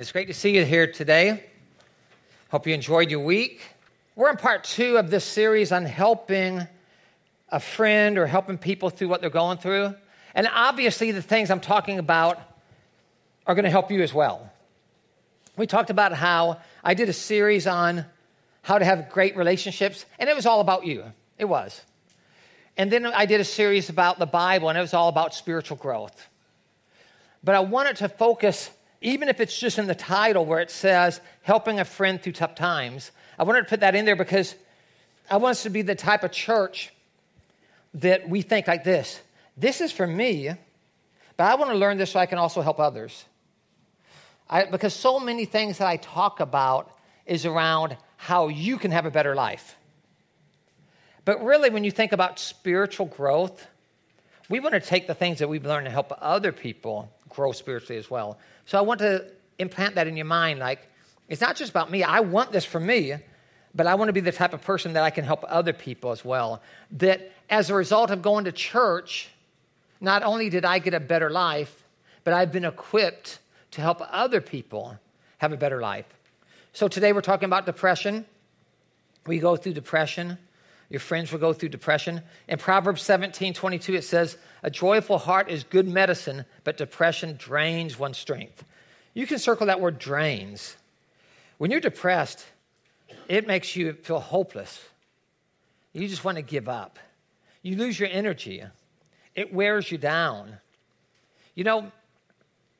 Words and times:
It's 0.00 0.12
great 0.12 0.28
to 0.28 0.34
see 0.34 0.56
you 0.56 0.64
here 0.64 0.90
today. 0.90 1.44
Hope 2.48 2.66
you 2.66 2.72
enjoyed 2.72 3.10
your 3.10 3.20
week. 3.20 3.60
We're 4.16 4.30
in 4.30 4.38
part 4.38 4.64
two 4.64 4.96
of 4.96 5.10
this 5.10 5.26
series 5.26 5.72
on 5.72 5.84
helping 5.84 6.66
a 7.50 7.60
friend 7.60 8.16
or 8.16 8.24
helping 8.26 8.56
people 8.56 8.88
through 8.88 9.08
what 9.08 9.20
they're 9.20 9.28
going 9.28 9.58
through. 9.58 9.94
And 10.34 10.48
obviously, 10.50 11.10
the 11.10 11.20
things 11.20 11.50
I'm 11.50 11.60
talking 11.60 11.98
about 11.98 12.40
are 13.46 13.54
going 13.54 13.66
to 13.66 13.70
help 13.70 13.90
you 13.90 14.00
as 14.00 14.14
well. 14.14 14.50
We 15.58 15.66
talked 15.66 15.90
about 15.90 16.14
how 16.14 16.62
I 16.82 16.94
did 16.94 17.10
a 17.10 17.12
series 17.12 17.66
on 17.66 18.06
how 18.62 18.78
to 18.78 18.86
have 18.86 19.10
great 19.10 19.36
relationships, 19.36 20.06
and 20.18 20.30
it 20.30 20.34
was 20.34 20.46
all 20.46 20.60
about 20.60 20.86
you. 20.86 21.04
It 21.36 21.44
was. 21.44 21.78
And 22.78 22.90
then 22.90 23.04
I 23.04 23.26
did 23.26 23.42
a 23.42 23.44
series 23.44 23.90
about 23.90 24.18
the 24.18 24.24
Bible, 24.24 24.70
and 24.70 24.78
it 24.78 24.80
was 24.80 24.94
all 24.94 25.10
about 25.10 25.34
spiritual 25.34 25.76
growth. 25.76 26.26
But 27.44 27.54
I 27.54 27.60
wanted 27.60 27.96
to 27.96 28.08
focus 28.08 28.70
even 29.00 29.28
if 29.28 29.40
it's 29.40 29.58
just 29.58 29.78
in 29.78 29.86
the 29.86 29.94
title 29.94 30.44
where 30.44 30.60
it 30.60 30.70
says 30.70 31.20
helping 31.42 31.80
a 31.80 31.84
friend 31.84 32.20
through 32.20 32.32
tough 32.32 32.54
times, 32.54 33.10
I 33.38 33.44
wanted 33.44 33.62
to 33.62 33.68
put 33.68 33.80
that 33.80 33.94
in 33.94 34.04
there 34.04 34.16
because 34.16 34.54
I 35.30 35.38
want 35.38 35.52
us 35.52 35.62
to 35.62 35.70
be 35.70 35.82
the 35.82 35.94
type 35.94 36.24
of 36.24 36.32
church 36.32 36.92
that 37.94 38.28
we 38.28 38.42
think 38.42 38.66
like 38.66 38.84
this 38.84 39.20
this 39.56 39.80
is 39.80 39.92
for 39.92 40.06
me, 40.06 40.50
but 41.36 41.44
I 41.44 41.54
want 41.56 41.70
to 41.70 41.76
learn 41.76 41.98
this 41.98 42.12
so 42.12 42.20
I 42.20 42.26
can 42.26 42.38
also 42.38 42.62
help 42.62 42.80
others. 42.80 43.24
I, 44.48 44.64
because 44.64 44.94
so 44.94 45.20
many 45.20 45.44
things 45.44 45.78
that 45.78 45.86
I 45.86 45.96
talk 45.96 46.40
about 46.40 46.90
is 47.26 47.46
around 47.46 47.96
how 48.16 48.48
you 48.48 48.78
can 48.78 48.90
have 48.90 49.06
a 49.06 49.10
better 49.10 49.34
life. 49.34 49.76
But 51.24 51.44
really, 51.44 51.70
when 51.70 51.84
you 51.84 51.90
think 51.90 52.12
about 52.12 52.38
spiritual 52.38 53.06
growth, 53.06 53.66
we 54.48 54.58
want 54.60 54.72
to 54.74 54.80
take 54.80 55.06
the 55.06 55.14
things 55.14 55.38
that 55.38 55.48
we've 55.48 55.64
learned 55.64 55.86
to 55.86 55.90
help 55.90 56.12
other 56.20 56.52
people 56.52 57.12
grow 57.28 57.52
spiritually 57.52 57.98
as 57.98 58.10
well. 58.10 58.38
So 58.70 58.78
I 58.78 58.82
want 58.82 59.00
to 59.00 59.24
implant 59.58 59.96
that 59.96 60.06
in 60.06 60.16
your 60.16 60.26
mind 60.26 60.60
like, 60.60 60.78
it's 61.28 61.40
not 61.40 61.56
just 61.56 61.72
about 61.72 61.90
me. 61.90 62.04
I 62.04 62.20
want 62.20 62.52
this 62.52 62.64
for 62.64 62.78
me, 62.78 63.14
but 63.74 63.88
I 63.88 63.96
want 63.96 64.10
to 64.10 64.12
be 64.12 64.20
the 64.20 64.30
type 64.30 64.54
of 64.54 64.62
person 64.62 64.92
that 64.92 65.02
I 65.02 65.10
can 65.10 65.24
help 65.24 65.44
other 65.48 65.72
people 65.72 66.12
as 66.12 66.24
well. 66.24 66.62
That 66.92 67.32
as 67.48 67.70
a 67.70 67.74
result 67.74 68.12
of 68.12 68.22
going 68.22 68.44
to 68.44 68.52
church, 68.52 69.28
not 70.00 70.22
only 70.22 70.50
did 70.50 70.64
I 70.64 70.78
get 70.78 70.94
a 70.94 71.00
better 71.00 71.30
life, 71.30 71.84
but 72.22 72.32
I've 72.32 72.52
been 72.52 72.64
equipped 72.64 73.40
to 73.72 73.80
help 73.80 74.02
other 74.08 74.40
people 74.40 74.96
have 75.38 75.52
a 75.52 75.56
better 75.56 75.80
life. 75.80 76.06
So 76.72 76.86
today 76.86 77.12
we're 77.12 77.22
talking 77.22 77.46
about 77.46 77.66
depression. 77.66 78.24
We 79.26 79.40
go 79.40 79.56
through 79.56 79.72
depression. 79.72 80.38
Your 80.90 81.00
friends 81.00 81.30
will 81.30 81.38
go 81.38 81.52
through 81.52 81.68
depression. 81.68 82.22
In 82.48 82.58
Proverbs 82.58 83.02
17 83.02 83.54
22, 83.54 83.94
it 83.94 84.04
says, 84.04 84.36
A 84.64 84.70
joyful 84.70 85.18
heart 85.18 85.48
is 85.48 85.62
good 85.62 85.86
medicine, 85.86 86.44
but 86.64 86.76
depression 86.76 87.36
drains 87.38 87.96
one's 87.96 88.18
strength. 88.18 88.64
You 89.14 89.26
can 89.26 89.38
circle 89.38 89.66
that 89.66 89.80
word 89.80 89.98
drains. 89.98 90.76
When 91.58 91.70
you're 91.70 91.80
depressed, 91.80 92.46
it 93.28 93.46
makes 93.46 93.76
you 93.76 93.92
feel 93.92 94.20
hopeless. 94.20 94.82
You 95.92 96.06
just 96.08 96.24
want 96.24 96.36
to 96.36 96.42
give 96.42 96.68
up. 96.68 96.98
You 97.62 97.76
lose 97.76 97.98
your 97.98 98.08
energy, 98.10 98.62
it 99.34 99.52
wears 99.52 99.90
you 99.90 99.98
down. 99.98 100.56
You 101.54 101.64
know, 101.64 101.92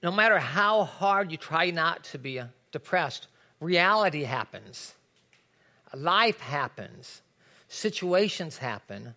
no 0.02 0.10
matter 0.10 0.38
how 0.38 0.84
hard 0.84 1.30
you 1.30 1.36
try 1.36 1.70
not 1.70 2.04
to 2.04 2.18
be 2.18 2.40
depressed, 2.72 3.26
reality 3.60 4.22
happens, 4.22 4.94
life 5.92 6.40
happens 6.40 7.20
situations 7.70 8.58
happen 8.58 9.14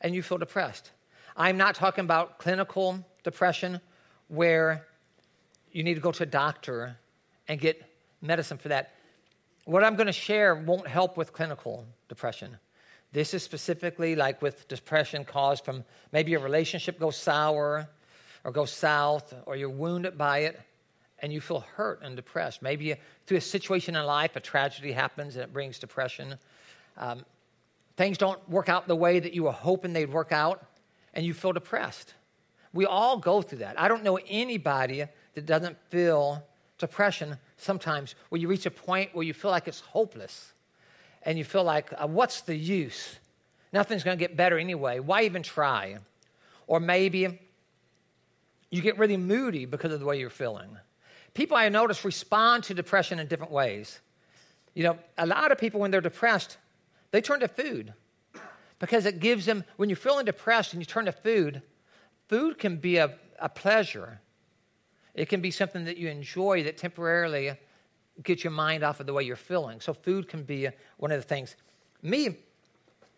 and 0.00 0.14
you 0.14 0.22
feel 0.22 0.38
depressed. 0.38 0.90
I'm 1.36 1.56
not 1.56 1.76
talking 1.76 2.04
about 2.04 2.38
clinical 2.38 3.04
depression 3.22 3.80
where 4.28 4.86
you 5.76 5.82
need 5.82 5.92
to 5.92 6.00
go 6.00 6.10
to 6.10 6.22
a 6.22 6.26
doctor 6.26 6.96
and 7.48 7.60
get 7.60 7.82
medicine 8.22 8.56
for 8.56 8.68
that. 8.68 8.94
What 9.66 9.84
I'm 9.84 9.94
going 9.94 10.06
to 10.06 10.12
share 10.12 10.54
won't 10.54 10.88
help 10.88 11.18
with 11.18 11.34
clinical 11.34 11.84
depression. 12.08 12.56
This 13.12 13.34
is 13.34 13.42
specifically 13.42 14.16
like 14.16 14.40
with 14.40 14.66
depression 14.68 15.22
caused 15.22 15.66
from 15.66 15.84
maybe 16.12 16.32
a 16.32 16.38
relationship 16.38 16.98
goes 16.98 17.16
sour 17.16 17.86
or 18.42 18.52
goes 18.52 18.72
south 18.72 19.34
or 19.44 19.54
you're 19.54 19.68
wounded 19.68 20.16
by 20.16 20.38
it 20.38 20.58
and 21.18 21.30
you 21.30 21.42
feel 21.42 21.60
hurt 21.60 22.00
and 22.02 22.16
depressed. 22.16 22.62
Maybe 22.62 22.94
through 23.26 23.36
a 23.36 23.42
situation 23.42 23.96
in 23.96 24.06
life, 24.06 24.34
a 24.34 24.40
tragedy 24.40 24.92
happens 24.92 25.36
and 25.36 25.44
it 25.44 25.52
brings 25.52 25.78
depression. 25.78 26.36
Um, 26.96 27.26
things 27.98 28.16
don't 28.16 28.40
work 28.48 28.70
out 28.70 28.88
the 28.88 28.96
way 28.96 29.20
that 29.20 29.34
you 29.34 29.44
were 29.44 29.52
hoping 29.52 29.92
they'd 29.92 30.10
work 30.10 30.32
out, 30.32 30.64
and 31.12 31.26
you 31.26 31.34
feel 31.34 31.52
depressed. 31.52 32.14
We 32.72 32.86
all 32.86 33.18
go 33.18 33.42
through 33.42 33.58
that. 33.58 33.78
I 33.78 33.88
don't 33.88 34.04
know 34.04 34.18
anybody 34.26 35.04
that 35.36 35.44
doesn't 35.44 35.76
feel 35.90 36.42
depression 36.78 37.36
sometimes 37.58 38.14
where 38.30 38.40
you 38.40 38.48
reach 38.48 38.66
a 38.66 38.70
point 38.70 39.14
where 39.14 39.24
you 39.24 39.34
feel 39.34 39.50
like 39.50 39.68
it's 39.68 39.80
hopeless 39.80 40.52
and 41.22 41.36
you 41.36 41.44
feel 41.44 41.62
like, 41.62 41.92
uh, 41.92 42.06
what's 42.06 42.40
the 42.40 42.56
use? 42.56 43.18
Nothing's 43.72 44.02
going 44.02 44.16
to 44.16 44.22
get 44.22 44.34
better 44.34 44.58
anyway. 44.58 44.98
Why 44.98 45.22
even 45.22 45.42
try? 45.42 45.98
Or 46.66 46.80
maybe 46.80 47.38
you 48.70 48.80
get 48.80 48.98
really 48.98 49.18
moody 49.18 49.66
because 49.66 49.92
of 49.92 50.00
the 50.00 50.06
way 50.06 50.18
you're 50.18 50.30
feeling. 50.30 50.70
People 51.34 51.58
I 51.58 51.68
notice 51.68 52.02
respond 52.02 52.64
to 52.64 52.74
depression 52.74 53.18
in 53.18 53.26
different 53.26 53.52
ways. 53.52 54.00
You 54.72 54.84
know, 54.84 54.98
a 55.18 55.26
lot 55.26 55.52
of 55.52 55.58
people, 55.58 55.80
when 55.80 55.90
they're 55.90 56.00
depressed, 56.00 56.56
they 57.10 57.20
turn 57.20 57.40
to 57.40 57.48
food 57.48 57.92
because 58.78 59.04
it 59.04 59.20
gives 59.20 59.44
them, 59.44 59.64
when 59.76 59.90
you're 59.90 59.96
feeling 59.96 60.24
depressed 60.24 60.72
and 60.72 60.80
you 60.80 60.86
turn 60.86 61.04
to 61.04 61.12
food, 61.12 61.60
food 62.28 62.58
can 62.58 62.76
be 62.76 62.96
a, 62.96 63.14
a 63.38 63.50
pleasure. 63.50 64.20
It 65.16 65.28
can 65.28 65.40
be 65.40 65.50
something 65.50 65.86
that 65.86 65.96
you 65.96 66.08
enjoy 66.08 66.62
that 66.64 66.76
temporarily 66.76 67.52
gets 68.22 68.44
your 68.44 68.52
mind 68.52 68.84
off 68.84 69.00
of 69.00 69.06
the 69.06 69.12
way 69.12 69.24
you're 69.24 69.34
feeling. 69.34 69.80
So, 69.80 69.92
food 69.92 70.28
can 70.28 70.44
be 70.44 70.68
one 70.98 71.10
of 71.10 71.18
the 71.18 71.26
things. 71.26 71.56
Me, 72.02 72.36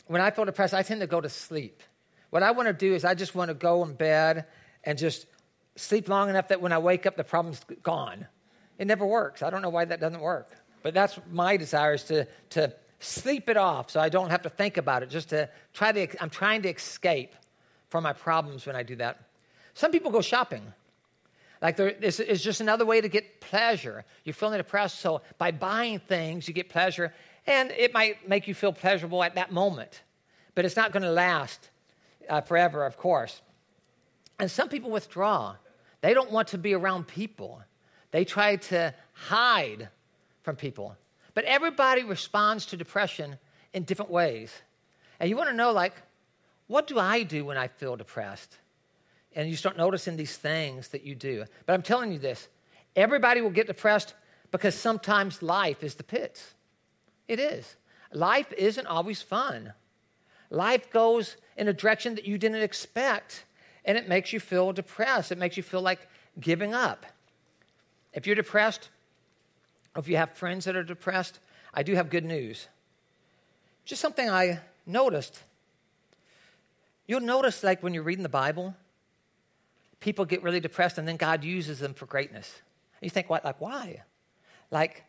when 0.06 0.22
I 0.22 0.30
feel 0.30 0.44
depressed, 0.44 0.72
I 0.72 0.82
tend 0.82 1.00
to 1.00 1.06
go 1.06 1.20
to 1.20 1.28
sleep. 1.28 1.82
What 2.30 2.42
I 2.42 2.52
want 2.52 2.68
to 2.68 2.72
do 2.72 2.94
is 2.94 3.04
I 3.04 3.14
just 3.14 3.34
want 3.34 3.48
to 3.48 3.54
go 3.54 3.82
in 3.84 3.94
bed 3.94 4.46
and 4.84 4.96
just 4.96 5.26
sleep 5.76 6.08
long 6.08 6.30
enough 6.30 6.48
that 6.48 6.60
when 6.60 6.72
I 6.72 6.78
wake 6.78 7.04
up, 7.04 7.16
the 7.16 7.24
problem's 7.24 7.60
gone. 7.82 8.26
It 8.78 8.86
never 8.86 9.04
works. 9.04 9.42
I 9.42 9.50
don't 9.50 9.62
know 9.62 9.68
why 9.68 9.84
that 9.84 10.00
doesn't 10.00 10.20
work. 10.20 10.52
But 10.82 10.94
that's 10.94 11.18
my 11.30 11.56
desire 11.56 11.94
is 11.94 12.04
to, 12.04 12.26
to 12.50 12.74
sleep 13.00 13.48
it 13.48 13.56
off 13.56 13.90
so 13.90 14.00
I 14.00 14.08
don't 14.08 14.30
have 14.30 14.42
to 14.42 14.48
think 14.48 14.76
about 14.76 15.02
it, 15.02 15.10
just 15.10 15.30
to 15.30 15.48
try 15.72 15.92
to, 15.92 16.22
I'm 16.22 16.30
trying 16.30 16.62
to 16.62 16.68
escape 16.68 17.34
from 17.88 18.04
my 18.04 18.12
problems 18.12 18.66
when 18.66 18.76
I 18.76 18.82
do 18.82 18.96
that. 18.96 19.20
Some 19.74 19.90
people 19.90 20.10
go 20.10 20.20
shopping. 20.20 20.72
Like 21.60 21.78
it's, 21.78 22.20
it's 22.20 22.42
just 22.42 22.60
another 22.60 22.86
way 22.86 23.00
to 23.00 23.08
get 23.08 23.40
pleasure. 23.40 24.04
You're 24.24 24.34
feeling 24.34 24.58
depressed, 24.58 25.00
so 25.00 25.22
by 25.38 25.50
buying 25.50 25.98
things, 25.98 26.46
you 26.46 26.54
get 26.54 26.68
pleasure, 26.68 27.12
and 27.46 27.70
it 27.72 27.92
might 27.92 28.28
make 28.28 28.46
you 28.46 28.54
feel 28.54 28.72
pleasurable 28.72 29.22
at 29.24 29.34
that 29.34 29.52
moment, 29.52 30.02
but 30.54 30.64
it's 30.64 30.76
not 30.76 30.92
going 30.92 31.02
to 31.02 31.10
last 31.10 31.70
uh, 32.28 32.40
forever, 32.40 32.84
of 32.84 32.96
course. 32.96 33.40
And 34.38 34.50
some 34.50 34.68
people 34.68 34.90
withdraw. 34.90 35.56
They 36.00 36.14
don't 36.14 36.30
want 36.30 36.48
to 36.48 36.58
be 36.58 36.74
around 36.74 37.08
people. 37.08 37.60
They 38.12 38.24
try 38.24 38.56
to 38.56 38.94
hide 39.12 39.88
from 40.42 40.56
people. 40.56 40.96
But 41.34 41.44
everybody 41.44 42.04
responds 42.04 42.66
to 42.66 42.76
depression 42.76 43.36
in 43.72 43.82
different 43.82 44.10
ways. 44.10 44.52
And 45.18 45.28
you 45.28 45.36
want 45.36 45.50
to 45.50 45.56
know, 45.56 45.72
like, 45.72 45.94
what 46.68 46.86
do 46.86 46.98
I 46.98 47.22
do 47.22 47.44
when 47.44 47.56
I 47.56 47.68
feel 47.68 47.96
depressed? 47.96 48.56
And 49.34 49.48
you 49.48 49.56
start 49.56 49.76
noticing 49.76 50.16
these 50.16 50.36
things 50.36 50.88
that 50.88 51.04
you 51.04 51.14
do. 51.14 51.44
But 51.66 51.74
I'm 51.74 51.82
telling 51.82 52.12
you 52.12 52.18
this 52.18 52.48
everybody 52.96 53.40
will 53.40 53.50
get 53.50 53.66
depressed 53.66 54.14
because 54.50 54.74
sometimes 54.74 55.42
life 55.42 55.82
is 55.82 55.94
the 55.94 56.02
pits. 56.02 56.54
It 57.28 57.38
is. 57.38 57.76
Life 58.12 58.52
isn't 58.54 58.86
always 58.86 59.20
fun. 59.20 59.72
Life 60.50 60.90
goes 60.90 61.36
in 61.56 61.68
a 61.68 61.72
direction 61.72 62.14
that 62.14 62.26
you 62.26 62.38
didn't 62.38 62.62
expect, 62.62 63.44
and 63.84 63.98
it 63.98 64.08
makes 64.08 64.32
you 64.32 64.40
feel 64.40 64.72
depressed. 64.72 65.30
It 65.30 65.38
makes 65.38 65.56
you 65.56 65.62
feel 65.62 65.82
like 65.82 66.08
giving 66.40 66.72
up. 66.72 67.04
If 68.14 68.26
you're 68.26 68.36
depressed, 68.36 68.88
if 69.96 70.08
you 70.08 70.16
have 70.16 70.32
friends 70.32 70.64
that 70.64 70.76
are 70.76 70.82
depressed, 70.82 71.38
I 71.74 71.82
do 71.82 71.94
have 71.94 72.08
good 72.08 72.24
news. 72.24 72.68
Just 73.84 74.00
something 74.00 74.28
I 74.30 74.60
noticed. 74.86 75.42
You'll 77.06 77.20
notice, 77.20 77.62
like 77.62 77.82
when 77.82 77.94
you're 77.94 78.02
reading 78.02 78.22
the 78.22 78.28
Bible, 78.28 78.74
people 80.00 80.24
get 80.24 80.42
really 80.42 80.60
depressed 80.60 80.98
and 80.98 81.06
then 81.06 81.16
God 81.16 81.44
uses 81.44 81.78
them 81.78 81.94
for 81.94 82.06
greatness. 82.06 82.62
You 83.00 83.10
think, 83.10 83.30
what? 83.30 83.44
Like, 83.44 83.60
why? 83.60 84.02
Like 84.70 85.04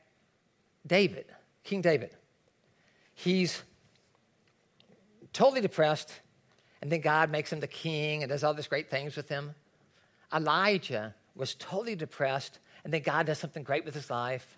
David, 0.86 1.26
King 1.64 1.82
David. 1.82 2.16
He's 3.14 3.62
totally 5.34 5.62
depressed, 5.62 6.14
and 6.82 6.92
then 6.92 7.02
God 7.02 7.30
makes 7.30 7.52
him 7.52 7.60
the 7.60 7.68
king 7.68 8.24
and 8.24 8.30
does 8.30 8.44
all 8.44 8.54
these 8.54 8.68
great 8.68 8.90
things 8.90 9.16
with 9.16 9.28
him. 9.28 9.54
Elijah 10.34 11.14
was 11.36 11.56
totally 11.56 11.96
depressed, 11.96 12.60
and 12.84 12.94
then 12.94 13.02
God 13.02 13.26
does 13.26 13.40
something 13.40 13.64
great 13.64 13.86
with 13.86 13.94
his 13.94 14.10
life. 14.10 14.58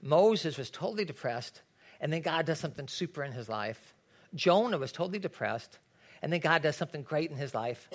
Moses 0.00 0.56
was 0.56 0.70
totally 0.70 1.04
depressed, 1.04 1.62
and 2.00 2.12
then 2.12 2.22
God 2.22 2.46
does 2.46 2.58
something 2.58 2.88
super 2.88 3.22
in 3.22 3.32
his 3.32 3.48
life. 3.48 3.94
Jonah 4.34 4.78
was 4.78 4.92
totally 4.92 5.18
depressed, 5.18 5.78
and 6.22 6.32
then 6.32 6.40
God 6.40 6.62
does 6.62 6.76
something 6.76 7.02
great 7.02 7.30
in 7.30 7.36
his 7.36 7.54
life. 7.54 7.88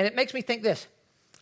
And 0.00 0.06
it 0.06 0.16
makes 0.16 0.32
me 0.32 0.40
think 0.40 0.62
this 0.62 0.86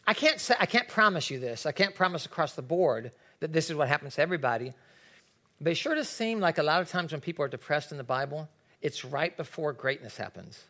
I 0.04 0.14
can't 0.14 0.40
say, 0.40 0.56
I 0.58 0.66
can't 0.66 0.88
promise 0.88 1.30
you 1.30 1.38
this. 1.38 1.64
I 1.64 1.70
can't 1.70 1.94
promise 1.94 2.26
across 2.26 2.54
the 2.54 2.62
board 2.62 3.12
that 3.38 3.52
this 3.52 3.70
is 3.70 3.76
what 3.76 3.86
happens 3.86 4.16
to 4.16 4.20
everybody. 4.20 4.74
But 5.60 5.70
it 5.70 5.74
sure 5.76 5.94
does 5.94 6.08
seem 6.08 6.40
like 6.40 6.58
a 6.58 6.64
lot 6.64 6.82
of 6.82 6.88
times 6.88 7.12
when 7.12 7.20
people 7.20 7.44
are 7.44 7.48
depressed 7.48 7.92
in 7.92 7.98
the 7.98 8.04
Bible, 8.04 8.48
it's 8.82 9.04
right 9.04 9.36
before 9.36 9.72
greatness 9.72 10.16
happens. 10.16 10.60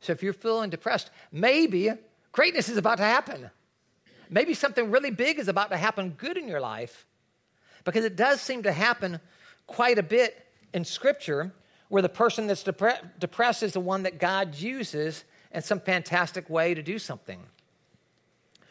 So 0.00 0.14
if 0.14 0.22
you're 0.22 0.32
feeling 0.32 0.70
depressed, 0.70 1.10
maybe 1.30 1.90
greatness 2.32 2.70
is 2.70 2.78
about 2.78 2.96
to 2.96 3.04
happen. 3.04 3.50
Maybe 4.30 4.54
something 4.54 4.90
really 4.90 5.10
big 5.10 5.38
is 5.38 5.48
about 5.48 5.68
to 5.68 5.76
happen 5.76 6.14
good 6.16 6.38
in 6.38 6.48
your 6.48 6.60
life. 6.60 7.04
Because 7.84 8.06
it 8.06 8.16
does 8.16 8.40
seem 8.40 8.62
to 8.62 8.72
happen 8.72 9.20
quite 9.66 9.98
a 9.98 10.02
bit 10.02 10.46
in 10.72 10.86
Scripture 10.86 11.52
where 11.90 12.00
the 12.00 12.08
person 12.08 12.46
that's 12.46 12.64
depre- 12.64 13.10
depressed 13.18 13.62
is 13.62 13.74
the 13.74 13.80
one 13.80 14.04
that 14.04 14.18
God 14.18 14.54
uses 14.54 15.24
in 15.52 15.62
some 15.62 15.80
fantastic 15.80 16.48
way 16.48 16.74
to 16.74 16.82
do 16.82 16.98
something. 16.98 17.40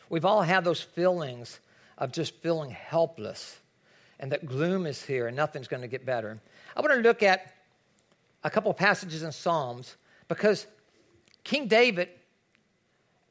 We've 0.09 0.25
all 0.25 0.41
had 0.41 0.63
those 0.63 0.81
feelings 0.81 1.59
of 1.97 2.11
just 2.11 2.35
feeling 2.41 2.71
helpless 2.71 3.59
and 4.19 4.31
that 4.31 4.45
gloom 4.45 4.85
is 4.85 5.03
here 5.03 5.27
and 5.27 5.35
nothing's 5.35 5.67
going 5.67 5.81
to 5.81 5.87
get 5.87 6.05
better. 6.05 6.39
I 6.75 6.81
want 6.81 6.93
to 6.93 6.99
look 6.99 7.23
at 7.23 7.53
a 8.43 8.49
couple 8.49 8.73
passages 8.73 9.23
in 9.23 9.31
Psalms 9.31 9.95
because 10.27 10.67
King 11.43 11.67
David, 11.67 12.09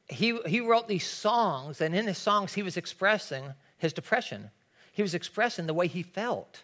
he, 0.07 0.37
he 0.45 0.59
wrote 0.59 0.87
these 0.87 1.07
songs, 1.07 1.81
and 1.81 1.95
in 1.95 2.07
his 2.07 2.17
songs, 2.17 2.53
he 2.53 2.63
was 2.63 2.77
expressing 2.77 3.53
his 3.77 3.93
depression. 3.93 4.51
He 4.91 5.01
was 5.01 5.13
expressing 5.13 5.65
the 5.65 5.73
way 5.73 5.87
he 5.87 6.03
felt 6.03 6.63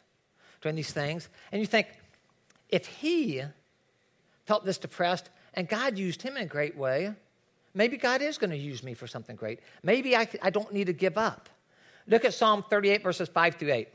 during 0.62 0.76
these 0.76 0.92
things. 0.92 1.30
And 1.52 1.62
you 1.62 1.66
think, 1.66 1.88
if 2.70 2.86
he 2.86 3.44
felt 4.46 4.66
this 4.66 4.78
depressed 4.78 5.30
and 5.58 5.68
God 5.68 5.98
used 5.98 6.22
him 6.22 6.38
in 6.38 6.44
a 6.44 6.46
great 6.46 6.78
way, 6.78 7.12
maybe 7.74 7.98
God 7.98 8.22
is 8.22 8.38
going 8.38 8.52
to 8.52 8.58
use 8.58 8.84
me 8.84 8.94
for 8.94 9.08
something 9.08 9.36
great. 9.36 9.60
Maybe 9.82 10.16
I, 10.16 10.28
I 10.44 10.52
don't 10.52 10.72
need 10.72 10.86
to 10.86 10.94
give 10.94 11.18
up. 11.18 11.50
Look 12.08 12.26
at 12.26 12.36
Psalm 12.36 12.64
38, 12.70 13.02
verses 13.02 13.28
5 13.28 13.56
through 13.56 13.74
8. 13.74 13.88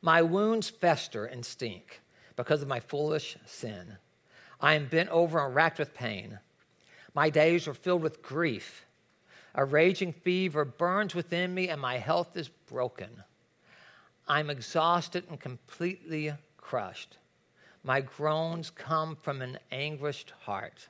My 0.00 0.22
wounds 0.22 0.70
fester 0.70 1.24
and 1.24 1.44
stink 1.44 2.00
because 2.36 2.62
of 2.62 2.68
my 2.68 2.78
foolish 2.78 3.36
sin. 3.46 3.96
I 4.60 4.74
am 4.74 4.86
bent 4.86 5.08
over 5.08 5.44
and 5.44 5.56
racked 5.56 5.80
with 5.80 5.92
pain. 5.92 6.38
My 7.14 7.28
days 7.28 7.66
are 7.66 7.74
filled 7.74 8.02
with 8.02 8.22
grief. 8.22 8.86
A 9.56 9.64
raging 9.64 10.12
fever 10.12 10.64
burns 10.64 11.16
within 11.16 11.52
me, 11.52 11.68
and 11.68 11.80
my 11.80 11.98
health 11.98 12.36
is 12.36 12.48
broken. 12.48 13.10
I'm 14.28 14.50
exhausted 14.50 15.24
and 15.28 15.40
completely 15.40 16.32
crushed. 16.56 17.16
My 17.84 18.00
groans 18.00 18.70
come 18.70 19.16
from 19.16 19.42
an 19.42 19.58
anguished 19.70 20.32
heart. 20.40 20.88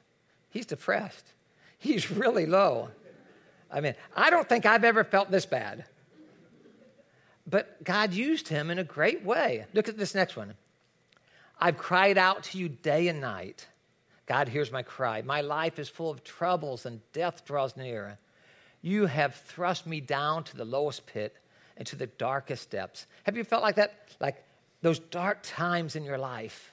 He's 0.51 0.67
depressed. 0.67 1.33
He's 1.79 2.11
really 2.11 2.47
low. 2.47 2.91
I 3.71 3.81
mean, 3.81 3.95
I 4.15 4.31
don't 4.31 4.49
think 4.49 4.67
I've 4.67 4.85
ever 4.85 5.03
felt 5.03 5.31
this 5.31 5.47
bad. 5.47 5.85
But 7.47 7.83
God 7.83 8.13
used 8.13 8.49
him 8.49 8.71
in 8.71 8.79
a 8.79 8.85
great 8.85 9.25
way. 9.25 9.67
Look 9.73 9.89
at 9.89 9.97
this 9.97 10.15
next 10.15 10.37
one. 10.37 10.55
I've 11.59 11.79
cried 11.79 12.19
out 12.19 12.45
to 12.45 12.59
you 12.59 12.69
day 12.69 13.09
and 13.09 13.21
night. 13.21 13.67
God 14.27 14.49
hears 14.49 14.71
my 14.71 14.83
cry. 14.83 15.23
My 15.23 15.41
life 15.41 15.79
is 15.79 15.89
full 15.89 16.11
of 16.11 16.23
troubles 16.23 16.87
and 16.87 17.01
death 17.13 17.45
draws 17.45 17.77
near. 17.77 18.19
You 18.83 19.07
have 19.07 19.35
thrust 19.35 19.87
me 19.87 20.01
down 20.01 20.45
to 20.45 20.57
the 20.57 20.65
lowest 20.65 21.07
pit 21.07 21.37
and 21.77 21.87
to 21.89 21.97
the 21.97 22.07
darkest 22.07 22.71
depths. 22.71 23.07
Have 23.25 23.37
you 23.37 23.45
felt 23.45 23.63
like 23.63 23.77
that? 23.77 24.09
Like 24.21 24.45
those 24.83 24.99
dark 24.99 25.39
times 25.43 25.97
in 25.97 26.05
your 26.05 26.19
life. 26.19 26.72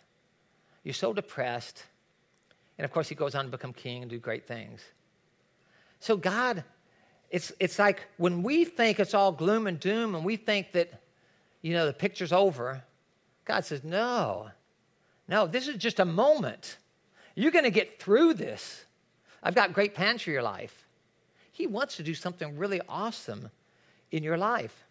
You're 0.84 0.94
so 0.94 1.14
depressed. 1.14 1.84
And 2.78 2.86
of 2.86 2.92
course, 2.92 3.10
he 3.10 3.16
goes 3.16 3.36
on 3.36 3.46
to 3.46 3.52
become 3.52 3.74
king 3.74 4.02
and 4.02 4.10
do 4.10 4.18
great 4.18 4.48
things. 4.48 4.82
So, 6.00 6.16
God, 6.16 6.64
it's, 7.30 7.52
it's 7.60 7.78
like 7.78 8.08
when 8.18 8.42
we 8.42 8.66
think 8.66 9.00
it's 9.00 9.14
all 9.14 9.32
gloom 9.32 9.68
and 9.68 9.80
doom 9.80 10.16
and 10.16 10.24
we 10.24 10.36
think 10.36 10.72
that, 10.72 10.92
you 11.62 11.74
know, 11.74 11.86
the 11.86 11.94
picture's 11.94 12.32
over, 12.32 12.84
God 13.46 13.66
says, 13.66 13.84
no, 13.84 14.50
no, 15.28 15.46
this 15.46 15.68
is 15.68 15.76
just 15.78 16.00
a 16.00 16.06
moment. 16.06 16.78
You're 17.36 17.52
going 17.52 17.66
to 17.66 17.72
get 17.72 18.02
through 18.02 18.36
this. 18.36 18.86
I've 19.44 19.56
got 19.56 19.74
great 19.74 19.94
plans 19.94 20.22
for 20.22 20.32
your 20.32 20.42
life. 20.42 20.86
He 21.52 21.68
wants 21.68 21.98
to 21.98 22.04
do 22.04 22.14
something 22.14 22.58
really 22.58 22.82
awesome 22.88 23.50
in 24.12 24.24
your 24.24 24.38
life. 24.38 24.86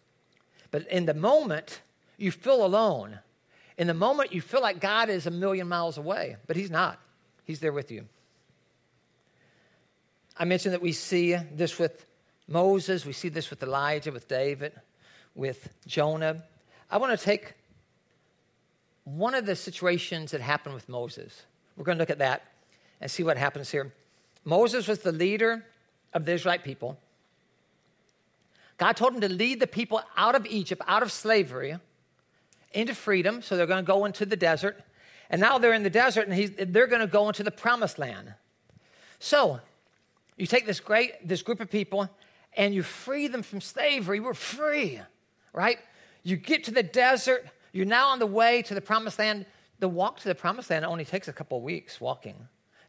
But 0.71 0.87
in 0.87 1.05
the 1.05 1.13
moment, 1.13 1.81
you 2.17 2.31
feel 2.31 2.63
alone. 2.65 3.19
In 3.79 3.87
the 3.87 3.93
moment, 3.93 4.33
you 4.33 4.41
feel 4.41 4.61
like 4.61 4.81
God 4.81 5.09
is 5.09 5.25
a 5.25 5.31
million 5.31 5.69
miles 5.69 5.97
away, 5.97 6.35
but 6.47 6.57
He's 6.57 6.69
not. 6.69 6.99
He's 7.45 7.61
there 7.61 7.71
with 7.71 7.89
you. 7.91 8.05
I 10.37 10.43
mentioned 10.43 10.73
that 10.73 10.81
we 10.81 10.91
see 10.91 11.35
this 11.35 11.79
with 11.79 12.05
Moses, 12.45 13.05
we 13.05 13.13
see 13.13 13.29
this 13.29 13.49
with 13.49 13.63
Elijah, 13.63 14.11
with 14.11 14.27
David, 14.27 14.73
with 15.33 15.69
Jonah. 15.87 16.43
I 16.91 16.97
want 16.97 17.17
to 17.17 17.23
take 17.23 17.53
one 19.05 19.33
of 19.33 19.45
the 19.45 19.55
situations 19.55 20.31
that 20.31 20.41
happened 20.41 20.75
with 20.75 20.89
Moses. 20.89 21.45
We're 21.77 21.85
going 21.85 21.97
to 21.97 22.01
look 22.01 22.09
at 22.09 22.19
that 22.19 22.43
and 22.99 23.09
see 23.09 23.23
what 23.23 23.37
happens 23.37 23.71
here. 23.71 23.93
Moses 24.43 24.89
was 24.89 24.99
the 24.99 25.13
leader 25.13 25.63
of 26.13 26.25
the 26.25 26.33
Israelite 26.33 26.65
people. 26.65 26.97
God 28.77 28.97
told 28.97 29.13
him 29.13 29.21
to 29.21 29.29
lead 29.29 29.61
the 29.61 29.67
people 29.67 30.01
out 30.17 30.35
of 30.35 30.45
Egypt, 30.47 30.81
out 30.85 31.03
of 31.03 31.11
slavery, 31.11 31.77
into 32.71 32.93
freedom. 32.93 33.41
So 33.41 33.57
they're 33.57 33.67
going 33.67 33.83
to 33.83 33.87
go 33.87 34.05
into 34.05 34.25
the 34.25 34.35
desert. 34.35 34.81
And 35.29 35.39
now 35.39 35.57
they're 35.57 35.73
in 35.73 35.83
the 35.83 35.89
desert 35.89 36.27
and 36.27 36.73
they're 36.73 36.87
going 36.87 37.01
to 37.01 37.07
go 37.07 37.27
into 37.27 37.43
the 37.43 37.51
promised 37.51 37.99
land. 37.99 38.33
So 39.19 39.59
you 40.37 40.47
take 40.47 40.65
this 40.65 40.79
great, 40.79 41.27
this 41.27 41.41
group 41.41 41.59
of 41.59 41.69
people 41.69 42.09
and 42.53 42.73
you 42.73 42.81
free 42.81 43.27
them 43.27 43.43
from 43.43 43.61
slavery. 43.61 44.19
We're 44.19 44.33
free, 44.33 44.99
right? 45.53 45.77
You 46.23 46.35
get 46.35 46.63
to 46.65 46.71
the 46.71 46.83
desert. 46.83 47.45
You're 47.73 47.85
now 47.85 48.07
on 48.09 48.19
the 48.19 48.25
way 48.25 48.61
to 48.63 48.73
the 48.73 48.81
promised 48.81 49.19
land. 49.19 49.45
The 49.79 49.87
walk 49.87 50.19
to 50.21 50.27
the 50.27 50.35
promised 50.35 50.69
land 50.69 50.83
only 50.83 51.05
takes 51.05 51.27
a 51.27 51.33
couple 51.33 51.57
of 51.57 51.63
weeks 51.63 52.01
walking. 52.01 52.35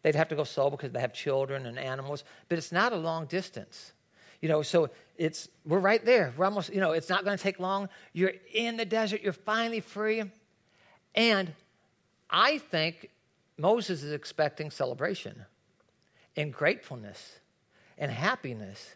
They'd 0.02 0.14
have 0.14 0.28
to 0.28 0.36
go 0.36 0.44
slow 0.44 0.70
because 0.70 0.92
they 0.92 1.00
have 1.00 1.12
children 1.12 1.66
and 1.66 1.78
animals, 1.78 2.24
but 2.48 2.56
it's 2.56 2.72
not 2.72 2.92
a 2.92 2.96
long 2.96 3.26
distance. 3.26 3.92
You 4.40 4.48
know, 4.48 4.62
so 4.62 4.90
it's 5.18 5.48
we're 5.66 5.78
right 5.78 6.04
there. 6.04 6.32
We're 6.36 6.46
almost, 6.46 6.72
you 6.72 6.80
know, 6.80 6.92
it's 6.92 7.08
not 7.08 7.24
going 7.24 7.36
to 7.36 7.42
take 7.42 7.60
long. 7.60 7.88
You're 8.12 8.32
in 8.52 8.76
the 8.76 8.84
desert, 8.84 9.20
you're 9.22 9.32
finally 9.32 9.80
free. 9.80 10.22
And 11.14 11.52
I 12.30 12.58
think 12.58 13.10
Moses 13.58 14.02
is 14.02 14.12
expecting 14.12 14.70
celebration 14.70 15.44
and 16.36 16.52
gratefulness 16.52 17.38
and 17.98 18.10
happiness. 18.10 18.94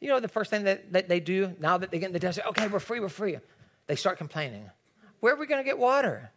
You 0.00 0.08
know, 0.08 0.20
the 0.20 0.28
first 0.28 0.50
thing 0.50 0.64
that, 0.64 0.92
that 0.92 1.08
they 1.08 1.20
do 1.20 1.54
now 1.60 1.78
that 1.78 1.90
they 1.90 1.98
get 1.98 2.06
in 2.06 2.12
the 2.12 2.18
desert, 2.18 2.44
okay, 2.48 2.68
we're 2.68 2.80
free, 2.80 3.00
we're 3.00 3.08
free. 3.08 3.36
They 3.86 3.96
start 3.96 4.16
complaining. 4.18 4.70
Where 5.20 5.34
are 5.34 5.36
we 5.38 5.46
going 5.46 5.60
to 5.60 5.64
get 5.64 5.78
water? 5.78 6.30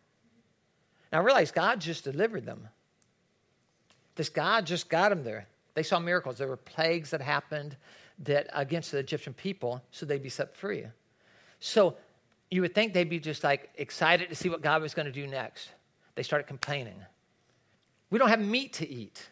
Now 1.14 1.22
realize 1.24 1.52
God 1.52 1.80
just 1.80 2.04
delivered 2.04 2.46
them. 2.46 2.68
This 4.16 4.30
God 4.30 4.66
just 4.66 4.90
got 4.90 5.10
them 5.10 5.24
there. 5.24 5.48
They 5.76 5.84
saw 5.84 6.00
miracles. 6.00 6.38
There 6.38 6.48
were 6.48 6.58
plagues 6.58 7.12
that 7.12 7.22
happened 7.22 7.78
that 8.20 8.48
against 8.54 8.92
the 8.92 8.98
Egyptian 8.98 9.34
people, 9.34 9.84
so 9.92 10.06
they'd 10.06 10.24
be 10.24 10.30
set 10.30 10.56
free. 10.56 10.86
So 11.60 11.98
you 12.50 12.62
would 12.62 12.74
think 12.74 12.94
they'd 12.94 13.10
be 13.10 13.20
just 13.20 13.44
like 13.44 13.70
excited 13.76 14.30
to 14.30 14.36
see 14.36 14.50
what 14.50 14.62
God 14.62 14.82
was 14.82 14.94
going 14.94 15.06
to 15.06 15.12
do 15.12 15.28
next. 15.28 15.70
They 16.16 16.24
started 16.24 16.48
complaining. 16.48 17.00
We 18.10 18.20
don't 18.20 18.30
have 18.30 18.40
meat 18.40 18.74
to 18.74 18.90
eat. 18.90 19.30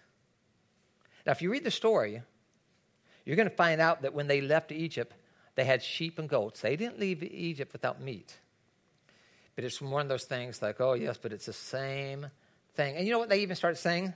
Now, 1.26 1.32
if 1.32 1.42
you 1.42 1.50
read 1.50 1.64
the 1.64 1.72
story, 1.72 2.22
you're 3.26 3.36
going 3.36 3.50
to 3.50 3.56
find 3.56 3.82
out 3.82 4.04
that 4.04 4.14
when 4.14 4.28
they 4.28 4.42
left 4.42 4.72
Egypt, 4.72 5.14
they 5.56 5.64
had 5.64 5.82
sheep 5.82 6.20
and 6.20 6.30
goats. 6.30 6.62
They 6.62 6.76
didn't 6.76 7.00
leave 7.00 7.24
Egypt 7.24 7.74
without 7.74 8.02
meat. 8.02 8.38
But 9.56 9.64
it's 9.64 9.82
one 9.82 10.02
of 10.02 10.10
those 10.10 10.26
things 10.26 10.62
like, 10.62 10.82
oh, 10.82 10.94
yes, 10.94 11.18
but 11.20 11.32
it's 11.32 11.46
the 11.46 11.54
same 11.54 12.28
thing. 12.76 12.98
And 12.98 13.06
you 13.06 13.14
know 13.14 13.20
what 13.20 13.30
they 13.30 13.40
even 13.40 13.56
started 13.56 13.78
saying? 13.78 14.14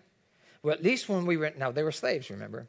Well, 0.62 0.74
at 0.74 0.84
least 0.84 1.08
when 1.08 1.26
we 1.26 1.38
were, 1.38 1.54
now 1.58 1.72
they 1.72 1.84
were 1.84 1.94
slaves, 1.94 2.30
remember? 2.30 2.68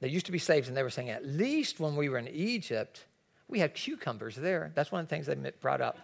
They 0.00 0.08
used 0.08 0.26
to 0.26 0.32
be 0.32 0.38
slaves, 0.38 0.68
and 0.68 0.76
they 0.76 0.82
were 0.82 0.90
saying, 0.90 1.10
at 1.10 1.26
least 1.26 1.80
when 1.80 1.96
we 1.96 2.08
were 2.08 2.18
in 2.18 2.28
Egypt, 2.28 3.04
we 3.48 3.58
had 3.58 3.74
cucumbers 3.74 4.36
there. 4.36 4.70
That's 4.74 4.92
one 4.92 5.00
of 5.00 5.08
the 5.08 5.14
things 5.14 5.26
they 5.26 5.34
brought 5.60 5.80
up. 5.80 5.98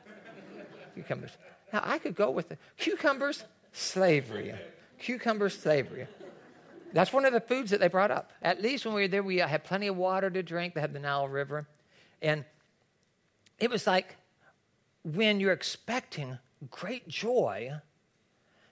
cucumbers. 0.95 1.31
Now, 1.73 1.83
I 1.85 1.99
could 1.99 2.15
go 2.15 2.31
with 2.31 2.49
the 2.49 2.59
cucumbers, 2.77 3.45
slavery. 3.73 4.55
Cucumbers, 4.99 5.59
slavery. 5.59 6.07
That's 6.93 7.13
one 7.13 7.25
of 7.25 7.33
the 7.33 7.41
foods 7.41 7.71
that 7.71 7.81
they 7.81 7.89
brought 7.89 8.11
up. 8.11 8.33
At 8.41 8.63
least 8.63 8.87
when 8.87 8.95
we 8.95 9.03
were 9.03 9.09
there, 9.09 9.23
we 9.23 9.39
had 9.39 9.65
plenty 9.65 9.89
of 9.89 9.97
water 9.97 10.31
to 10.31 10.43
drink. 10.43 10.75
They 10.75 10.81
had 10.81 10.93
the 10.93 11.01
Nile 11.01 11.29
River. 11.29 11.67
And 12.23 12.45
it 13.59 13.69
was 13.69 13.87
like 13.87 14.17
when 15.05 15.41
you're 15.41 15.53
expecting 15.53 16.39
great 16.71 17.09
joy, 17.09 17.73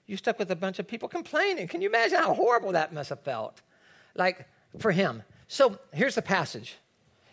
you're 0.06 0.18
stuck 0.18 0.38
with 0.38 0.50
a 0.50 0.56
bunch 0.56 0.78
of 0.78 0.86
people 0.86 1.08
complaining. 1.08 1.68
Can 1.68 1.80
you 1.82 1.88
imagine 1.88 2.18
how 2.18 2.32
horrible 2.32 2.72
that 2.72 2.92
must 2.92 3.10
have 3.10 3.20
felt? 3.20 3.60
Like, 4.14 4.46
for 4.78 4.92
him. 4.92 5.22
So 5.48 5.78
here's 5.92 6.14
the 6.14 6.22
passage. 6.22 6.76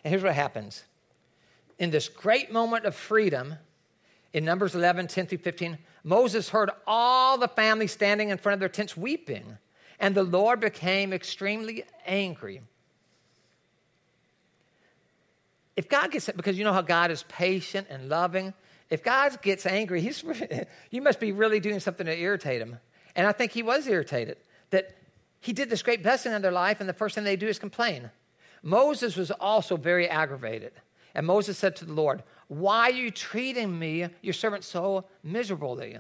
And 0.04 0.12
here's 0.12 0.24
what 0.24 0.36
happens. 0.36 0.84
In 1.78 1.92
this 1.92 2.10
great 2.10 2.52
moment 2.52 2.86
of 2.86 2.96
freedom, 2.96 3.56
in 4.34 4.46
Numbers 4.46 4.76
11, 4.76 5.08
10 5.08 5.28
through 5.28 5.38
15, 5.40 5.78
Moses 6.04 6.50
heard 6.50 6.70
all 6.86 7.38
the 7.38 7.48
family 7.48 7.88
standing 7.88 8.30
in 8.30 8.38
front 8.38 8.54
of 8.54 8.60
their 8.60 8.70
tents 8.70 8.96
weeping, 8.96 9.58
and 10.00 10.16
the 10.16 10.24
Lord 10.24 10.60
became 10.60 11.14
extremely 11.14 11.84
angry. 12.06 12.62
if 15.80 15.88
God 15.88 16.12
gets, 16.12 16.30
because 16.36 16.58
you 16.58 16.66
know 16.66 16.74
how 16.74 16.82
God 16.82 17.10
is 17.10 17.24
patient 17.30 17.88
and 17.90 18.10
loving, 18.10 18.54
if 18.90 19.02
God 19.02 19.42
gets 19.42 19.66
angry, 19.66 20.02
he's, 20.02 20.26
you 20.92 21.02
must 21.02 21.22
be 21.22 21.32
really 21.32 21.62
doing 21.62 21.80
something 21.80 22.06
to 22.06 22.20
irritate 22.20 22.62
him. 22.62 22.78
And 23.16 23.26
I 23.26 23.32
think 23.32 23.54
he 23.54 23.64
was 23.64 23.88
irritated 23.88 24.36
that 24.72 24.99
he 25.40 25.54
did 25.54 25.70
this 25.70 25.84
great 25.84 26.04
blessing 26.04 26.34
in 26.34 26.42
their 26.42 26.52
life, 26.52 26.80
and 26.80 26.90
the 26.90 26.94
first 26.94 27.16
thing 27.16 27.24
they 27.24 27.36
do 27.36 27.48
is 27.48 27.60
complain. 27.60 28.10
Moses 28.62 29.16
was 29.16 29.32
also 29.32 29.78
very 29.78 30.08
aggravated. 30.10 30.74
And 31.16 31.26
Moses 31.26 31.58
said 31.58 31.76
to 31.78 31.86
the 31.86 31.94
Lord, 31.94 32.24
Why 32.48 32.90
are 32.90 32.94
you 32.94 33.12
treating 33.12 33.78
me, 33.78 34.08
your 34.22 34.34
servant, 34.34 34.64
so 34.64 35.06
miserably? 35.24 35.98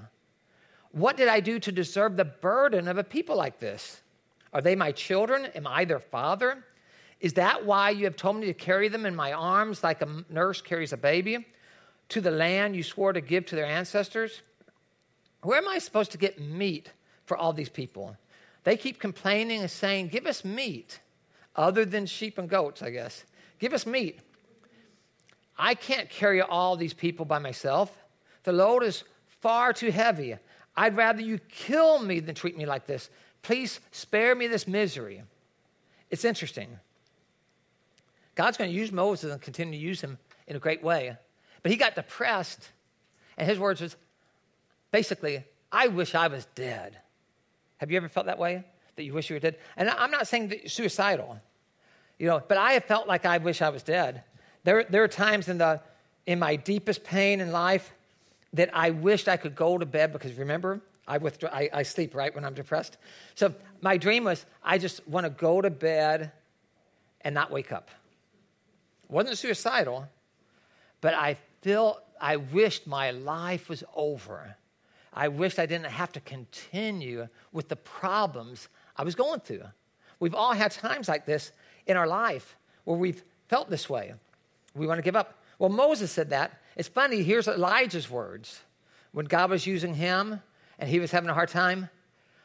What 0.92 1.18
did 1.18 1.28
I 1.28 1.40
do 1.40 1.60
to 1.60 1.72
deserve 1.72 2.18
the 2.18 2.26
burden 2.26 2.88
of 2.88 2.98
a 2.98 3.04
people 3.04 3.36
like 3.36 3.60
this? 3.60 4.02
Are 4.54 4.62
they 4.62 4.76
my 4.76 4.92
children? 4.92 5.46
Am 5.56 5.68
I 5.68 5.86
their 5.86 6.00
father? 6.00 6.64
Is 7.20 7.34
that 7.34 7.66
why 7.66 7.90
you 7.92 8.06
have 8.06 8.16
told 8.16 8.38
me 8.38 8.48
to 8.48 8.54
carry 8.54 8.88
them 8.88 9.06
in 9.06 9.16
my 9.16 9.34
arms 9.34 9.84
like 9.84 10.02
a 10.02 10.24
nurse 10.30 10.62
carries 10.62 10.94
a 10.94 10.98
baby 10.98 11.46
to 12.10 12.22
the 12.22 12.32
land 12.32 12.76
you 12.76 12.84
swore 12.84 13.14
to 13.14 13.22
give 13.22 13.46
to 13.48 13.56
their 13.56 13.66
ancestors? 13.66 14.42
Where 15.42 15.58
am 15.58 15.68
I 15.68 15.78
supposed 15.80 16.12
to 16.12 16.18
get 16.18 16.40
meat 16.40 16.92
for 17.26 17.38
all 17.38 17.54
these 17.54 17.70
people? 17.70 18.16
They 18.70 18.78
keep 18.78 19.00
complaining 19.00 19.62
and 19.62 19.72
saying, 19.72 20.10
Give 20.10 20.28
us 20.28 20.46
meat, 20.46 21.00
other 21.56 21.86
than 21.86 22.06
sheep 22.06 22.38
and 22.38 22.48
goats, 22.48 22.84
I 22.84 22.92
guess. 22.92 23.24
Give 23.58 23.74
us 23.74 23.88
meat. 23.88 24.20
I 25.58 25.74
can't 25.74 26.08
carry 26.08 26.40
all 26.40 26.76
these 26.76 26.94
people 26.94 27.26
by 27.26 27.40
myself. 27.40 27.92
The 28.44 28.52
load 28.52 28.84
is 28.84 29.06
far 29.42 29.74
too 29.74 29.90
heavy. 29.90 30.36
I'd 30.78 30.96
rather 30.96 31.20
you 31.20 31.40
kill 31.50 31.98
me 31.98 32.20
than 32.20 32.36
treat 32.36 32.56
me 32.56 32.68
like 32.68 32.86
this. 32.86 33.10
Please 33.42 33.80
spare 33.90 34.36
me 34.36 34.46
this 34.46 34.68
misery. 34.68 35.24
It's 36.12 36.24
interesting. 36.24 36.70
God's 38.36 38.58
going 38.58 38.70
to 38.70 38.78
use 38.78 38.92
Moses 38.92 39.32
and 39.32 39.42
continue 39.42 39.80
to 39.80 39.84
use 39.84 40.00
him 40.00 40.20
in 40.46 40.56
a 40.56 40.60
great 40.60 40.84
way. 40.84 41.18
But 41.64 41.72
he 41.72 41.76
got 41.76 41.96
depressed, 41.96 42.70
and 43.36 43.50
his 43.50 43.58
words 43.58 43.82
was 43.82 43.96
basically, 44.92 45.44
I 45.72 45.88
wish 45.88 46.14
I 46.14 46.28
was 46.28 46.46
dead. 46.54 47.00
Have 47.80 47.92
you 47.92 47.98
ever 47.98 48.08
felt 48.08 48.28
that 48.28 48.38
way? 48.38 48.64
That 48.96 49.04
you 49.04 49.14
wish 49.14 49.30
you 49.30 49.36
were 49.36 49.40
dead? 49.40 49.58
And 49.76 49.90
I'm 49.90 50.12
not 50.12 50.28
saying 50.28 50.50
that 50.50 50.70
suicidal, 50.70 51.40
you 52.18 52.28
know, 52.28 52.42
but 52.46 52.58
I 52.58 52.74
have 52.74 52.86
felt 52.86 53.08
like 53.08 53.26
I 53.26 53.38
wish 53.38 53.62
I 53.62 53.70
was 53.70 53.84
dead. 53.84 54.24
There, 54.64 54.86
there 54.90 55.04
are 55.04 55.08
times 55.08 55.48
in, 55.48 55.58
the, 55.58 55.82
in 56.26 56.40
my 56.40 56.58
deepest 56.58 57.04
pain 57.04 57.40
in 57.40 57.52
life 57.52 57.92
that 58.54 58.70
I 58.74 58.92
wished 58.92 59.28
I 59.28 59.38
could 59.38 59.56
go 59.56 59.78
to 59.78 59.86
bed 59.86 60.12
because 60.12 60.34
remember, 60.34 60.82
I, 61.08 61.18
withdraw, 61.18 61.50
I, 61.52 61.70
I 61.74 61.84
sleep 61.84 62.14
right 62.14 62.34
when 62.34 62.44
I'm 62.44 62.54
depressed. 62.54 62.98
So 63.36 63.54
my 63.82 63.98
dream 63.98 64.26
was 64.26 64.46
I 64.64 64.78
just 64.78 65.08
want 65.08 65.26
to 65.26 65.30
go 65.30 65.62
to 65.62 65.70
bed 65.70 66.32
and 67.22 67.34
not 67.34 67.52
wake 67.52 67.72
up. 67.72 67.90
Wasn't 69.08 69.38
suicidal, 69.38 70.08
but 71.02 71.14
I 71.14 71.38
feel 71.62 72.00
I 72.20 72.36
wished 72.36 72.86
my 72.86 73.12
life 73.12 73.70
was 73.70 73.84
over. 73.96 74.56
I 75.14 75.28
wished 75.28 75.60
I 75.60 75.66
didn't 75.66 75.92
have 75.92 76.12
to 76.14 76.20
continue 76.20 77.28
with 77.52 77.68
the 77.68 77.76
problems 77.76 78.70
I 78.96 79.04
was 79.04 79.16
going 79.16 79.40
through. 79.40 79.64
We've 80.20 80.36
all 80.36 80.54
had 80.54 80.72
times 80.72 81.08
like 81.08 81.26
this 81.26 81.52
in 81.88 81.98
our 81.98 82.08
life 82.08 82.56
where 82.84 82.98
we've 82.98 83.24
felt 83.48 83.70
this 83.70 83.90
way. 83.90 84.14
We 84.76 84.88
want 84.88 85.00
to 85.00 85.04
give 85.04 85.16
up. 85.16 85.42
Well, 85.58 85.70
Moses 85.70 86.12
said 86.12 86.30
that. 86.30 86.60
It's 86.76 86.88
funny, 86.88 87.24
here's 87.24 87.48
Elijah's 87.48 88.10
words. 88.10 88.62
When 89.12 89.26
God 89.26 89.50
was 89.50 89.66
using 89.66 89.94
him 89.94 90.42
and 90.78 90.90
he 90.90 91.00
was 91.00 91.12
having 91.12 91.30
a 91.30 91.34
hard 91.34 91.50
time, 91.50 91.90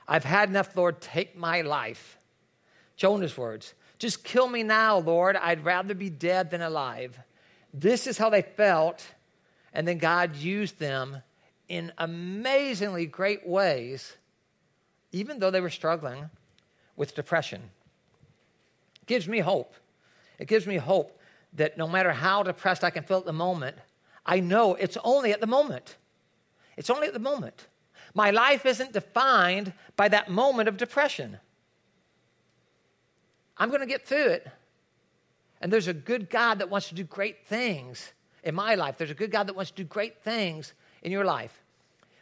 I've 0.08 0.24
had 0.24 0.48
enough, 0.48 0.76
Lord, 0.76 1.00
take 1.00 1.36
my 1.36 1.60
life. 1.60 2.18
Jonah's 2.96 3.36
words, 3.36 3.74
just 3.98 4.24
kill 4.24 4.48
me 4.48 4.62
now, 4.62 4.98
Lord. 4.98 5.36
I'd 5.36 5.64
rather 5.64 5.94
be 5.94 6.10
dead 6.10 6.50
than 6.50 6.62
alive. 6.62 7.18
This 7.72 8.06
is 8.06 8.18
how 8.18 8.30
they 8.30 8.42
felt. 8.42 9.04
And 9.72 9.86
then 9.86 9.98
God 9.98 10.36
used 10.36 10.78
them 10.78 11.22
in 11.74 11.92
amazingly 11.98 13.04
great 13.04 13.44
ways, 13.44 14.16
even 15.10 15.40
though 15.40 15.50
they 15.50 15.60
were 15.60 15.70
struggling 15.70 16.30
with 16.94 17.16
depression. 17.16 17.60
It 19.02 19.06
gives 19.06 19.26
me 19.26 19.40
hope. 19.40 19.74
It 20.38 20.46
gives 20.46 20.68
me 20.68 20.76
hope 20.76 21.18
that 21.54 21.76
no 21.76 21.88
matter 21.88 22.12
how 22.12 22.44
depressed 22.44 22.84
I 22.84 22.90
can 22.90 23.02
feel 23.02 23.18
at 23.18 23.24
the 23.24 23.32
moment, 23.32 23.76
I 24.24 24.38
know 24.38 24.76
it's 24.76 24.96
only 25.02 25.32
at 25.32 25.40
the 25.40 25.48
moment. 25.48 25.96
It's 26.76 26.90
only 26.90 27.08
at 27.08 27.12
the 27.12 27.18
moment. 27.18 27.66
My 28.14 28.30
life 28.30 28.64
isn't 28.66 28.92
defined 28.92 29.72
by 29.96 30.06
that 30.08 30.30
moment 30.30 30.68
of 30.68 30.76
depression. 30.76 31.38
I'm 33.56 33.68
going 33.68 33.80
to 33.80 33.86
get 33.86 34.06
through 34.06 34.26
it. 34.26 34.46
And 35.60 35.72
there's 35.72 35.88
a 35.88 35.94
good 35.94 36.30
God 36.30 36.60
that 36.60 36.70
wants 36.70 36.88
to 36.90 36.94
do 36.94 37.02
great 37.02 37.46
things 37.46 38.12
in 38.44 38.54
my 38.54 38.76
life. 38.76 38.96
There's 38.96 39.10
a 39.10 39.14
good 39.14 39.32
God 39.32 39.48
that 39.48 39.56
wants 39.56 39.72
to 39.72 39.76
do 39.76 39.84
great 39.84 40.22
things 40.22 40.72
in 41.02 41.10
your 41.10 41.24
life. 41.24 41.63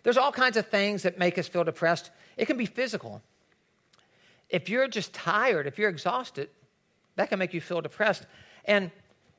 There's 0.03 0.17
all 0.17 0.33
kinds 0.33 0.57
of 0.57 0.67
things 0.67 1.03
that 1.03 1.19
make 1.19 1.39
us 1.39 1.49
feel 1.49 1.65
depressed. 1.65 2.11
It 2.37 2.47
can 2.47 2.57
be 2.57 2.67
physical. 2.67 3.23
If 4.49 4.69
you're 4.69 4.89
just 4.89 5.13
tired, 5.13 5.67
if 5.67 5.79
you're 5.79 5.91
exhausted, 5.91 6.51
that 7.17 7.29
can 7.29 7.39
make 7.39 7.55
you 7.55 7.61
feel 7.61 7.81
depressed. 7.81 8.27
And 8.65 8.91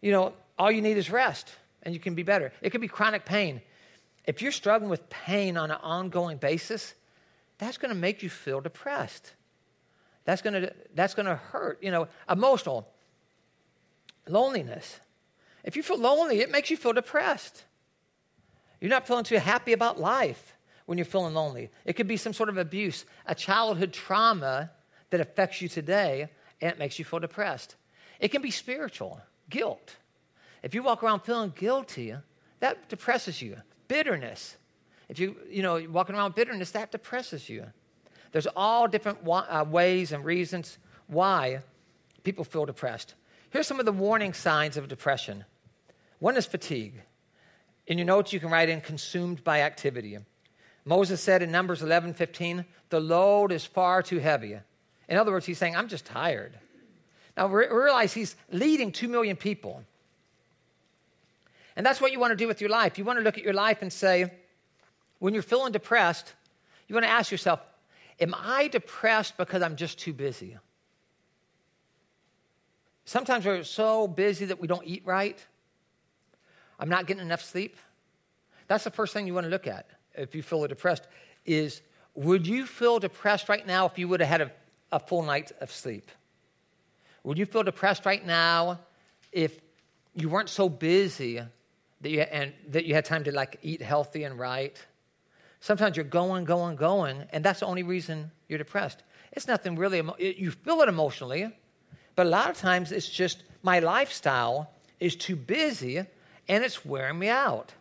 you 0.02 0.12
know, 0.12 0.34
all 0.58 0.72
you 0.72 0.82
need 0.82 0.98
is 0.98 1.10
rest 1.10 1.54
and 1.84 1.94
you 1.94 2.00
can 2.00 2.16
be 2.16 2.24
better. 2.24 2.52
It 2.62 2.70
could 2.72 2.82
be 2.82 2.88
chronic 2.88 3.26
pain. 3.26 3.62
If 4.26 4.42
you're 4.42 4.52
struggling 4.52 4.90
with 4.90 5.10
pain 5.10 5.58
on 5.58 5.72
an 5.72 5.78
ongoing 5.82 6.38
basis, 6.38 6.94
that's 7.58 7.78
going 7.78 7.94
to 7.94 8.00
make 8.00 8.24
you 8.24 8.30
feel 8.30 8.62
depressed. 8.62 9.34
That's 10.26 10.42
going 10.42 10.62
to 10.62 10.74
that's 10.96 11.14
going 11.14 11.26
to 11.26 11.36
hurt, 11.36 11.80
you 11.82 11.92
know, 11.92 12.08
emotional 12.30 12.88
loneliness. 14.28 15.00
If 15.64 15.76
you 15.76 15.84
feel 15.84 16.00
lonely, 16.00 16.40
it 16.40 16.52
makes 16.52 16.70
you 16.70 16.78
feel 16.78 16.94
depressed. 16.94 17.64
You're 18.80 18.90
not 18.90 19.08
feeling 19.08 19.24
too 19.24 19.38
happy 19.38 19.74
about 19.74 20.00
life 20.00 20.53
when 20.86 20.98
you're 20.98 21.06
feeling 21.06 21.34
lonely. 21.34 21.70
It 21.86 21.94
could 21.94 22.08
be 22.08 22.18
some 22.18 22.34
sort 22.34 22.50
of 22.50 22.58
abuse, 22.58 23.06
a 23.26 23.36
childhood 23.36 23.94
trauma 23.94 24.72
that 25.10 25.22
affects 25.22 25.62
you 25.62 25.70
today 25.70 26.30
and 26.62 26.72
it 26.72 26.80
makes 26.80 26.98
you 27.00 27.06
feel 27.06 27.20
depressed. 27.20 27.76
It 28.20 28.30
can 28.30 28.42
be 28.42 28.52
spiritual 28.52 29.22
guilt. 29.50 29.96
If 30.62 30.74
you 30.74 30.82
walk 30.82 31.04
around 31.04 31.22
feeling 31.22 31.54
guilty, 31.56 32.16
that 32.62 32.88
depresses 32.90 33.42
you. 33.42 33.58
Bitterness. 33.88 34.56
If 35.10 35.20
you, 35.20 35.36
you 35.50 35.62
know, 35.62 35.76
you're 35.76 35.92
walking 35.92 36.16
around 36.16 36.36
bitterness, 36.36 36.72
that 36.72 36.92
depresses 36.92 37.50
you. 37.50 37.66
There's 38.32 38.48
all 38.56 38.88
different 38.88 39.20
uh, 39.28 39.66
ways 39.68 40.12
and 40.12 40.24
reasons 40.24 40.78
why 41.08 41.60
people 42.24 42.46
feel 42.46 42.66
depressed. 42.66 43.14
Here's 43.50 43.68
some 43.68 43.80
of 43.80 43.86
the 43.86 43.92
warning 43.92 44.34
signs 44.34 44.78
of 44.78 44.88
depression. 44.88 45.46
One 46.20 46.38
is 46.38 46.46
fatigue. 46.46 47.02
In 47.86 47.98
your 47.98 48.08
notes, 48.08 48.32
you 48.32 48.40
can 48.40 48.50
write 48.50 48.70
in 48.70 48.82
consumed 48.82 49.44
by 49.44 49.62
activity. 49.62 50.18
Moses 50.86 51.22
said 51.22 51.42
in 51.42 51.52
Numbers 51.52 51.82
11 51.82 52.14
15, 52.14 52.66
the 52.90 53.00
load 53.00 53.52
is 53.52 53.66
far 53.66 54.04
too 54.04 54.20
heavy. 54.20 54.58
In 55.08 55.18
other 55.18 55.32
words, 55.32 55.46
he's 55.46 55.58
saying, 55.58 55.76
I'm 55.76 55.88
just 55.88 56.06
tired. 56.06 56.58
Now, 57.36 57.48
realize 57.48 58.14
he's 58.14 58.36
leading 58.52 58.92
2 58.92 59.08
million 59.08 59.36
people. 59.36 59.84
And 61.76 61.86
that's 61.86 62.00
what 62.00 62.12
you 62.12 62.20
want 62.20 62.32
to 62.32 62.36
do 62.36 62.48
with 62.48 62.62
your 62.62 62.70
life. 62.70 62.98
You 62.98 63.04
want 63.04 63.18
to 63.18 63.24
look 63.24 63.38
at 63.38 63.44
your 63.44 63.54
life 63.54 63.82
and 63.82 63.92
say, 63.92 64.32
when 65.20 65.34
you're 65.34 65.42
feeling 65.42 65.72
depressed, 65.72 66.34
you 66.88 66.94
want 66.94 67.06
to 67.06 67.10
ask 67.10 67.32
yourself, 67.32 67.60
Am 68.20 68.36
I 68.38 68.68
depressed 68.68 69.38
because 69.38 69.62
I'm 69.62 69.76
just 69.76 69.98
too 69.98 70.14
busy? 70.14 70.56
Sometimes 73.06 73.46
we're 73.46 73.64
so 73.64 74.08
busy 74.08 74.46
that 74.46 74.62
we 74.62 74.68
don't 74.68 74.86
eat 74.86 75.02
right. 75.04 75.44
I'm 76.80 76.90
not 76.90 77.08
getting 77.08 77.24
enough 77.24 77.42
sleep. 77.42 77.76
That's 78.68 78.84
the 78.84 78.92
first 78.92 79.14
thing 79.14 79.28
you 79.28 79.34
want 79.34 79.46
to 79.46 79.50
look 79.50 79.68
at 79.68 79.88
if 80.16 80.36
you 80.36 80.44
feel 80.44 80.66
depressed 80.68 81.08
is 81.46 81.82
would 82.16 82.46
you 82.46 82.66
feel 82.66 83.00
depressed 83.00 83.50
right 83.50 83.66
now 83.66 83.86
if 83.86 83.98
you 83.98 84.08
would 84.08 84.20
have 84.20 84.30
had 84.30 84.42
a, 84.42 84.52
a 84.92 85.00
full 85.00 85.24
night 85.24 85.52
of 85.62 85.72
sleep? 85.72 86.10
Would 87.24 87.38
you 87.38 87.46
feel 87.46 87.64
depressed 87.64 88.06
right 88.06 88.24
now 88.26 88.80
if 89.32 89.60
you 90.14 90.30
weren't 90.30 90.50
so 90.50 90.70
busy 90.70 91.42
that 92.02 92.10
you, 92.10 92.22
and 92.22 92.54
that 92.70 92.86
you 92.86 92.94
had 92.94 93.06
time 93.06 93.24
to 93.24 93.32
like 93.32 93.58
eat 93.64 93.82
healthy 93.82 94.24
and 94.24 94.38
right? 94.38 94.78
Sometimes 95.60 95.96
you're 95.96 96.04
going, 96.04 96.44
going, 96.44 96.76
going, 96.76 97.24
and 97.32 97.44
that's 97.44 97.62
the 97.62 97.66
only 97.66 97.84
reason 97.84 98.30
you're 98.48 98.58
depressed. 98.58 99.02
It's 99.32 99.48
nothing 99.48 99.76
really, 99.76 100.04
you 100.20 100.52
feel 100.52 100.82
it 100.82 100.90
emotionally, 100.90 101.50
but 102.16 102.28
a 102.28 102.30
lot 102.30 102.50
of 102.50 102.58
times 102.58 102.92
it's 102.92 103.10
just 103.10 103.44
my 103.64 103.80
lifestyle 103.80 104.70
is 105.00 105.16
too 105.16 105.36
busy 105.36 105.98
and 106.48 106.64
it's 106.64 106.86
wearing 106.86 107.18
me 107.18 107.30
out. 107.30 107.74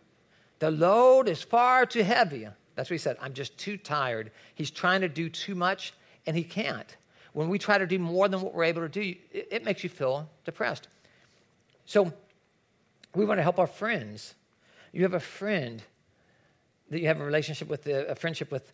The 0.63 0.71
load 0.71 1.27
is 1.27 1.43
far 1.43 1.85
too 1.85 2.03
heavy. 2.03 2.47
That's 2.75 2.89
what 2.89 2.95
he 2.95 2.97
said. 2.97 3.17
I'm 3.21 3.33
just 3.33 3.57
too 3.57 3.77
tired. 3.77 4.31
He's 4.55 4.71
trying 4.71 5.01
to 5.01 5.09
do 5.09 5.29
too 5.29 5.55
much 5.55 5.93
and 6.25 6.37
he 6.37 6.43
can't 6.43 6.95
when 7.33 7.49
we 7.49 7.59
try 7.59 7.77
to 7.77 7.85
do 7.85 7.99
more 7.99 8.27
than 8.27 8.41
what 8.41 8.53
we're 8.53 8.63
able 8.63 8.83
to 8.83 8.89
do, 8.89 9.01
it, 9.31 9.47
it 9.51 9.65
makes 9.65 9.83
you 9.83 9.89
feel 9.89 10.29
depressed. 10.45 10.87
So 11.85 12.13
we 13.13 13.25
want 13.25 13.39
to 13.39 13.43
help 13.43 13.59
our 13.59 13.67
friends. 13.67 14.35
You 14.93 15.01
have 15.01 15.15
a 15.15 15.19
friend 15.19 15.83
that 16.89 16.99
you 16.99 17.07
have 17.07 17.19
a 17.19 17.25
relationship 17.25 17.67
with, 17.67 17.87
uh, 17.87 18.05
a 18.05 18.15
friendship 18.15 18.51
with, 18.51 18.71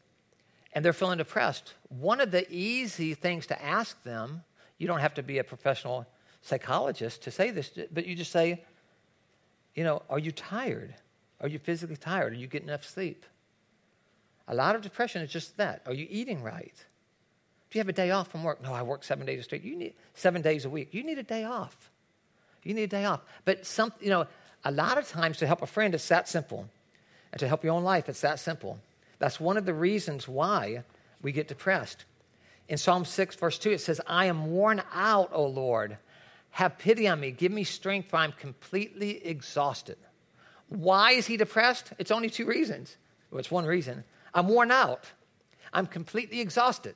and 0.73 0.83
they're 0.83 0.93
feeling 0.93 1.17
depressed. 1.17 1.73
One 1.87 2.19
of 2.19 2.31
the 2.31 2.45
easy 2.53 3.13
things 3.13 3.47
to 3.47 3.63
ask 3.63 4.01
them, 4.03 4.43
you 4.77 4.87
don't 4.87 4.99
have 4.99 5.13
to 5.15 5.23
be 5.23 5.39
a 5.39 5.43
professional 5.43 6.05
psychologist 6.41 7.23
to 7.23 7.31
say 7.31 7.51
this, 7.51 7.71
but 7.91 8.05
you 8.05 8.15
just 8.15 8.31
say, 8.31 8.63
you 9.73 9.83
know, 9.83 10.03
are 10.09 10.19
you 10.19 10.31
tired? 10.31 10.93
Are 11.41 11.47
you 11.47 11.59
physically 11.59 11.97
tired? 11.97 12.33
Are 12.33 12.35
you 12.35 12.47
getting 12.47 12.67
enough 12.67 12.85
sleep? 12.85 13.25
A 14.47 14.55
lot 14.55 14.75
of 14.75 14.81
depression 14.81 15.21
is 15.21 15.31
just 15.31 15.57
that. 15.57 15.81
Are 15.85 15.93
you 15.93 16.07
eating 16.09 16.41
right? 16.41 16.73
Do 17.69 17.77
you 17.77 17.81
have 17.81 17.89
a 17.89 17.93
day 17.93 18.11
off 18.11 18.29
from 18.29 18.43
work? 18.43 18.61
No, 18.63 18.73
I 18.73 18.81
work 18.81 19.03
seven 19.03 19.25
days 19.25 19.43
straight. 19.43 19.63
You 19.63 19.75
need 19.75 19.93
seven 20.15 20.41
days 20.41 20.65
a 20.65 20.69
week. 20.69 20.89
You 20.91 21.03
need 21.03 21.19
a 21.19 21.23
day 21.23 21.43
off. 21.43 21.91
You 22.63 22.73
need 22.73 22.83
a 22.83 22.87
day 22.87 23.05
off. 23.05 23.21
But 23.45 23.65
some, 23.65 23.93
you 24.01 24.09
know, 24.09 24.25
a 24.65 24.71
lot 24.71 24.97
of 24.97 25.07
times 25.07 25.37
to 25.37 25.47
help 25.47 25.61
a 25.61 25.67
friend, 25.67 25.93
it's 25.93 26.07
that 26.07 26.27
simple. 26.27 26.67
And 27.31 27.39
to 27.39 27.47
help 27.47 27.63
your 27.63 27.73
own 27.73 27.83
life, 27.83 28.09
it's 28.09 28.21
that 28.21 28.39
simple. 28.39 28.79
That's 29.19 29.39
one 29.39 29.55
of 29.55 29.65
the 29.65 29.73
reasons 29.73 30.27
why 30.27 30.83
we 31.21 31.31
get 31.31 31.47
depressed. 31.47 32.05
In 32.67 32.77
Psalm 32.77 33.05
6, 33.05 33.35
verse 33.35 33.59
2, 33.59 33.71
it 33.71 33.81
says, 33.81 34.01
I 34.07 34.25
am 34.25 34.51
worn 34.51 34.81
out, 34.93 35.29
O 35.31 35.45
Lord. 35.45 35.97
Have 36.51 36.77
pity 36.79 37.07
on 37.07 37.19
me. 37.19 37.31
Give 37.31 37.51
me 37.51 37.63
strength, 37.63 38.09
for 38.09 38.17
I'm 38.17 38.31
completely 38.31 39.25
exhausted. 39.25 39.97
Why 40.69 41.11
is 41.11 41.27
he 41.27 41.37
depressed? 41.37 41.91
It's 41.97 42.11
only 42.11 42.29
two 42.29 42.45
reasons. 42.45 42.95
Well, 43.29 43.39
it's 43.39 43.51
one 43.51 43.65
reason. 43.65 44.03
I'm 44.33 44.47
worn 44.47 44.71
out. 44.71 45.05
I'm 45.73 45.87
completely 45.87 46.39
exhausted. 46.39 46.95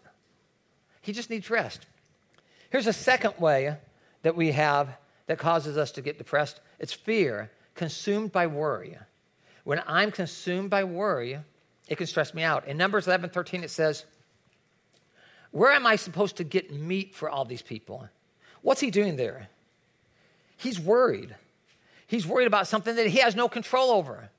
He 1.01 1.11
just 1.11 1.29
needs 1.29 1.49
rest. 1.49 1.85
Here's 2.69 2.87
a 2.87 2.93
second 2.93 3.35
way 3.39 3.75
that 4.21 4.35
we 4.35 4.51
have 4.51 4.89
that 5.27 5.37
causes 5.37 5.77
us 5.77 5.91
to 5.91 6.01
get 6.01 6.17
depressed 6.17 6.59
it's 6.79 6.93
fear, 6.93 7.51
consumed 7.75 8.31
by 8.31 8.47
worry. 8.47 8.97
When 9.63 9.81
I'm 9.87 10.11
consumed 10.11 10.69
by 10.69 10.83
worry, 10.83 11.39
it 11.87 11.97
can 11.97 12.07
stress 12.07 12.33
me 12.33 12.43
out. 12.43 12.67
In 12.67 12.77
Numbers 12.77 13.07
11 13.07 13.29
13, 13.29 13.63
it 13.63 13.69
says, 13.69 14.05
Where 15.51 15.71
am 15.71 15.85
I 15.85 15.95
supposed 15.95 16.37
to 16.37 16.43
get 16.43 16.73
meat 16.73 17.15
for 17.15 17.29
all 17.29 17.45
these 17.45 17.61
people? 17.61 18.09
What's 18.61 18.81
he 18.81 18.91
doing 18.91 19.15
there? 19.15 19.47
He's 20.57 20.79
worried. 20.79 21.35
He's 22.07 22.27
worried 22.27 22.47
about 22.47 22.67
something 22.67 22.95
that 22.95 23.07
he 23.07 23.19
has 23.19 23.35
no 23.35 23.47
control 23.47 23.91
over. 23.91 24.29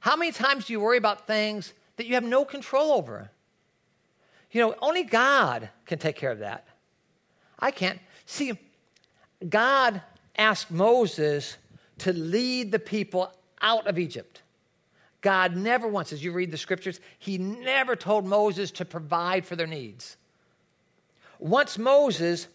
How 0.00 0.16
many 0.16 0.32
times 0.32 0.66
do 0.66 0.72
you 0.72 0.80
worry 0.80 0.98
about 0.98 1.26
things 1.26 1.72
that 1.96 2.06
you 2.06 2.14
have 2.14 2.24
no 2.24 2.44
control 2.44 2.92
over? 2.92 3.30
You 4.52 4.60
know, 4.60 4.74
only 4.80 5.02
God 5.02 5.68
can 5.84 5.98
take 5.98 6.16
care 6.16 6.30
of 6.30 6.38
that. 6.38 6.66
I 7.58 7.70
can't. 7.70 7.98
See, 8.24 8.58
God 9.48 10.00
asked 10.36 10.70
Moses 10.70 11.56
to 11.98 12.12
lead 12.12 12.72
the 12.72 12.78
people 12.78 13.32
out 13.60 13.86
of 13.86 13.98
Egypt. 13.98 14.42
God 15.20 15.56
never 15.56 15.88
once, 15.88 16.12
as 16.12 16.22
you 16.22 16.32
read 16.32 16.50
the 16.50 16.56
scriptures, 16.56 17.00
he 17.18 17.38
never 17.38 17.96
told 17.96 18.24
Moses 18.24 18.70
to 18.72 18.84
provide 18.84 19.44
for 19.44 19.56
their 19.56 19.66
needs. 19.66 20.16
Once 21.38 21.78
Moses 21.78 22.46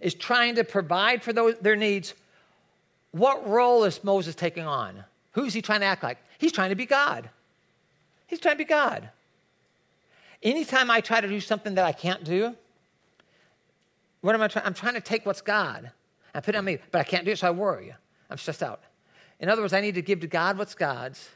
is 0.00 0.14
trying 0.14 0.54
to 0.54 0.64
provide 0.64 1.22
for 1.22 1.32
those, 1.32 1.56
their 1.60 1.76
needs, 1.76 2.14
what 3.16 3.48
role 3.48 3.84
is 3.84 4.02
Moses 4.04 4.34
taking 4.34 4.64
on? 4.64 5.04
Who's 5.32 5.54
he 5.54 5.62
trying 5.62 5.80
to 5.80 5.86
act 5.86 6.02
like? 6.02 6.18
He's 6.38 6.52
trying 6.52 6.70
to 6.70 6.76
be 6.76 6.86
God. 6.86 7.30
He's 8.26 8.40
trying 8.40 8.54
to 8.54 8.58
be 8.58 8.64
God. 8.64 9.08
Anytime 10.42 10.90
I 10.90 11.00
try 11.00 11.20
to 11.20 11.28
do 11.28 11.40
something 11.40 11.74
that 11.76 11.84
I 11.84 11.92
can't 11.92 12.24
do, 12.24 12.54
what 14.20 14.34
am 14.34 14.42
I 14.42 14.48
trying? 14.48 14.66
I'm 14.66 14.74
trying 14.74 14.94
to 14.94 15.00
take 15.00 15.24
what's 15.24 15.40
God 15.40 15.90
and 16.34 16.44
put 16.44 16.54
it 16.54 16.58
on 16.58 16.64
me, 16.64 16.78
but 16.90 16.98
I 17.00 17.04
can't 17.04 17.24
do 17.24 17.30
it, 17.30 17.38
so 17.38 17.48
I 17.48 17.50
worry. 17.50 17.94
I'm 18.28 18.38
stressed 18.38 18.62
out. 18.62 18.82
In 19.40 19.48
other 19.48 19.62
words, 19.62 19.72
I 19.72 19.80
need 19.80 19.94
to 19.94 20.02
give 20.02 20.20
to 20.20 20.26
God 20.26 20.58
what's 20.58 20.74
God's, 20.74 21.28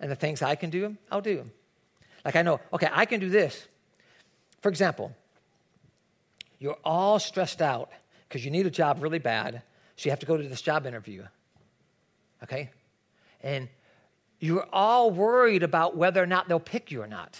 and 0.00 0.10
the 0.10 0.16
things 0.16 0.42
I 0.42 0.54
can 0.54 0.70
do, 0.70 0.96
I'll 1.10 1.20
do. 1.20 1.50
Like 2.24 2.36
I 2.36 2.42
know, 2.42 2.60
okay, 2.72 2.88
I 2.92 3.06
can 3.06 3.20
do 3.20 3.28
this. 3.28 3.66
For 4.60 4.68
example, 4.68 5.12
you're 6.58 6.78
all 6.84 7.18
stressed 7.18 7.62
out 7.62 7.90
because 8.28 8.44
you 8.44 8.50
need 8.50 8.66
a 8.66 8.70
job 8.70 9.02
really 9.02 9.18
bad, 9.18 9.62
so 10.00 10.06
you 10.06 10.12
have 10.12 10.20
to 10.20 10.26
go 10.26 10.38
to 10.38 10.48
this 10.48 10.62
job 10.62 10.86
interview. 10.86 11.24
Okay? 12.42 12.70
And 13.42 13.68
you're 14.38 14.66
all 14.72 15.10
worried 15.10 15.62
about 15.62 15.94
whether 15.94 16.22
or 16.22 16.26
not 16.26 16.48
they'll 16.48 16.58
pick 16.58 16.90
you 16.90 17.02
or 17.02 17.06
not 17.06 17.38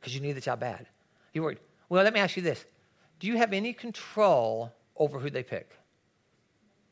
because 0.00 0.12
you 0.12 0.20
need 0.20 0.32
the 0.32 0.40
job 0.40 0.58
bad. 0.58 0.88
You're 1.32 1.44
worried. 1.44 1.60
Well, 1.88 2.02
let 2.02 2.12
me 2.12 2.18
ask 2.18 2.36
you 2.36 2.42
this 2.42 2.64
Do 3.20 3.28
you 3.28 3.36
have 3.36 3.52
any 3.52 3.72
control 3.72 4.72
over 4.96 5.20
who 5.20 5.30
they 5.30 5.44
pick? 5.44 5.70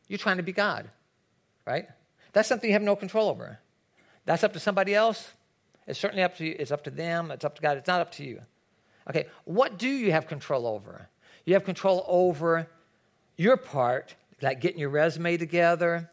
You're 0.07 0.21
trying 0.21 0.37
to 0.37 0.45
be 0.45 0.53
God, 0.53 0.89
right? 1.67 1.89
That's 2.33 2.49
something 2.49 2.71
you 2.71 2.75
have 2.75 2.83
no 2.83 2.95
control 2.95 3.29
over. 3.29 3.59
That's 4.25 4.45
up 4.45 4.53
to 4.53 4.61
somebody 4.61 4.95
else. 4.95 5.33
It's 5.89 5.99
certainly 5.99 6.23
up 6.23 6.37
to 6.37 6.45
you. 6.45 6.55
It's 6.57 6.71
up 6.71 6.85
to 6.85 6.91
them. 6.91 7.33
It's 7.33 7.45
up 7.45 7.57
to 7.57 7.63
God. 7.63 7.77
It's 7.77 7.89
not 7.89 8.01
up 8.01 8.13
to 8.13 8.25
you. 8.25 8.41
Okay, 9.11 9.27
what 9.47 9.81
do 9.81 9.89
you 9.89 10.13
have 10.13 10.29
control 10.29 10.65
over? 10.65 11.09
You 11.45 11.55
have 11.55 11.65
control 11.65 12.05
over 12.07 12.69
your 13.37 13.57
part, 13.57 14.15
like 14.43 14.61
getting 14.61 14.79
your 14.79 14.91
resume 14.91 15.37
together, 15.37 16.11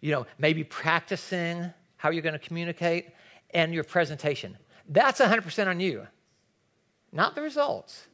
you 0.00 0.10
know, 0.10 0.26
maybe 0.38 0.64
practicing 0.64 1.72
how 1.96 2.10
you're 2.10 2.22
going 2.22 2.32
to 2.32 2.38
communicate, 2.38 3.08
and 3.50 3.72
your 3.72 3.84
presentation. 3.84 4.56
That's 4.88 5.20
100% 5.20 5.66
on 5.66 5.80
you, 5.80 6.06
not 7.12 7.34
the 7.34 7.42
results. 7.42 8.06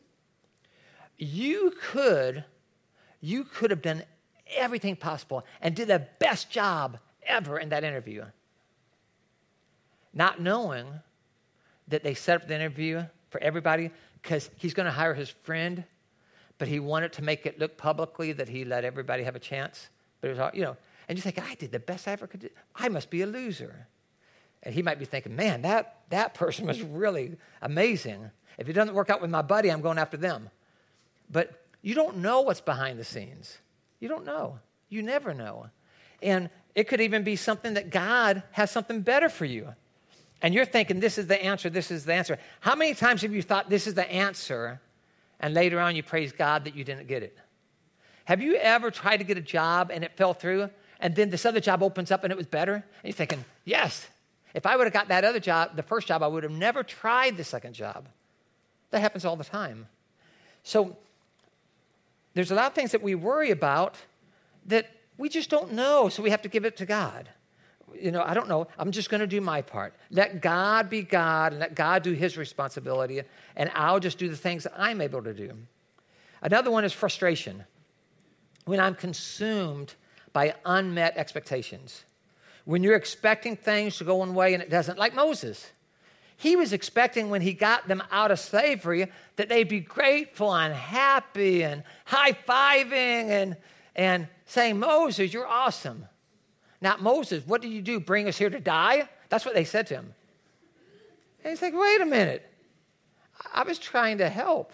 You 1.19 1.73
could, 1.81 2.45
you 3.21 3.45
could 3.45 3.71
have 3.71 3.83
done 3.83 4.03
everything 4.55 4.97
possible 4.97 5.45
and 5.61 5.75
did 5.75 5.89
the 5.89 6.07
best 6.19 6.51
job 6.51 6.99
ever 7.27 7.59
in 7.59 7.71
that 7.71 7.85
interview. 7.85 8.25
Not 10.15 10.41
knowing 10.41 10.87
that 11.89 12.03
they 12.03 12.15
set 12.15 12.43
up 12.43 12.49
the 12.49 12.55
interview 12.55 13.05
for 13.31 13.43
everybody 13.43 13.91
because 14.21 14.51
he's 14.57 14.75
going 14.75 14.87
to 14.87 14.93
hire 14.93 15.15
his 15.15 15.31
friend, 15.31 15.85
but 16.59 16.69
he 16.69 16.79
wanted 16.79 17.13
to 17.15 17.23
make 17.23 17.47
it 17.47 17.59
look 17.59 17.77
publicly 17.77 18.33
that 18.33 18.49
he 18.49 18.65
let 18.65 18.85
everybody 18.85 19.25
have 19.25 19.37
a 19.37 19.41
chance. 19.41 19.89
But 20.21 20.29
it 20.29 20.31
was 20.31 20.39
all, 20.39 20.51
you 20.55 20.63
know, 20.63 20.77
and 21.09 21.19
you 21.19 21.23
think, 21.23 21.39
I 21.39 21.55
did 21.55 21.73
the 21.73 21.81
best 21.81 22.07
I 22.07 22.13
ever 22.13 22.27
could 22.27 22.41
do. 22.41 22.49
I 22.75 22.89
must 22.89 23.11
be 23.11 23.23
a 23.23 23.27
loser. 23.27 23.89
And 24.63 24.75
he 24.75 24.83
might 24.83 24.99
be 24.99 25.05
thinking, 25.05 25.35
man, 25.35 25.63
that, 25.63 25.97
that 26.11 26.35
person 26.35 26.67
was 26.67 26.81
really 26.83 27.37
amazing. 27.61 28.31
If 28.59 28.69
it 28.69 28.75
doesn't 28.75 28.95
work 28.95 29.11
out 29.11 29.21
with 29.21 29.31
my 29.31 29.43
buddy, 29.43 29.71
I'm 29.71 29.81
going 29.81 29.99
after 29.99 30.17
them. 30.17 30.51
But 31.29 31.65
you 31.83 31.95
don't 31.95 32.19
know 32.19 32.43
what's 32.43 32.61
behind 32.61 32.99
the 32.99 33.05
scenes. 33.05 33.59
You 33.99 34.09
don't 34.09 34.25
know. 34.25 34.61
You 34.89 35.03
never 35.03 35.35
know. 35.35 35.67
And 36.23 36.49
it 36.75 36.85
could 36.85 37.01
even 37.01 37.25
be 37.25 37.35
something 37.35 37.75
that 37.75 37.91
God 37.91 38.43
has 38.53 38.71
something 38.71 39.01
better 39.01 39.29
for 39.29 39.45
you. 39.45 39.75
And 40.41 40.55
you're 40.55 40.65
thinking, 40.65 41.01
this 41.01 41.19
is 41.19 41.27
the 41.27 41.43
answer, 41.43 41.71
this 41.71 41.91
is 41.91 42.05
the 42.05 42.15
answer. 42.15 42.39
How 42.61 42.75
many 42.75 42.95
times 42.95 43.23
have 43.23 43.33
you 43.33 43.43
thought 43.43 43.71
this 43.71 43.87
is 43.87 43.95
the 43.95 44.11
answer, 44.11 44.81
and 45.43 45.53
later 45.53 45.81
on 45.81 45.97
you 45.97 46.03
praise 46.03 46.33
God 46.33 46.65
that 46.65 46.75
you 46.75 46.85
didn't 46.85 47.09
get 47.09 47.23
it? 47.23 47.37
Have 48.25 48.41
you 48.41 48.55
ever 48.55 48.91
tried 48.91 49.19
to 49.19 49.25
get 49.25 49.37
a 49.37 49.43
job 49.43 49.91
and 49.93 50.05
it 50.05 50.17
fell 50.17 50.33
through, 50.33 50.71
and 51.01 51.15
then 51.15 51.31
this 51.31 51.45
other 51.45 51.61
job 51.61 51.83
opens 51.83 52.11
up 52.13 52.23
and 52.23 52.33
it 52.33 52.37
was 52.37 52.47
better? 52.47 52.75
And 52.75 52.85
you're 53.03 53.13
thinking, 53.13 53.45
yes, 53.65 54.07
if 54.55 54.65
I 54.65 54.77
would 54.77 54.85
have 54.85 54.93
got 54.93 55.09
that 55.09 55.25
other 55.25 55.41
job, 55.41 55.77
the 55.77 55.83
first 55.83 56.07
job, 56.07 56.23
I 56.23 56.29
would 56.29 56.45
have 56.45 56.53
never 56.53 56.83
tried 56.83 57.37
the 57.37 57.45
second 57.45 57.75
job. 57.75 58.09
That 58.91 59.01
happens 59.01 59.25
all 59.25 59.37
the 59.37 59.45
time. 59.45 59.89
So 60.63 60.97
there's 62.35 62.53
a 62.53 62.55
lot 62.55 62.67
of 62.67 62.75
things 62.75 62.93
that 62.93 63.03
we 63.03 63.15
worry 63.15 63.51
about 63.51 63.97
that 64.67 64.87
we 65.19 65.29
just 65.29 65.51
don't 65.51 65.73
know, 65.73 66.09
so 66.09 66.23
we 66.23 66.31
have 66.31 66.43
to 66.43 66.49
give 66.49 66.65
it 66.65 66.77
to 66.77 66.87
God. 66.87 67.29
You 68.01 68.11
know, 68.11 68.23
I 68.23 68.35
don't 68.35 68.49
know. 68.49 68.67
I'm 68.79 68.91
just 68.91 69.11
going 69.11 69.21
to 69.21 69.27
do 69.27 69.41
my 69.41 69.63
part. 69.63 69.95
Let 70.11 70.41
God 70.41 70.91
be 70.91 71.03
God 71.03 71.53
and 71.53 71.61
let 71.61 71.75
God 71.75 72.03
do 72.03 72.13
his 72.13 72.37
responsibility, 72.37 73.23
and 73.57 73.71
I'll 73.75 74.01
just 74.01 74.19
do 74.19 74.29
the 74.29 74.37
things 74.37 74.65
that 74.65 74.75
I'm 74.77 75.01
able 75.01 75.23
to 75.23 75.35
do. 75.35 75.57
Another 76.43 76.71
one 76.71 76.85
is 76.85 76.93
frustration. 76.93 77.65
When 78.65 78.81
I'm 78.81 78.95
consumed 78.95 79.95
by 80.33 80.55
unmet 80.65 81.17
expectations. 81.17 82.05
When 82.65 82.83
you're 82.83 82.97
expecting 82.97 83.57
things 83.57 83.99
to 83.99 84.05
go 84.05 84.17
one 84.17 84.35
way 84.35 84.55
and 84.55 84.63
it 84.63 84.71
doesn't, 84.71 84.99
like 84.99 85.15
Moses. 85.15 85.71
He 86.37 86.57
was 86.57 86.73
expecting 86.73 87.31
when 87.31 87.43
he 87.43 87.53
got 87.53 87.87
them 87.87 88.03
out 88.11 88.31
of 88.31 88.41
slavery 88.41 89.07
that 89.37 89.49
they'd 89.49 89.69
be 89.69 89.81
grateful 89.81 90.53
and 90.53 90.75
happy 90.75 91.63
and 91.63 91.85
high 92.05 92.33
fiving 92.33 93.29
and, 93.29 93.57
and 93.95 94.29
saying, 94.47 94.79
Moses, 94.79 95.33
you're 95.33 95.47
awesome. 95.47 96.07
Now, 96.83 96.97
Moses, 96.99 97.47
what 97.47 97.63
did 97.63 97.71
you 97.71 97.81
do? 97.81 98.01
Bring 98.01 98.29
us 98.29 98.37
here 98.37 98.51
to 98.51 98.61
die? 98.61 99.09
That's 99.29 99.47
what 99.47 99.55
they 99.55 99.65
said 99.65 99.87
to 99.87 99.95
him. 99.95 100.15
And 101.45 101.51
he's 101.51 101.63
like, 101.63 101.75
wait 101.75 102.01
a 102.01 102.07
minute. 102.07 102.45
I 103.55 103.63
was 103.63 103.79
trying 103.79 104.19
to 104.19 104.29
help. 104.29 104.73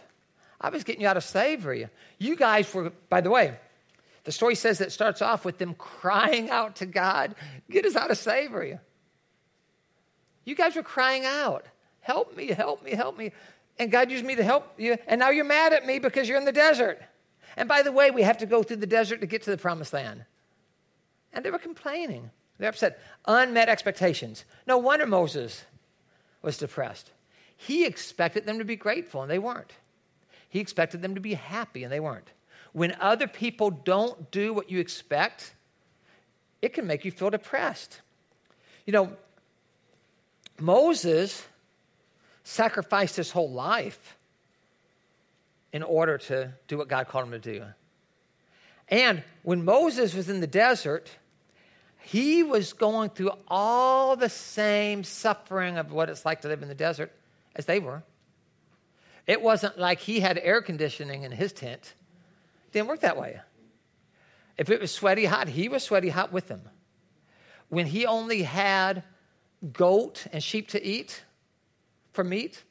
I 0.61 0.71
was 0.71 0.85
getting 0.85 1.03
you 1.03 1.09
out 1.09 1.19
of 1.19 1.25
slavery. 1.25 1.87
You 2.19 2.35
guys 2.35 2.73
were, 2.73 2.91
by 3.11 3.21
the 3.21 3.31
way, 3.31 3.57
the 4.25 4.33
story 4.33 4.55
says 4.55 4.79
that 4.79 4.91
starts 4.91 5.23
off 5.23 5.45
with 5.45 5.59
them 5.59 5.75
crying 5.75 6.51
out 6.51 6.77
to 6.77 6.87
God, 6.87 7.35
get 7.71 7.85
us 7.85 7.95
out 7.95 8.11
of 8.11 8.19
slavery. 8.19 8.79
You 10.45 10.55
guys 10.55 10.77
were 10.77 10.83
crying 10.83 11.27
out, 11.27 11.67
help 12.01 12.35
me, 12.37 12.49
help 12.49 12.83
me, 12.83 12.93
help 12.93 13.19
me. 13.19 13.33
And 13.79 13.93
God 13.93 14.11
used 14.11 14.25
me 14.25 14.35
to 14.35 14.43
help 14.43 14.75
you. 14.79 14.97
And 15.07 15.19
now 15.19 15.29
you're 15.29 15.45
mad 15.45 15.75
at 15.75 15.87
me 15.87 15.99
because 15.99 16.29
you're 16.29 16.39
in 16.39 16.47
the 16.47 16.53
desert. 16.53 17.01
And 17.57 17.69
by 17.69 17.83
the 17.83 17.93
way, 17.93 18.11
we 18.11 18.23
have 18.23 18.39
to 18.39 18.47
go 18.47 18.63
through 18.63 18.79
the 18.79 18.87
desert 18.87 19.21
to 19.21 19.27
get 19.27 19.43
to 19.43 19.51
the 19.51 19.59
promised 19.59 19.93
land. 19.93 20.25
And 21.39 21.45
they 21.45 21.53
were 21.53 21.59
complaining. 21.61 22.33
They're 22.59 22.69
upset. 22.69 22.99
Unmet 23.25 23.69
expectations. 23.69 24.45
No 24.67 24.77
wonder 24.77 25.07
Moses 25.07 25.65
was 26.43 26.59
depressed. 26.59 27.13
He 27.57 27.87
expected 27.87 28.45
them 28.45 28.59
to 28.59 28.65
be 28.65 28.75
grateful, 28.75 29.23
and 29.23 29.31
they 29.31 29.39
weren't. 29.39 29.71
He 30.49 30.59
expected 30.59 31.01
them 31.01 31.15
to 31.15 31.21
be 31.21 31.35
happy, 31.35 31.85
and 31.85 31.93
they 31.93 32.01
weren't. 32.01 32.33
When 32.73 32.97
other 32.99 33.29
people 33.29 33.71
don't 33.71 34.33
do 34.33 34.53
what 34.53 34.69
you 34.69 34.81
expect, 34.81 35.55
it 36.61 36.75
can 36.75 36.89
make 36.89 37.05
you 37.05 37.13
feel 37.13 37.31
depressed. 37.31 38.01
You 38.85 38.93
know, 38.93 39.13
Moses 40.59 41.47
sacrificed 42.43 43.15
his 43.15 43.31
whole 43.31 43.53
life 43.53 44.19
in 45.73 45.85
order 45.85 46.19
to 46.19 46.53
do 46.67 46.79
what 46.79 46.89
God 46.89 47.07
called 47.07 47.27
him 47.27 47.31
to 47.31 47.39
do. 47.39 47.65
And 48.89 49.23
when 49.43 49.65
Moses 49.65 50.15
was 50.15 50.29
in 50.29 50.41
the 50.41 50.47
desert, 50.49 51.11
he 52.01 52.43
was 52.43 52.73
going 52.73 53.11
through 53.11 53.33
all 53.49 54.17
the 54.17 54.29
same 54.29 55.05
suffering 55.05 55.77
of 55.79 55.93
what 55.93 56.09
it's 56.09 56.25
like 56.25 56.43
to 56.43 56.49
live 56.49 56.63
in 56.63 56.69
the 56.69 56.75
desert 56.75 57.13
as 57.55 57.67
they 57.67 57.79
were. 57.81 58.03
It 59.27 59.43
wasn't 59.43 59.79
like 59.79 60.01
he 60.01 60.21
had 60.21 60.39
air 60.39 60.63
conditioning 60.63 61.23
in 61.23 61.33
his 61.33 61.53
tent. 61.53 61.95
It 62.67 62.73
didn't 62.73 62.89
work 62.89 63.01
that 63.01 63.19
way. 63.19 63.41
If 64.57 64.71
it 64.71 64.81
was 64.81 64.91
sweaty 64.91 65.27
hot, 65.27 65.49
he 65.49 65.69
was 65.69 65.83
sweaty 65.83 66.09
hot 66.09 66.33
with 66.33 66.49
them. 66.49 66.63
When 67.69 67.87
he 67.87 68.07
only 68.07 68.43
had 68.43 69.05
goat 69.73 70.27
and 70.33 70.43
sheep 70.43 70.69
to 70.69 70.83
eat 70.83 71.23
for 72.13 72.25
meat, 72.25 72.65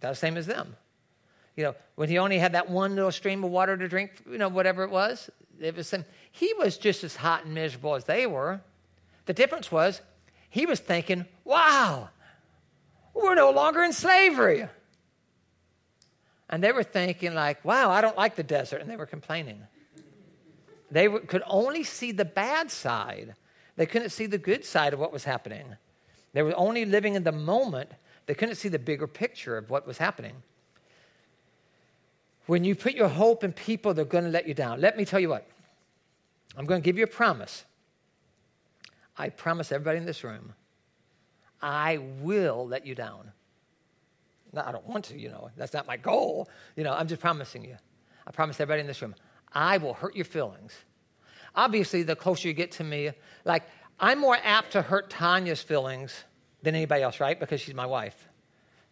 that's 0.00 0.18
the 0.18 0.26
same 0.26 0.36
as 0.36 0.46
them. 0.46 0.76
You 1.56 1.64
know, 1.64 1.74
when 1.94 2.08
he 2.08 2.18
only 2.18 2.38
had 2.38 2.52
that 2.52 2.70
one 2.70 2.96
little 2.96 3.12
stream 3.12 3.44
of 3.44 3.50
water 3.50 3.76
to 3.76 3.88
drink, 3.88 4.12
you 4.28 4.38
know, 4.38 4.48
whatever 4.48 4.82
it 4.82 4.90
was, 4.90 5.30
it 5.60 5.76
was 5.76 5.86
same. 5.86 6.04
He 6.36 6.52
was 6.58 6.78
just 6.78 7.04
as 7.04 7.14
hot 7.14 7.44
and 7.44 7.54
miserable 7.54 7.94
as 7.94 8.06
they 8.06 8.26
were. 8.26 8.60
The 9.26 9.32
difference 9.32 9.70
was 9.70 10.00
he 10.50 10.66
was 10.66 10.80
thinking, 10.80 11.26
wow, 11.44 12.08
we're 13.14 13.36
no 13.36 13.52
longer 13.52 13.84
in 13.84 13.92
slavery. 13.92 14.66
And 16.50 16.60
they 16.62 16.72
were 16.72 16.82
thinking, 16.82 17.34
like, 17.34 17.64
wow, 17.64 17.88
I 17.88 18.00
don't 18.00 18.16
like 18.16 18.34
the 18.34 18.42
desert. 18.42 18.80
And 18.80 18.90
they 18.90 18.96
were 18.96 19.06
complaining. 19.06 19.62
They 20.90 21.08
could 21.08 21.44
only 21.46 21.84
see 21.84 22.10
the 22.10 22.24
bad 22.24 22.68
side, 22.68 23.36
they 23.76 23.86
couldn't 23.86 24.10
see 24.10 24.26
the 24.26 24.36
good 24.36 24.64
side 24.64 24.92
of 24.92 24.98
what 24.98 25.12
was 25.12 25.22
happening. 25.22 25.76
They 26.32 26.42
were 26.42 26.56
only 26.56 26.84
living 26.84 27.14
in 27.14 27.22
the 27.22 27.30
moment, 27.30 27.92
they 28.26 28.34
couldn't 28.34 28.56
see 28.56 28.68
the 28.68 28.80
bigger 28.80 29.06
picture 29.06 29.56
of 29.56 29.70
what 29.70 29.86
was 29.86 29.98
happening. 29.98 30.42
When 32.46 32.64
you 32.64 32.74
put 32.74 32.94
your 32.94 33.08
hope 33.08 33.44
in 33.44 33.52
people, 33.52 33.94
they're 33.94 34.04
going 34.04 34.24
to 34.24 34.30
let 34.30 34.48
you 34.48 34.54
down. 34.54 34.80
Let 34.80 34.96
me 34.96 35.04
tell 35.04 35.20
you 35.20 35.28
what. 35.28 35.46
I'm 36.56 36.66
going 36.66 36.80
to 36.80 36.84
give 36.84 36.98
you 36.98 37.04
a 37.04 37.08
promise. 37.08 37.64
I 39.16 39.28
promise 39.28 39.72
everybody 39.72 39.98
in 39.98 40.06
this 40.06 40.24
room, 40.24 40.54
I 41.60 41.98
will 42.20 42.66
let 42.66 42.86
you 42.86 42.94
down. 42.94 43.32
No, 44.52 44.62
I 44.64 44.72
don't 44.72 44.86
want 44.86 45.06
to, 45.06 45.18
you 45.18 45.28
know. 45.28 45.50
That's 45.56 45.72
not 45.72 45.86
my 45.86 45.96
goal. 45.96 46.48
You 46.76 46.84
know, 46.84 46.92
I'm 46.92 47.08
just 47.08 47.20
promising 47.20 47.64
you. 47.64 47.76
I 48.26 48.30
promise 48.30 48.60
everybody 48.60 48.80
in 48.80 48.86
this 48.86 49.02
room, 49.02 49.14
I 49.52 49.78
will 49.78 49.94
hurt 49.94 50.14
your 50.14 50.24
feelings. 50.24 50.74
Obviously, 51.54 52.02
the 52.02 52.16
closer 52.16 52.48
you 52.48 52.54
get 52.54 52.72
to 52.72 52.84
me, 52.84 53.10
like, 53.44 53.64
I'm 54.00 54.18
more 54.18 54.36
apt 54.42 54.72
to 54.72 54.82
hurt 54.82 55.10
Tanya's 55.10 55.62
feelings 55.62 56.24
than 56.62 56.74
anybody 56.74 57.02
else, 57.02 57.20
right? 57.20 57.38
Because 57.38 57.60
she's 57.60 57.74
my 57.74 57.86
wife 57.86 58.28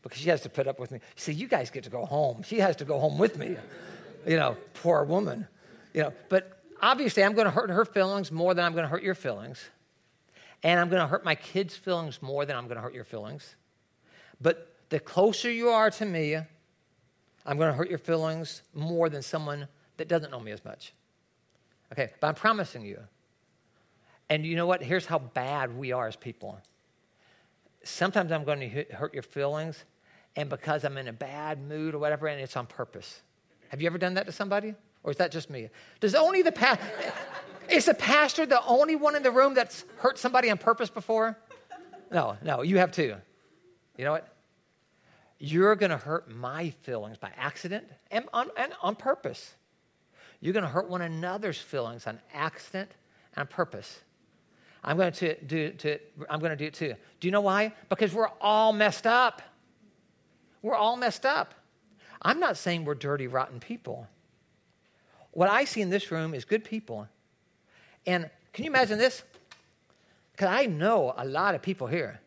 because 0.02 0.20
she 0.20 0.28
has 0.28 0.40
to 0.42 0.48
put 0.48 0.66
up 0.66 0.78
with 0.78 0.90
me. 0.90 1.00
See, 1.16 1.32
you 1.32 1.46
guys 1.46 1.70
get 1.70 1.84
to 1.84 1.90
go 1.90 2.04
home. 2.04 2.42
She 2.42 2.58
has 2.58 2.76
to 2.76 2.84
go 2.84 2.98
home 2.98 3.18
with 3.18 3.38
me. 3.38 3.56
You 4.26 4.36
know, 4.36 4.56
poor 4.74 5.04
woman. 5.04 5.46
You 5.94 6.02
know, 6.02 6.12
but 6.28 6.61
obviously 6.82 7.24
I'm 7.24 7.34
going 7.34 7.44
to 7.46 7.50
hurt 7.50 7.70
her 7.70 7.84
feelings 7.84 8.32
more 8.32 8.52
than 8.52 8.64
I'm 8.64 8.72
going 8.72 8.82
to 8.82 8.88
hurt 8.88 9.02
your 9.02 9.14
feelings. 9.14 9.62
And 10.64 10.78
I'm 10.78 10.88
going 10.88 11.00
to 11.00 11.06
hurt 11.06 11.24
my 11.24 11.34
kids' 11.34 11.76
feelings 11.76 12.20
more 12.20 12.44
than 12.44 12.56
I'm 12.56 12.64
going 12.66 12.76
to 12.76 12.82
hurt 12.82 12.94
your 12.94 13.04
feelings. 13.04 13.56
But 14.40 14.74
the 14.90 15.00
closer 15.00 15.50
you 15.50 15.68
are 15.68 15.90
to 15.90 16.04
me, 16.04 16.34
I'm 16.34 17.56
going 17.56 17.70
to 17.70 17.76
hurt 17.76 17.88
your 17.88 17.98
feelings 17.98 18.62
more 18.74 19.08
than 19.08 19.22
someone 19.22 19.66
that 19.96 20.08
doesn't 20.08 20.30
know 20.30 20.40
me 20.40 20.52
as 20.52 20.64
much. 20.64 20.92
Okay, 21.92 22.10
but 22.20 22.28
I'm 22.28 22.34
promising 22.34 22.84
you. 22.84 22.98
And 24.30 24.46
you 24.46 24.56
know 24.56 24.66
what? 24.66 24.82
Here's 24.82 25.06
how 25.06 25.18
bad 25.18 25.76
we 25.76 25.92
are 25.92 26.06
as 26.06 26.16
people. 26.16 26.58
Sometimes 27.84 28.30
I'm 28.32 28.44
going 28.44 28.60
to 28.60 28.84
hurt 28.94 29.12
your 29.12 29.24
feelings, 29.24 29.84
and 30.36 30.48
because 30.48 30.84
I'm 30.84 30.96
in 30.96 31.08
a 31.08 31.12
bad 31.12 31.60
mood 31.60 31.94
or 31.94 31.98
whatever, 31.98 32.28
and 32.28 32.40
it's 32.40 32.56
on 32.56 32.66
purpose. 32.66 33.20
Have 33.68 33.82
you 33.82 33.86
ever 33.88 33.98
done 33.98 34.14
that 34.14 34.26
to 34.26 34.32
somebody? 34.32 34.74
Or 35.04 35.10
is 35.10 35.16
that 35.16 35.32
just 35.32 35.50
me? 35.50 35.68
Does 36.00 36.14
only 36.14 36.42
the 36.42 36.52
pastor, 36.52 36.84
is 37.68 37.86
the 37.86 37.94
pastor 37.94 38.46
the 38.46 38.64
only 38.64 38.96
one 38.96 39.16
in 39.16 39.22
the 39.22 39.30
room 39.30 39.54
that's 39.54 39.84
hurt 39.96 40.18
somebody 40.18 40.50
on 40.50 40.58
purpose 40.58 40.90
before? 40.90 41.38
No, 42.10 42.36
no, 42.42 42.62
you 42.62 42.78
have 42.78 42.92
too. 42.92 43.16
You 43.96 44.04
know 44.04 44.12
what? 44.12 44.28
You're 45.38 45.74
going 45.74 45.90
to 45.90 45.96
hurt 45.96 46.30
my 46.30 46.70
feelings 46.82 47.18
by 47.18 47.32
accident 47.36 47.88
and 48.10 48.26
on, 48.32 48.50
and 48.56 48.72
on 48.80 48.94
purpose. 48.94 49.54
You're 50.40 50.52
going 50.52 50.64
to 50.64 50.70
hurt 50.70 50.88
one 50.88 51.02
another's 51.02 51.58
feelings 51.58 52.06
on 52.06 52.20
accident 52.32 52.90
and 53.34 53.40
on 53.40 53.46
purpose. 53.48 54.00
I'm 54.84 54.96
going 54.96 55.12
to 55.12 55.40
do 55.42 55.70
to, 55.70 55.98
I'm 56.28 56.40
going 56.40 56.50
to 56.50 56.56
do 56.56 56.66
it 56.66 56.74
too. 56.74 56.94
Do 57.20 57.28
you 57.28 57.32
know 57.32 57.40
why? 57.40 57.72
Because 57.88 58.12
we're 58.12 58.30
all 58.40 58.72
messed 58.72 59.06
up. 59.06 59.42
We're 60.60 60.74
all 60.74 60.96
messed 60.96 61.26
up. 61.26 61.54
I'm 62.20 62.38
not 62.38 62.56
saying 62.56 62.84
we're 62.84 62.94
dirty, 62.94 63.26
rotten 63.26 63.58
people. 63.58 64.06
What 65.32 65.50
I 65.50 65.64
see 65.64 65.80
in 65.80 65.90
this 65.90 66.10
room 66.10 66.34
is 66.34 66.44
good 66.44 66.64
people. 66.64 67.08
And 68.06 68.30
can 68.52 68.64
you 68.64 68.70
imagine 68.70 68.98
this? 68.98 69.22
Because 70.32 70.48
I 70.48 70.66
know 70.66 71.14
a 71.16 71.24
lot 71.24 71.54
of 71.54 71.62
people 71.62 71.86
here. 71.86 72.20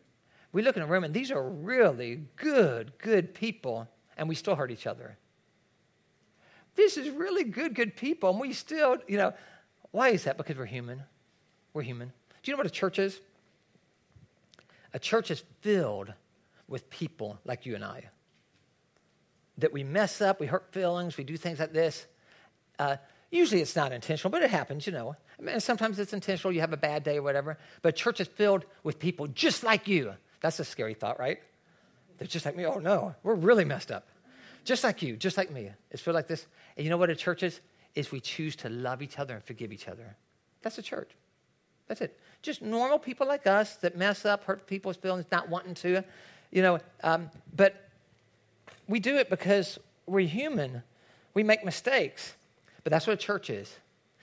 We 0.52 0.62
look 0.62 0.76
in 0.76 0.82
a 0.82 0.86
room 0.86 1.04
and 1.04 1.14
these 1.14 1.30
are 1.30 1.42
really 1.42 2.22
good, 2.36 2.92
good 2.98 3.34
people, 3.34 3.88
and 4.16 4.28
we 4.28 4.34
still 4.34 4.54
hurt 4.54 4.70
each 4.70 4.86
other. 4.86 5.16
This 6.74 6.96
is 6.96 7.10
really 7.10 7.44
good, 7.44 7.74
good 7.74 7.96
people, 7.96 8.30
and 8.30 8.40
we 8.40 8.52
still, 8.52 8.98
you 9.06 9.16
know, 9.16 9.32
why 9.92 10.10
is 10.10 10.24
that? 10.24 10.36
Because 10.36 10.56
we're 10.56 10.66
human. 10.66 11.02
We're 11.72 11.82
human. 11.82 12.08
Do 12.42 12.50
you 12.50 12.52
know 12.52 12.58
what 12.58 12.66
a 12.66 12.70
church 12.70 12.98
is? 12.98 13.20
A 14.92 14.98
church 14.98 15.30
is 15.30 15.42
filled 15.60 16.12
with 16.68 16.88
people 16.90 17.38
like 17.44 17.66
you 17.66 17.74
and 17.74 17.84
I. 17.84 18.04
That 19.58 19.72
we 19.72 19.84
mess 19.84 20.20
up, 20.20 20.38
we 20.40 20.46
hurt 20.46 20.72
feelings, 20.72 21.16
we 21.16 21.24
do 21.24 21.36
things 21.36 21.60
like 21.60 21.72
this. 21.72 22.06
Uh, 22.78 22.96
usually 23.30 23.60
it's 23.60 23.76
not 23.76 23.92
intentional, 23.92 24.30
but 24.30 24.42
it 24.42 24.50
happens, 24.50 24.86
you 24.86 24.92
know. 24.92 25.16
And 25.46 25.62
sometimes 25.62 25.98
it's 25.98 26.12
intentional, 26.12 26.52
you 26.52 26.60
have 26.60 26.72
a 26.72 26.78
bad 26.78 27.02
day 27.02 27.18
or 27.18 27.22
whatever. 27.22 27.58
But 27.82 27.96
church 27.96 28.20
is 28.20 28.28
filled 28.28 28.64
with 28.82 28.98
people 28.98 29.26
just 29.28 29.62
like 29.62 29.88
you. 29.88 30.14
That's 30.40 30.58
a 30.60 30.64
scary 30.64 30.94
thought, 30.94 31.18
right? 31.18 31.38
They're 32.18 32.28
just 32.28 32.46
like 32.46 32.56
me. 32.56 32.64
Oh 32.64 32.78
no, 32.78 33.14
we're 33.22 33.34
really 33.34 33.64
messed 33.64 33.90
up. 33.90 34.08
Just 34.64 34.82
like 34.84 35.02
you, 35.02 35.16
just 35.16 35.36
like 35.36 35.50
me. 35.50 35.70
It's 35.90 36.02
filled 36.02 36.14
like 36.14 36.28
this. 36.28 36.46
And 36.76 36.84
you 36.84 36.90
know 36.90 36.96
what 36.96 37.10
a 37.10 37.16
church 37.16 37.42
is? 37.42 37.60
Is 37.94 38.10
we 38.10 38.20
choose 38.20 38.56
to 38.56 38.68
love 38.68 39.02
each 39.02 39.18
other 39.18 39.34
and 39.34 39.44
forgive 39.44 39.72
each 39.72 39.88
other. 39.88 40.16
That's 40.62 40.78
a 40.78 40.82
church. 40.82 41.10
That's 41.88 42.00
it. 42.00 42.18
Just 42.42 42.62
normal 42.62 42.98
people 42.98 43.26
like 43.26 43.46
us 43.46 43.76
that 43.76 43.96
mess 43.96 44.24
up, 44.24 44.44
hurt 44.44 44.66
people's 44.66 44.96
feelings, 44.96 45.26
not 45.30 45.48
wanting 45.48 45.74
to, 45.74 46.04
you 46.50 46.62
know. 46.62 46.78
Um, 47.02 47.30
but 47.54 47.88
we 48.88 49.00
do 49.00 49.16
it 49.16 49.30
because 49.30 49.78
we're 50.06 50.28
human. 50.28 50.82
We 51.34 51.42
make 51.42 51.64
mistakes. 51.64 52.35
But 52.86 52.92
that's 52.92 53.08
what 53.08 53.14
a 53.14 53.16
church 53.16 53.50
is. 53.50 53.78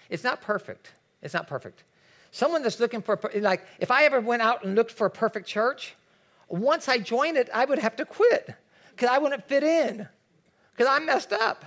It's 0.10 0.23
not 0.23 0.39
perfect. 0.39 0.93
It's 1.21 1.34
not 1.34 1.49
perfect. 1.49 1.84
Someone 2.32 2.63
that's 2.63 2.80
looking 2.80 3.02
for, 3.02 3.19
like, 3.36 3.65
if 3.78 3.91
I 3.91 4.06
ever 4.06 4.21
went 4.21 4.41
out 4.41 4.63
and 4.63 4.73
looked 4.73 4.93
for 4.93 5.06
a 5.06 5.10
perfect 5.10 5.49
church, 5.49 5.95
once 6.47 6.88
I 6.88 6.97
joined 6.99 7.36
it, 7.36 7.49
I 7.54 7.65
would 7.65 7.78
have 7.80 7.97
to 7.97 8.06
quit 8.06 8.56
because 8.91 9.10
I 9.10 9.17
wouldn't 9.17 9.49
fit 9.49 9.63
in 9.63 10.08
because 10.71 10.88
I'm 10.89 11.06
messed 11.06 11.34
up. 11.34 11.65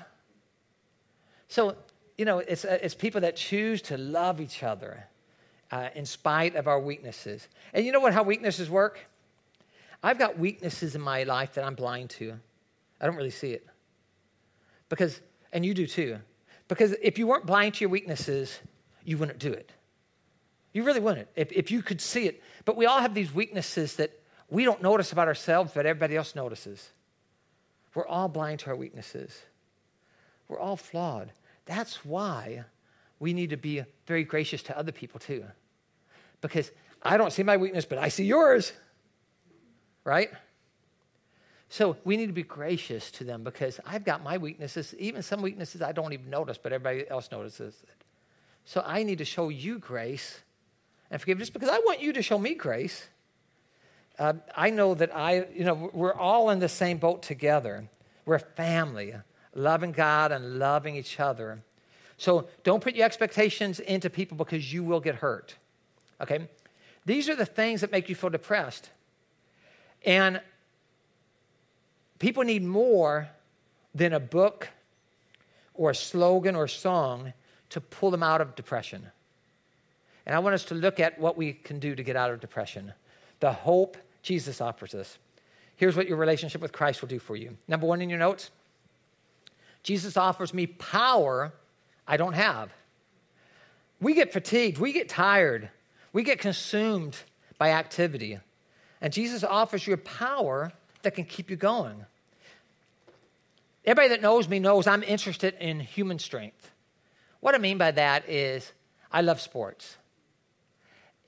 So, 1.49 1.77
you 2.17 2.25
know, 2.25 2.39
it's, 2.39 2.65
uh, 2.65 2.79
it's 2.81 2.95
people 2.95 3.21
that 3.21 3.37
choose 3.37 3.83
to 3.83 3.99
love 3.99 4.41
each 4.41 4.63
other 4.63 5.07
uh, 5.73 5.91
in 5.95 6.07
spite 6.07 6.57
of 6.57 6.67
our 6.67 6.81
weaknesses. 6.81 7.47
And 7.75 7.85
you 7.85 7.93
know 7.93 8.01
what? 8.01 8.15
How 8.15 8.23
weaknesses 8.23 8.71
work? 8.71 9.01
I've 10.03 10.19
got 10.19 10.39
weaknesses 10.39 10.95
in 10.95 11.03
my 11.03 11.25
life 11.25 11.53
that 11.57 11.65
I'm 11.67 11.75
blind 11.75 12.09
to. 12.13 12.41
I 13.03 13.05
don't 13.05 13.17
really 13.17 13.29
see 13.29 13.51
it. 13.51 13.67
Because, 14.89 15.21
and 15.53 15.63
you 15.63 15.75
do 15.75 15.87
too. 15.87 16.21
Because 16.69 16.95
if 17.03 17.19
you 17.19 17.27
weren't 17.27 17.47
blind 17.47 17.75
to 17.75 17.81
your 17.81 17.91
weaknesses, 17.91 18.59
you 19.05 19.19
wouldn't 19.19 19.39
do 19.39 19.53
it. 19.53 19.71
You 20.73 20.83
really 20.83 21.01
wouldn't. 21.01 21.29
If, 21.37 21.53
if 21.53 21.71
you 21.71 21.83
could 21.83 22.01
see 22.01 22.27
it. 22.27 22.43
But 22.65 22.77
we 22.77 22.87
all 22.87 23.01
have 23.01 23.15
these 23.15 23.33
weaknesses 23.33 23.97
that 23.97 24.11
we 24.51 24.65
don't 24.65 24.83
notice 24.83 25.13
about 25.13 25.29
ourselves, 25.29 25.73
but 25.75 25.87
everybody 25.87 26.17
else 26.17 26.35
notices. 26.35 26.91
We're 27.95 28.07
all 28.07 28.29
blind 28.29 28.61
to 28.61 28.71
our 28.71 28.77
weaknesses. 28.77 29.41
We're 30.49 30.59
all 30.59 30.77
flawed. 30.77 31.33
That's 31.65 32.05
why 32.05 32.65
we 33.19 33.33
need 33.33 33.51
to 33.51 33.57
be 33.57 33.83
very 34.07 34.25
gracious 34.25 34.63
to 34.65 34.79
other 34.79 34.93
people 34.93 35.19
too. 35.19 35.45
Because 36.41 36.71
I 37.03 37.17
don't 37.17 37.33
see 37.33 37.43
my 37.43 37.57
weakness, 37.57 37.85
but 37.87 37.99
I 37.99 38.09
see 38.09 38.25
yours. 38.25 38.73
Right? 40.05 40.31
So 41.69 41.97
we 42.05 42.17
need 42.17 42.27
to 42.27 42.33
be 42.33 42.43
gracious 42.43 43.11
to 43.13 43.25
them 43.25 43.43
because 43.43 43.81
I've 43.85 44.05
got 44.05 44.23
my 44.23 44.39
weaknesses, 44.39 44.95
even 44.99 45.23
some 45.23 45.43
weaknesses 45.43 45.83
I 45.83 45.93
don't 45.93 46.13
even 46.13 46.31
notice, 46.31 46.59
but 46.59 46.73
everybody 46.73 47.09
else 47.11 47.31
notices 47.33 47.75
it. 47.83 48.05
So 48.65 48.83
I 48.85 49.03
need 49.03 49.19
to 49.19 49.25
show 49.25 49.49
you 49.49 49.79
grace 49.79 50.41
and 51.11 51.21
forgiveness 51.21 51.51
because 51.51 51.69
I 51.69 51.79
want 51.79 52.01
you 52.01 52.13
to 52.15 52.23
show 52.23 52.39
me 52.39 52.55
grace. 52.55 53.09
Uh, 54.19 54.35
I 54.57 54.71
know 54.71 54.95
that 54.95 55.15
I, 55.15 55.47
you 55.55 55.65
know, 55.65 55.91
we're 55.93 56.15
all 56.15 56.51
in 56.51 56.59
the 56.59 56.69
same 56.69 56.99
boat 56.99 57.23
together. 57.23 57.89
We're 58.25 58.37
a 58.37 58.41
family, 58.41 59.15
loving 59.55 59.93
God 59.93 60.33
and 60.33 60.59
loving 60.59 60.97
each 60.97 61.21
other. 61.21 61.63
So 62.17 62.49
don't 62.65 62.83
put 62.83 62.95
your 62.95 63.05
expectations 63.05 63.79
into 63.79 64.09
people 64.09 64.37
because 64.37 64.73
you 64.73 64.83
will 64.83 65.01
get 65.01 65.17
hurt. 65.17 65.57
Okay? 66.21 66.49
These 67.05 67.29
are 67.29 67.37
the 67.37 67.47
things 67.47 67.83
that 67.83 67.93
make 67.93 68.09
you 68.09 68.15
feel 68.15 68.31
depressed. 68.31 68.91
And 70.05 70.41
people 72.19 72.43
need 72.43 72.63
more 72.63 73.29
than 73.95 74.13
a 74.13 74.21
book 74.21 74.69
or 75.75 75.91
a 75.91 75.95
slogan 75.95 76.57
or 76.57 76.69
song 76.69 77.33
to 77.71 77.81
pull 77.81 78.11
them 78.11 78.23
out 78.23 78.41
of 78.41 78.55
depression. 78.55 79.07
And 80.25 80.35
I 80.35 80.39
want 80.39 80.55
us 80.55 80.65
to 80.67 80.75
look 80.75 80.99
at 80.99 81.19
what 81.19 81.37
we 81.37 81.53
can 81.53 81.79
do 81.79 81.95
to 81.95 82.03
get 82.03 82.17
out 82.17 82.31
of 82.31 82.41
depression. 82.41 82.93
The 83.41 83.53
hope 83.53 83.97
Jesus 84.23 84.61
offers 84.61 84.95
us. 84.95 85.19
Here's 85.77 85.97
what 85.97 86.09
your 86.09 86.17
relationship 86.17 86.61
with 86.61 86.73
Christ 86.73 87.01
will 87.01 87.09
do 87.09 87.19
for 87.19 87.37
you. 87.37 87.57
Number 87.69 87.87
one 87.87 88.01
in 88.01 88.11
your 88.11 88.19
notes 88.19 88.51
Jesus 89.83 90.17
offers 90.17 90.53
me 90.53 90.67
power 90.67 91.53
I 92.09 92.17
don't 92.17 92.35
have. 92.35 92.73
We 94.01 94.15
get 94.15 94.33
fatigued, 94.33 94.79
we 94.79 94.93
get 94.93 95.09
tired, 95.09 95.71
we 96.13 96.23
get 96.23 96.39
consumed 96.39 97.17
by 97.59 97.71
activity. 97.71 98.39
And 99.01 99.13
Jesus 99.13 99.43
offers 99.43 99.87
you 99.87 99.97
power 99.97 100.73
that 101.03 101.15
can 101.15 101.25
keep 101.25 101.51
you 101.51 101.57
going. 101.57 102.05
Everybody 103.85 104.09
that 104.09 104.23
knows 104.23 104.49
me 104.49 104.59
knows 104.59 104.87
I'm 104.87 105.03
interested 105.03 105.55
in 105.61 105.79
human 105.81 106.19
strength. 106.19 106.71
What 107.41 107.55
I 107.55 107.59
mean 107.59 107.79
by 107.79 107.93
that 107.93 108.29
is 108.29 108.73
I 109.13 109.21
love 109.21 109.41
sports. 109.41 109.97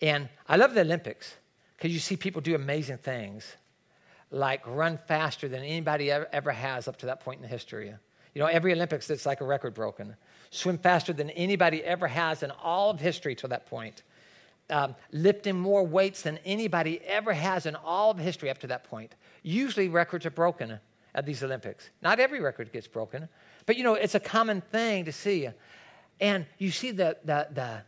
And 0.03 0.29
I 0.49 0.57
love 0.57 0.75
the 0.75 0.81
Olympics 0.81 1.35
because 1.77 1.93
you 1.93 2.01
see 2.01 2.17
people 2.17 2.41
do 2.41 2.55
amazing 2.55 2.99
things 2.99 3.57
like 4.31 4.67
run 4.67 4.99
faster 5.07 5.49
than 5.49 5.63
anybody 5.63 6.11
ever, 6.11 6.51
has 6.51 6.89
up 6.89 6.99
to 6.99 7.07
that 7.07 7.21
point 7.21 7.41
in 7.43 7.49
history. 7.49 7.95
You 8.35 8.41
know, 8.43 8.47
every 8.47 8.73
Olympics, 8.73 9.09
it's 9.11 9.27
like 9.27 9.41
a 9.41 9.45
record 9.45 9.75
broken. 9.75 10.17
Swim 10.51 10.79
faster 10.79 11.13
than 11.13 11.31
anybody 11.31 11.83
ever 11.83 12.09
has 12.09 12.43
in 12.43 12.51
all 12.51 12.91
of 12.91 13.01
history 13.01 13.35
to 13.37 13.49
that 13.49 13.67
point. 13.67 14.03
Um, 14.71 14.95
lifting 15.13 15.59
more 15.59 15.83
weights 15.87 16.23
than 16.23 16.39
anybody 16.45 17.01
ever 17.07 17.33
has 17.33 17.65
in 17.65 17.75
all 17.75 18.11
of 18.11 18.19
history 18.19 18.51
up 18.51 18.59
to 18.59 18.67
that 18.67 18.85
point. 18.85 19.15
Usually, 19.43 19.89
records 19.89 20.27
are 20.27 20.31
broken 20.31 20.79
at 21.15 21.27
these 21.27 21.43
Olympics. 21.43 21.91
Not 22.03 22.21
every 22.21 22.41
record 22.41 22.73
gets 22.73 22.87
broken, 22.87 23.29
but 23.67 23.77
you 23.77 23.85
know, 23.85 23.95
it's 23.95 24.15
a 24.15 24.21
common 24.21 24.61
thing 24.61 25.05
to 25.07 25.13
see. 25.13 25.49
And 26.21 26.47
you 26.59 26.71
see 26.71 26.91
the, 26.91 27.17
the, 27.25 27.49
the, 27.53 27.83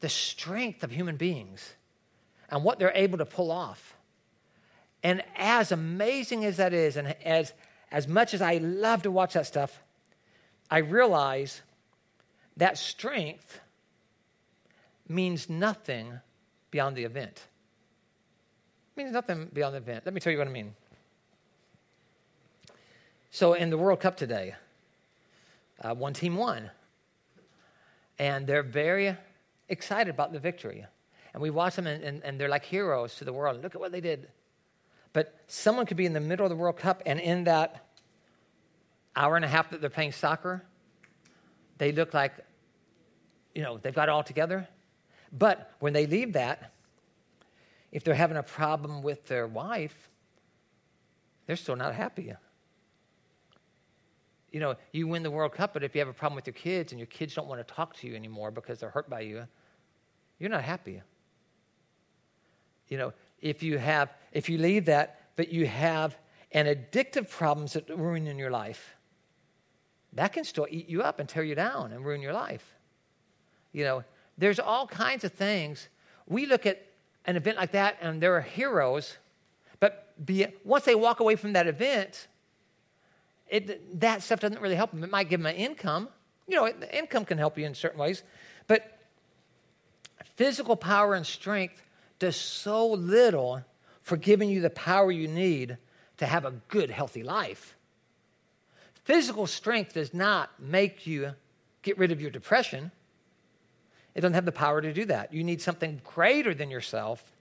the 0.00 0.08
strength 0.08 0.82
of 0.82 0.90
human 0.90 1.16
beings 1.16 1.74
and 2.50 2.64
what 2.64 2.78
they're 2.78 2.92
able 2.94 3.18
to 3.18 3.26
pull 3.26 3.50
off. 3.50 3.96
And 5.02 5.22
as 5.36 5.72
amazing 5.72 6.44
as 6.44 6.58
that 6.58 6.74
is, 6.74 6.96
and 6.96 7.14
as, 7.24 7.52
as 7.90 8.06
much 8.06 8.34
as 8.34 8.42
I 8.42 8.58
love 8.58 9.02
to 9.02 9.10
watch 9.10 9.34
that 9.34 9.46
stuff, 9.46 9.82
I 10.70 10.78
realize 10.78 11.62
that 12.56 12.76
strength 12.78 13.60
means 15.08 15.48
nothing 15.48 16.20
beyond 16.70 16.96
the 16.96 17.04
event. 17.04 17.42
It 18.96 19.00
means 19.00 19.12
nothing 19.12 19.48
beyond 19.52 19.74
the 19.74 19.78
event. 19.78 20.04
Let 20.04 20.14
me 20.14 20.20
tell 20.20 20.32
you 20.32 20.38
what 20.38 20.46
I 20.46 20.50
mean. 20.50 20.74
So, 23.30 23.52
in 23.52 23.70
the 23.70 23.78
World 23.78 24.00
Cup 24.00 24.16
today, 24.16 24.54
uh, 25.80 25.94
one 25.94 26.12
team 26.12 26.36
won. 26.36 26.70
And 28.18 28.46
they're 28.46 28.64
very 28.64 29.16
excited 29.68 30.12
about 30.12 30.32
the 30.32 30.40
victory. 30.40 30.84
And 31.32 31.40
we 31.40 31.50
watch 31.50 31.76
them, 31.76 31.86
and, 31.86 32.02
and, 32.02 32.24
and 32.24 32.40
they're 32.40 32.48
like 32.48 32.64
heroes 32.64 33.14
to 33.16 33.24
the 33.24 33.32
world. 33.32 33.62
Look 33.62 33.76
at 33.76 33.80
what 33.80 33.92
they 33.92 34.00
did. 34.00 34.28
But 35.12 35.32
someone 35.46 35.86
could 35.86 35.96
be 35.96 36.06
in 36.06 36.12
the 36.12 36.20
middle 36.20 36.44
of 36.44 36.50
the 36.50 36.56
World 36.56 36.76
Cup, 36.76 37.02
and 37.06 37.20
in 37.20 37.44
that 37.44 37.86
hour 39.14 39.36
and 39.36 39.44
a 39.44 39.48
half 39.48 39.70
that 39.70 39.80
they're 39.80 39.90
playing 39.90 40.12
soccer, 40.12 40.64
they 41.78 41.92
look 41.92 42.12
like, 42.12 42.32
you 43.54 43.62
know, 43.62 43.78
they've 43.78 43.94
got 43.94 44.08
it 44.08 44.12
all 44.12 44.24
together. 44.24 44.68
But 45.32 45.72
when 45.78 45.92
they 45.92 46.06
leave 46.06 46.32
that, 46.32 46.72
if 47.92 48.02
they're 48.02 48.14
having 48.14 48.36
a 48.36 48.42
problem 48.42 49.02
with 49.02 49.26
their 49.26 49.46
wife, 49.46 50.08
they're 51.46 51.56
still 51.56 51.76
not 51.76 51.94
happy. 51.94 52.34
You 54.50 54.60
know, 54.60 54.74
you 54.92 55.06
win 55.06 55.22
the 55.22 55.30
World 55.30 55.52
Cup, 55.52 55.72
but 55.72 55.84
if 55.84 55.94
you 55.94 56.00
have 56.00 56.08
a 56.08 56.12
problem 56.12 56.36
with 56.36 56.46
your 56.46 56.54
kids 56.54 56.92
and 56.92 56.98
your 56.98 57.06
kids 57.06 57.34
don't 57.34 57.46
want 57.46 57.66
to 57.66 57.74
talk 57.74 57.96
to 57.98 58.08
you 58.08 58.16
anymore 58.16 58.50
because 58.50 58.80
they're 58.80 58.90
hurt 58.90 59.08
by 59.08 59.20
you, 59.20 59.46
you're 60.38 60.50
not 60.50 60.64
happy. 60.64 61.02
You 62.88 62.98
know, 62.98 63.12
if 63.40 63.62
you 63.62 63.78
have, 63.78 64.12
if 64.32 64.48
you 64.48 64.58
leave 64.58 64.86
that, 64.86 65.20
but 65.36 65.52
you 65.52 65.66
have 65.66 66.18
an 66.52 66.66
addictive 66.66 67.30
problems 67.30 67.74
that 67.74 67.88
ruin 67.96 68.26
in 68.26 68.38
your 68.38 68.50
life, 68.50 68.96
that 70.14 70.32
can 70.32 70.44
still 70.44 70.66
eat 70.68 70.88
you 70.88 71.02
up 71.02 71.20
and 71.20 71.28
tear 71.28 71.44
you 71.44 71.54
down 71.54 71.92
and 71.92 72.04
ruin 72.04 72.20
your 72.20 72.32
life. 72.32 72.74
You 73.72 73.84
know, 73.84 74.04
there's 74.36 74.58
all 74.58 74.86
kinds 74.86 75.22
of 75.22 75.32
things. 75.32 75.88
We 76.26 76.46
look 76.46 76.66
at 76.66 76.84
an 77.26 77.36
event 77.36 77.56
like 77.56 77.72
that 77.72 77.98
and 78.00 78.20
there 78.20 78.34
are 78.34 78.40
heroes, 78.40 79.18
but 79.78 80.12
be, 80.24 80.46
once 80.64 80.84
they 80.84 80.94
walk 80.94 81.20
away 81.20 81.36
from 81.36 81.52
that 81.52 81.66
event, 81.66 82.26
it, 83.50 84.00
that 84.00 84.22
stuff 84.22 84.40
doesn't 84.40 84.60
really 84.60 84.76
help 84.76 84.92
them. 84.92 85.02
It 85.02 85.10
might 85.10 85.28
give 85.28 85.40
them 85.40 85.46
an 85.46 85.56
income. 85.56 86.08
You 86.46 86.56
know, 86.56 86.68
income 86.92 87.24
can 87.24 87.36
help 87.36 87.58
you 87.58 87.66
in 87.66 87.74
certain 87.74 87.98
ways, 87.98 88.22
but 88.66 88.98
physical 90.36 90.76
power 90.76 91.14
and 91.14 91.26
strength 91.26 91.82
does 92.18 92.36
so 92.36 92.86
little 92.88 93.62
for 94.02 94.16
giving 94.16 94.48
you 94.48 94.60
the 94.60 94.70
power 94.70 95.10
you 95.10 95.28
need 95.28 95.76
to 96.16 96.26
have 96.26 96.44
a 96.44 96.52
good, 96.68 96.90
healthy 96.90 97.22
life. 97.22 97.76
Physical 99.04 99.46
strength 99.46 99.94
does 99.94 100.14
not 100.14 100.50
make 100.60 101.06
you 101.06 101.32
get 101.82 101.98
rid 101.98 102.12
of 102.12 102.20
your 102.20 102.30
depression. 102.30 102.90
It 104.14 104.20
doesn't 104.20 104.34
have 104.34 104.44
the 104.44 104.52
power 104.52 104.80
to 104.80 104.92
do 104.92 105.04
that. 105.06 105.32
You 105.32 105.44
need 105.44 105.62
something 105.62 106.00
greater 106.04 106.54
than 106.54 106.70
yourself, 106.70 107.32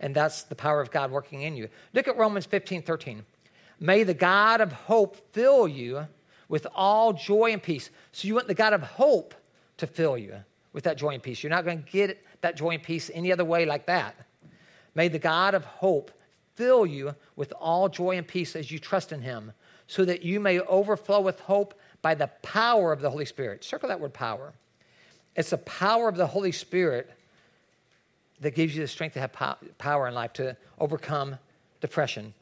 and 0.00 0.14
that's 0.14 0.42
the 0.42 0.54
power 0.54 0.80
of 0.80 0.90
God 0.90 1.10
working 1.10 1.42
in 1.42 1.56
you. 1.56 1.68
Look 1.92 2.08
at 2.08 2.16
Romans 2.16 2.46
15 2.46 2.82
13. 2.82 3.24
May 3.78 4.02
the 4.02 4.14
God 4.14 4.60
of 4.60 4.72
hope 4.72 5.32
fill 5.32 5.68
you 5.68 6.06
with 6.48 6.66
all 6.74 7.12
joy 7.12 7.52
and 7.52 7.62
peace. 7.62 7.90
So 8.12 8.28
you 8.28 8.34
want 8.34 8.46
the 8.46 8.54
God 8.54 8.72
of 8.72 8.82
hope 8.82 9.34
to 9.78 9.86
fill 9.86 10.16
you 10.16 10.34
with 10.72 10.84
that 10.84 10.96
joy 10.96 11.10
and 11.10 11.22
peace. 11.22 11.42
You're 11.42 11.50
not 11.50 11.64
going 11.64 11.82
to 11.82 11.90
get 11.90 12.24
that 12.40 12.56
joy 12.56 12.70
and 12.70 12.82
peace 12.82 13.10
any 13.12 13.32
other 13.32 13.44
way 13.44 13.66
like 13.66 13.86
that. 13.86 14.14
May 14.94 15.08
the 15.08 15.18
God 15.18 15.54
of 15.54 15.64
hope 15.64 16.10
fill 16.54 16.86
you 16.86 17.14
with 17.34 17.52
all 17.60 17.88
joy 17.88 18.16
and 18.16 18.26
peace 18.26 18.56
as 18.56 18.70
you 18.70 18.78
trust 18.78 19.12
in 19.12 19.20
him, 19.20 19.52
so 19.86 20.04
that 20.04 20.22
you 20.22 20.40
may 20.40 20.58
overflow 20.60 21.20
with 21.20 21.38
hope 21.40 21.78
by 22.00 22.14
the 22.14 22.28
power 22.42 22.92
of 22.92 23.00
the 23.00 23.10
Holy 23.10 23.26
Spirit. 23.26 23.62
Circle 23.62 23.90
that 23.90 24.00
word 24.00 24.14
power. 24.14 24.54
It's 25.36 25.50
the 25.50 25.58
power 25.58 26.08
of 26.08 26.16
the 26.16 26.26
Holy 26.26 26.52
Spirit 26.52 27.10
that 28.40 28.54
gives 28.54 28.74
you 28.74 28.82
the 28.82 28.88
strength 28.88 29.14
to 29.14 29.20
have 29.20 29.32
power 29.78 30.08
in 30.08 30.14
life 30.14 30.32
to 30.34 30.56
overcome 30.78 31.38
depression. 31.80 32.32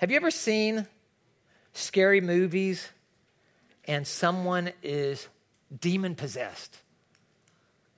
Have 0.00 0.10
you 0.10 0.16
ever 0.16 0.30
seen 0.30 0.86
scary 1.74 2.22
movies 2.22 2.88
and 3.84 4.06
someone 4.06 4.72
is 4.82 5.28
demon 5.78 6.14
possessed? 6.14 6.78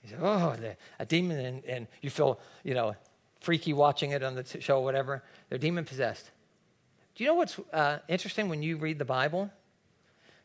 You 0.03 0.11
say, 0.11 0.17
oh, 0.21 0.57
a 0.99 1.07
demon, 1.07 1.39
and, 1.39 1.65
and, 1.65 1.87
you 2.01 2.11
feel, 2.11 2.41
you 2.65 2.75
know, 2.75 2.97
freaky 3.39 3.73
watching 3.73 4.11
it 4.11 4.25
on 4.25 4.35
the 4.35 4.43
t- 4.43 4.59
show 4.59 4.79
or 4.79 4.83
whatever. 4.85 5.23
They're 5.49 5.59
demon 5.59 5.85
possessed. 5.85 6.29
Do 7.15 7.23
you 7.23 7.31
know 7.31 7.37
what's 7.37 7.57
uh, 7.73 8.01
interesting 8.09 8.49
when 8.49 8.65
you 8.65 8.79
read 8.79 8.99
the 8.99 9.05
Bible? 9.05 9.49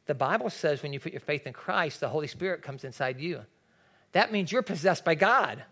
The 0.06 0.14
Bible 0.14 0.52
says 0.52 0.84
when 0.84 0.94
you 0.94 1.00
put 1.00 1.12
your 1.12 1.22
faith 1.22 1.48
in 1.48 1.54
Christ, 1.54 2.02
the 2.02 2.10
Holy 2.10 2.28
Spirit 2.28 2.62
comes 2.62 2.84
inside 2.84 3.20
you. 3.20 3.42
That 4.12 4.32
means 4.32 4.52
you're 4.52 4.62
possessed 4.62 5.04
by 5.04 5.16
God. 5.16 5.64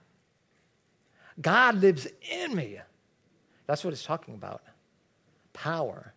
God 1.39 1.75
lives 1.75 2.07
in 2.27 2.55
me. 2.55 2.79
That's 3.67 3.83
what 3.83 3.93
it's 3.93 4.03
talking 4.03 4.33
about 4.33 4.63
power. 5.55 6.13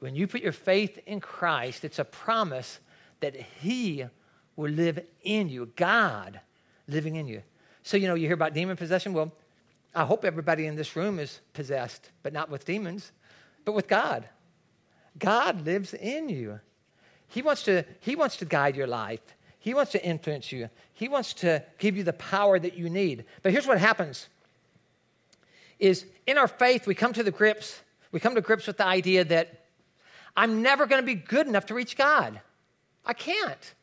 When 0.00 0.16
you 0.16 0.26
put 0.26 0.42
your 0.42 0.52
faith 0.52 0.98
in 1.06 1.20
Christ, 1.20 1.84
it's 1.84 1.98
a 1.98 2.04
promise 2.04 2.80
that 3.20 3.36
He 3.36 4.04
will 4.56 4.70
live 4.70 4.98
in 5.22 5.48
you, 5.48 5.70
God 5.76 6.40
living 6.88 7.16
in 7.16 7.28
you. 7.28 7.42
So, 7.82 7.96
you 7.96 8.08
know, 8.08 8.14
you 8.14 8.26
hear 8.26 8.34
about 8.34 8.54
demon 8.54 8.76
possession. 8.76 9.12
Well, 9.12 9.32
I 9.94 10.04
hope 10.04 10.24
everybody 10.24 10.66
in 10.66 10.76
this 10.76 10.96
room 10.96 11.18
is 11.18 11.40
possessed, 11.52 12.10
but 12.22 12.32
not 12.32 12.50
with 12.50 12.64
demons, 12.64 13.12
but 13.64 13.72
with 13.72 13.88
God. 13.88 14.28
God 15.18 15.64
lives 15.64 15.94
in 15.94 16.28
you. 16.28 16.60
He 17.28 17.42
wants 17.42 17.62
to, 17.64 17.84
he 18.00 18.16
wants 18.16 18.36
to 18.38 18.44
guide 18.44 18.76
your 18.76 18.86
life. 18.86 19.20
He 19.58 19.74
wants 19.74 19.92
to 19.92 20.04
influence 20.04 20.52
you. 20.52 20.70
He 20.94 21.08
wants 21.08 21.34
to 21.34 21.62
give 21.78 21.96
you 21.96 22.02
the 22.02 22.14
power 22.14 22.58
that 22.58 22.76
you 22.76 22.88
need. 22.88 23.24
But 23.42 23.52
here's 23.52 23.66
what 23.66 23.78
happens 23.78 24.28
is 25.78 26.04
in 26.26 26.36
our 26.36 26.48
faith 26.48 26.86
we 26.86 26.94
come 26.94 27.12
to 27.14 27.22
the 27.22 27.30
grips 27.30 27.80
we 28.12 28.20
come 28.20 28.34
to 28.34 28.40
grips 28.40 28.66
with 28.66 28.76
the 28.76 28.86
idea 28.86 29.24
that 29.24 29.66
I'm 30.36 30.62
never 30.62 30.86
going 30.86 31.02
to 31.02 31.06
be 31.06 31.14
good 31.14 31.46
enough 31.46 31.66
to 31.66 31.74
reach 31.74 31.96
God. 31.96 32.40
I 33.04 33.12
can't. 33.12 33.74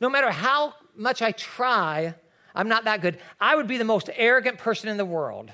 No 0.00 0.08
matter 0.08 0.30
how 0.30 0.74
much 0.96 1.22
I 1.22 1.32
try, 1.32 2.14
I'm 2.54 2.68
not 2.68 2.84
that 2.84 3.00
good. 3.00 3.18
I 3.40 3.54
would 3.56 3.66
be 3.66 3.78
the 3.78 3.84
most 3.84 4.10
arrogant 4.14 4.58
person 4.58 4.88
in 4.88 4.96
the 4.96 5.04
world 5.04 5.50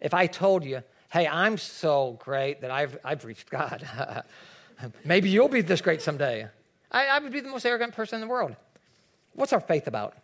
if 0.00 0.14
I 0.14 0.26
told 0.26 0.64
you, 0.64 0.82
hey, 1.10 1.26
I'm 1.26 1.58
so 1.58 2.18
great 2.22 2.60
that 2.62 2.70
I've, 2.70 2.98
I've 3.04 3.24
reached 3.24 3.50
God. 3.50 3.86
Maybe 5.04 5.30
you'll 5.30 5.48
be 5.48 5.60
this 5.60 5.80
great 5.80 6.02
someday. 6.02 6.48
I, 6.90 7.06
I 7.06 7.18
would 7.18 7.32
be 7.32 7.40
the 7.40 7.48
most 7.48 7.64
arrogant 7.64 7.94
person 7.94 8.16
in 8.16 8.20
the 8.20 8.32
world. 8.32 8.56
What's 9.34 9.52
our 9.52 9.60
faith 9.60 9.86
about? 9.86 10.16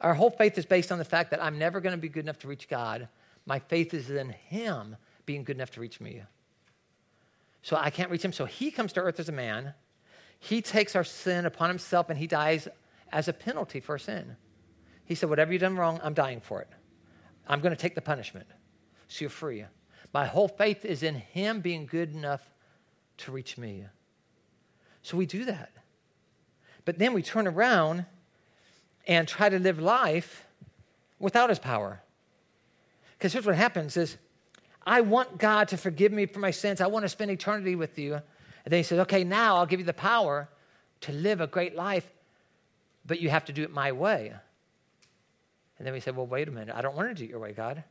Our 0.00 0.14
whole 0.14 0.30
faith 0.30 0.56
is 0.58 0.64
based 0.64 0.90
on 0.92 0.98
the 0.98 1.04
fact 1.04 1.30
that 1.30 1.42
I'm 1.42 1.58
never 1.58 1.80
going 1.80 1.94
to 1.94 2.00
be 2.00 2.08
good 2.08 2.24
enough 2.24 2.38
to 2.40 2.48
reach 2.48 2.68
God. 2.68 3.08
My 3.46 3.58
faith 3.58 3.94
is 3.94 4.10
in 4.10 4.30
Him 4.30 4.96
being 5.26 5.44
good 5.44 5.56
enough 5.56 5.72
to 5.72 5.80
reach 5.80 6.00
me. 6.00 6.22
So 7.62 7.76
I 7.76 7.90
can't 7.90 8.10
reach 8.10 8.24
Him. 8.24 8.32
So 8.32 8.44
He 8.44 8.70
comes 8.70 8.92
to 8.94 9.00
earth 9.00 9.20
as 9.20 9.28
a 9.28 9.32
man. 9.32 9.74
He 10.38 10.62
takes 10.62 10.94
our 10.94 11.04
sin 11.04 11.46
upon 11.46 11.68
Himself 11.68 12.10
and 12.10 12.18
He 12.18 12.26
dies 12.26 12.68
as 13.12 13.28
a 13.28 13.32
penalty 13.32 13.80
for 13.80 13.98
sin. 13.98 14.36
He 15.04 15.14
said, 15.14 15.28
Whatever 15.28 15.52
you've 15.52 15.62
done 15.62 15.76
wrong, 15.76 16.00
I'm 16.02 16.14
dying 16.14 16.40
for 16.40 16.60
it. 16.60 16.68
I'm 17.46 17.60
going 17.60 17.74
to 17.74 17.80
take 17.80 17.94
the 17.94 18.00
punishment. 18.00 18.46
So 19.08 19.22
you're 19.22 19.30
free. 19.30 19.64
My 20.12 20.26
whole 20.26 20.48
faith 20.48 20.84
is 20.84 21.02
in 21.02 21.14
Him 21.14 21.60
being 21.60 21.86
good 21.86 22.14
enough 22.14 22.42
to 23.18 23.32
reach 23.32 23.58
me. 23.58 23.86
So 25.02 25.16
we 25.16 25.26
do 25.26 25.44
that. 25.46 25.72
But 26.84 26.98
then 26.98 27.12
we 27.12 27.22
turn 27.22 27.46
around 27.46 28.06
and 29.06 29.26
try 29.26 29.48
to 29.48 29.58
live 29.58 29.78
life 29.78 30.46
without 31.18 31.48
his 31.48 31.58
power. 31.58 32.02
Because 33.16 33.32
here's 33.32 33.46
what 33.46 33.56
happens 33.56 33.96
is 33.96 34.16
I 34.88 35.02
want 35.02 35.36
God 35.36 35.68
to 35.68 35.76
forgive 35.76 36.12
me 36.12 36.24
for 36.24 36.38
my 36.38 36.50
sins. 36.50 36.80
I 36.80 36.86
want 36.86 37.04
to 37.04 37.10
spend 37.10 37.30
eternity 37.30 37.76
with 37.76 37.98
you. 37.98 38.14
And 38.14 38.72
then 38.72 38.78
he 38.78 38.82
says, 38.82 39.00
okay, 39.00 39.22
now 39.22 39.56
I'll 39.56 39.66
give 39.66 39.80
you 39.80 39.86
the 39.86 39.92
power 39.92 40.48
to 41.02 41.12
live 41.12 41.42
a 41.42 41.46
great 41.46 41.76
life, 41.76 42.08
but 43.04 43.20
you 43.20 43.28
have 43.28 43.44
to 43.44 43.52
do 43.52 43.62
it 43.62 43.70
my 43.70 43.92
way. 43.92 44.32
And 45.76 45.86
then 45.86 45.92
we 45.92 46.00
said, 46.00 46.16
well, 46.16 46.26
wait 46.26 46.48
a 46.48 46.50
minute. 46.50 46.74
I 46.74 46.80
don't 46.80 46.96
want 46.96 47.10
to 47.10 47.14
do 47.14 47.24
it 47.24 47.30
your 47.30 47.38
way, 47.38 47.52
God. 47.52 47.84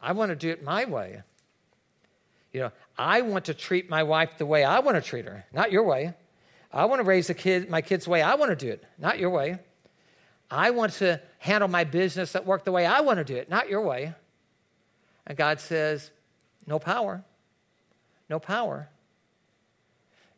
I 0.00 0.12
want 0.12 0.30
to 0.30 0.36
do 0.36 0.50
it 0.50 0.64
my 0.64 0.84
way. 0.84 1.22
You 2.52 2.62
know, 2.62 2.72
I 2.98 3.22
want 3.22 3.44
to 3.44 3.54
treat 3.54 3.88
my 3.88 4.02
wife 4.02 4.36
the 4.36 4.46
way 4.46 4.64
I 4.64 4.80
want 4.80 4.96
to 4.96 5.00
treat 5.00 5.26
her, 5.26 5.44
not 5.52 5.70
your 5.70 5.84
way. 5.84 6.12
I 6.72 6.86
want 6.86 6.98
to 6.98 7.04
raise 7.04 7.28
the 7.28 7.34
kid, 7.34 7.70
my 7.70 7.82
kids 7.82 8.06
the 8.06 8.10
way 8.10 8.20
I 8.20 8.34
want 8.34 8.50
to 8.50 8.56
do 8.56 8.72
it, 8.72 8.84
not 8.98 9.20
your 9.20 9.30
way. 9.30 9.60
I 10.50 10.70
want 10.70 10.94
to 10.94 11.20
handle 11.38 11.68
my 11.68 11.84
business 11.84 12.34
at 12.34 12.44
work 12.44 12.64
the 12.64 12.72
way 12.72 12.84
I 12.84 13.00
want 13.00 13.18
to 13.18 13.24
do 13.24 13.36
it, 13.36 13.48
not 13.48 13.68
your 13.68 13.80
way. 13.80 14.14
And 15.26 15.36
God 15.36 15.60
says, 15.60 16.10
no 16.66 16.78
power. 16.78 17.24
No 18.28 18.38
power. 18.38 18.88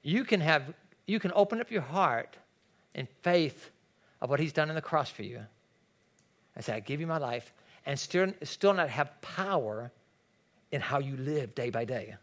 You 0.03 0.25
can 0.25 0.41
have 0.41 0.75
you 1.07 1.21
can 1.21 1.33
open 1.35 1.61
up 1.61 1.71
your 1.71 1.83
heart 1.83 2.37
in 2.95 3.07
faith 3.23 3.71
of 4.21 4.31
what 4.31 4.41
he's 4.41 4.53
done 4.53 4.69
on 4.69 4.75
the 4.75 4.83
cross 4.83 5.11
for 5.11 5.23
you. 5.23 5.41
I 6.57 6.61
say, 6.61 6.73
I 6.75 6.81
give 6.81 7.01
you 7.01 7.07
my 7.07 7.19
life, 7.19 7.53
and 7.85 7.99
still, 7.99 8.33
still 8.43 8.73
not 8.73 8.89
have 8.89 9.21
power 9.21 9.91
in 10.71 10.81
how 10.81 10.99
you 10.99 11.17
live 11.17 11.55
day 11.55 11.71
by 11.71 11.85
day. 11.85 12.17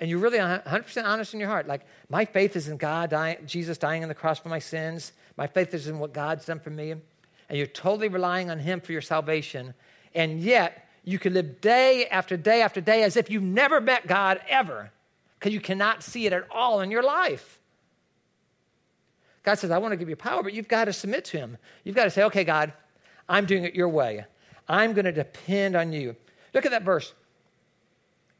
And 0.00 0.10
you're 0.10 0.18
really 0.18 0.38
100% 0.38 1.04
honest 1.04 1.34
in 1.34 1.40
your 1.40 1.48
heart. 1.48 1.68
Like, 1.68 1.86
my 2.08 2.24
faith 2.24 2.56
is 2.56 2.66
in 2.66 2.76
God, 2.76 3.10
dying, 3.10 3.36
Jesus 3.46 3.78
dying 3.78 4.02
on 4.02 4.08
the 4.08 4.14
cross 4.14 4.40
for 4.40 4.48
my 4.48 4.58
sins. 4.58 5.12
My 5.36 5.46
faith 5.46 5.72
is 5.72 5.86
in 5.86 6.00
what 6.00 6.12
God's 6.12 6.44
done 6.46 6.58
for 6.58 6.70
me. 6.70 6.90
And 6.90 7.58
you're 7.58 7.68
totally 7.68 8.08
relying 8.08 8.50
on 8.50 8.58
Him 8.58 8.80
for 8.80 8.90
your 8.90 9.00
salvation. 9.00 9.72
And 10.14 10.40
yet, 10.40 10.83
you 11.04 11.18
can 11.18 11.34
live 11.34 11.60
day 11.60 12.06
after 12.06 12.36
day 12.36 12.62
after 12.62 12.80
day 12.80 13.02
as 13.02 13.16
if 13.16 13.30
you've 13.30 13.42
never 13.42 13.80
met 13.80 14.06
God 14.06 14.40
ever, 14.48 14.90
because 15.38 15.52
you 15.52 15.60
cannot 15.60 16.02
see 16.02 16.26
it 16.26 16.32
at 16.32 16.46
all 16.50 16.80
in 16.80 16.90
your 16.90 17.02
life. 17.02 17.58
God 19.42 19.58
says, 19.58 19.70
I 19.70 19.78
want 19.78 19.92
to 19.92 19.96
give 19.96 20.08
you 20.08 20.16
power, 20.16 20.42
but 20.42 20.54
you've 20.54 20.68
got 20.68 20.86
to 20.86 20.92
submit 20.92 21.26
to 21.26 21.36
Him. 21.36 21.58
You've 21.84 21.96
got 21.96 22.04
to 22.04 22.10
say, 22.10 22.24
okay, 22.24 22.44
God, 22.44 22.72
I'm 23.28 23.44
doing 23.44 23.64
it 23.64 23.74
your 23.74 23.88
way. 23.88 24.24
I'm 24.68 24.94
going 24.94 25.04
to 25.04 25.12
depend 25.12 25.76
on 25.76 25.92
you. 25.92 26.16
Look 26.54 26.64
at 26.64 26.70
that 26.70 26.82
verse 26.82 27.12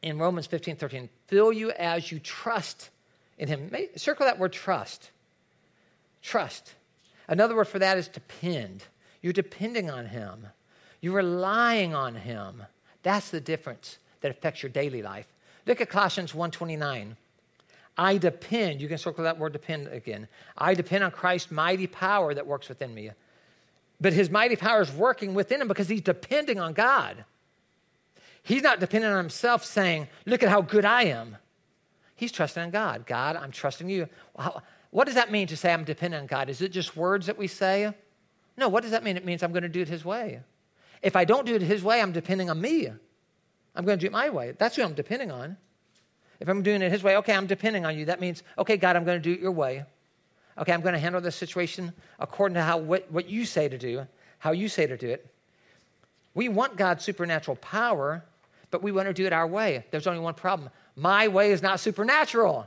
in 0.02 0.18
Romans 0.18 0.46
15 0.46 0.76
13. 0.76 1.08
Fill 1.26 1.52
you 1.52 1.70
as 1.72 2.10
you 2.10 2.18
trust 2.18 2.90
in 3.38 3.48
him. 3.48 3.70
Circle 3.96 4.26
that 4.26 4.38
word 4.38 4.52
trust. 4.52 5.10
Trust. 6.22 6.74
Another 7.28 7.56
word 7.56 7.68
for 7.68 7.78
that 7.78 7.98
is 7.98 8.08
depend. 8.08 8.84
You're 9.22 9.32
depending 9.32 9.90
on 9.90 10.06
him, 10.06 10.46
you're 11.04 11.12
relying 11.12 11.94
on 11.94 12.14
him. 12.14 12.62
That's 13.02 13.28
the 13.28 13.38
difference 13.38 13.98
that 14.22 14.30
affects 14.30 14.62
your 14.62 14.70
daily 14.70 15.02
life. 15.02 15.26
Look 15.66 15.82
at 15.82 15.90
Colossians 15.90 16.32
1:29. 16.32 17.16
I 17.98 18.16
depend, 18.16 18.80
you 18.80 18.88
can 18.88 18.96
circle 18.96 19.24
that 19.24 19.38
word 19.38 19.52
depend 19.52 19.88
again. 19.88 20.28
I 20.56 20.72
depend 20.72 21.04
on 21.04 21.10
Christ's 21.10 21.50
mighty 21.50 21.86
power 21.86 22.32
that 22.32 22.46
works 22.46 22.70
within 22.70 22.94
me. 22.94 23.10
But 24.00 24.14
his 24.14 24.30
mighty 24.30 24.56
power 24.56 24.80
is 24.80 24.90
working 24.90 25.34
within 25.34 25.60
him 25.60 25.68
because 25.68 25.90
he's 25.90 26.00
depending 26.00 26.58
on 26.58 26.72
God. 26.72 27.26
He's 28.42 28.62
not 28.62 28.80
depending 28.80 29.10
on 29.10 29.18
himself 29.18 29.62
saying, 29.62 30.08
Look 30.24 30.42
at 30.42 30.48
how 30.48 30.62
good 30.62 30.86
I 30.86 31.04
am. 31.04 31.36
He's 32.16 32.32
trusting 32.32 32.62
on 32.62 32.70
God. 32.70 33.04
God, 33.04 33.36
I'm 33.36 33.52
trusting 33.52 33.90
you. 33.90 34.08
what 34.90 35.04
does 35.04 35.16
that 35.16 35.30
mean 35.30 35.48
to 35.48 35.56
say 35.56 35.70
I'm 35.70 35.84
dependent 35.84 36.22
on 36.22 36.26
God? 36.28 36.48
Is 36.48 36.62
it 36.62 36.72
just 36.72 36.96
words 36.96 37.26
that 37.26 37.36
we 37.36 37.46
say? 37.46 37.92
No, 38.56 38.70
what 38.70 38.80
does 38.82 38.92
that 38.92 39.04
mean? 39.04 39.18
It 39.18 39.26
means 39.26 39.42
I'm 39.42 39.52
going 39.52 39.64
to 39.64 39.68
do 39.68 39.82
it 39.82 39.88
His 39.88 40.02
way. 40.02 40.40
If 41.04 41.14
I 41.14 41.24
don't 41.24 41.46
do 41.46 41.54
it 41.54 41.62
His 41.62 41.84
way, 41.84 42.00
I'm 42.00 42.12
depending 42.12 42.50
on 42.50 42.60
me. 42.60 42.88
I'm 43.76 43.84
going 43.84 43.98
to 43.98 44.00
do 44.00 44.06
it 44.06 44.12
my 44.12 44.30
way. 44.30 44.54
That's 44.58 44.76
who 44.76 44.82
I'm 44.82 44.94
depending 44.94 45.30
on. 45.30 45.56
If 46.40 46.48
I'm 46.48 46.62
doing 46.62 46.82
it 46.82 46.90
His 46.90 47.02
way, 47.02 47.16
okay, 47.18 47.34
I'm 47.34 47.46
depending 47.46 47.84
on 47.84 47.96
you. 47.96 48.06
That 48.06 48.20
means, 48.20 48.42
okay, 48.58 48.76
God, 48.76 48.96
I'm 48.96 49.04
going 49.04 49.20
to 49.20 49.22
do 49.22 49.32
it 49.32 49.40
your 49.40 49.52
way. 49.52 49.84
Okay, 50.58 50.72
I'm 50.72 50.80
going 50.80 50.94
to 50.94 50.98
handle 50.98 51.20
this 51.20 51.36
situation 51.36 51.92
according 52.18 52.54
to 52.54 52.62
how 52.62 52.78
what, 52.78 53.10
what 53.12 53.28
you 53.28 53.44
say 53.44 53.68
to 53.68 53.76
do, 53.76 54.06
how 54.38 54.52
you 54.52 54.68
say 54.68 54.86
to 54.86 54.96
do 54.96 55.08
it. 55.08 55.26
We 56.34 56.48
want 56.48 56.76
God's 56.76 57.04
supernatural 57.04 57.56
power, 57.56 58.24
but 58.70 58.82
we 58.82 58.90
want 58.90 59.06
to 59.06 59.12
do 59.12 59.26
it 59.26 59.32
our 59.32 59.46
way. 59.46 59.84
There's 59.90 60.06
only 60.06 60.20
one 60.20 60.34
problem 60.34 60.70
my 60.96 61.28
way 61.28 61.50
is 61.50 61.60
not 61.60 61.80
supernatural. 61.80 62.66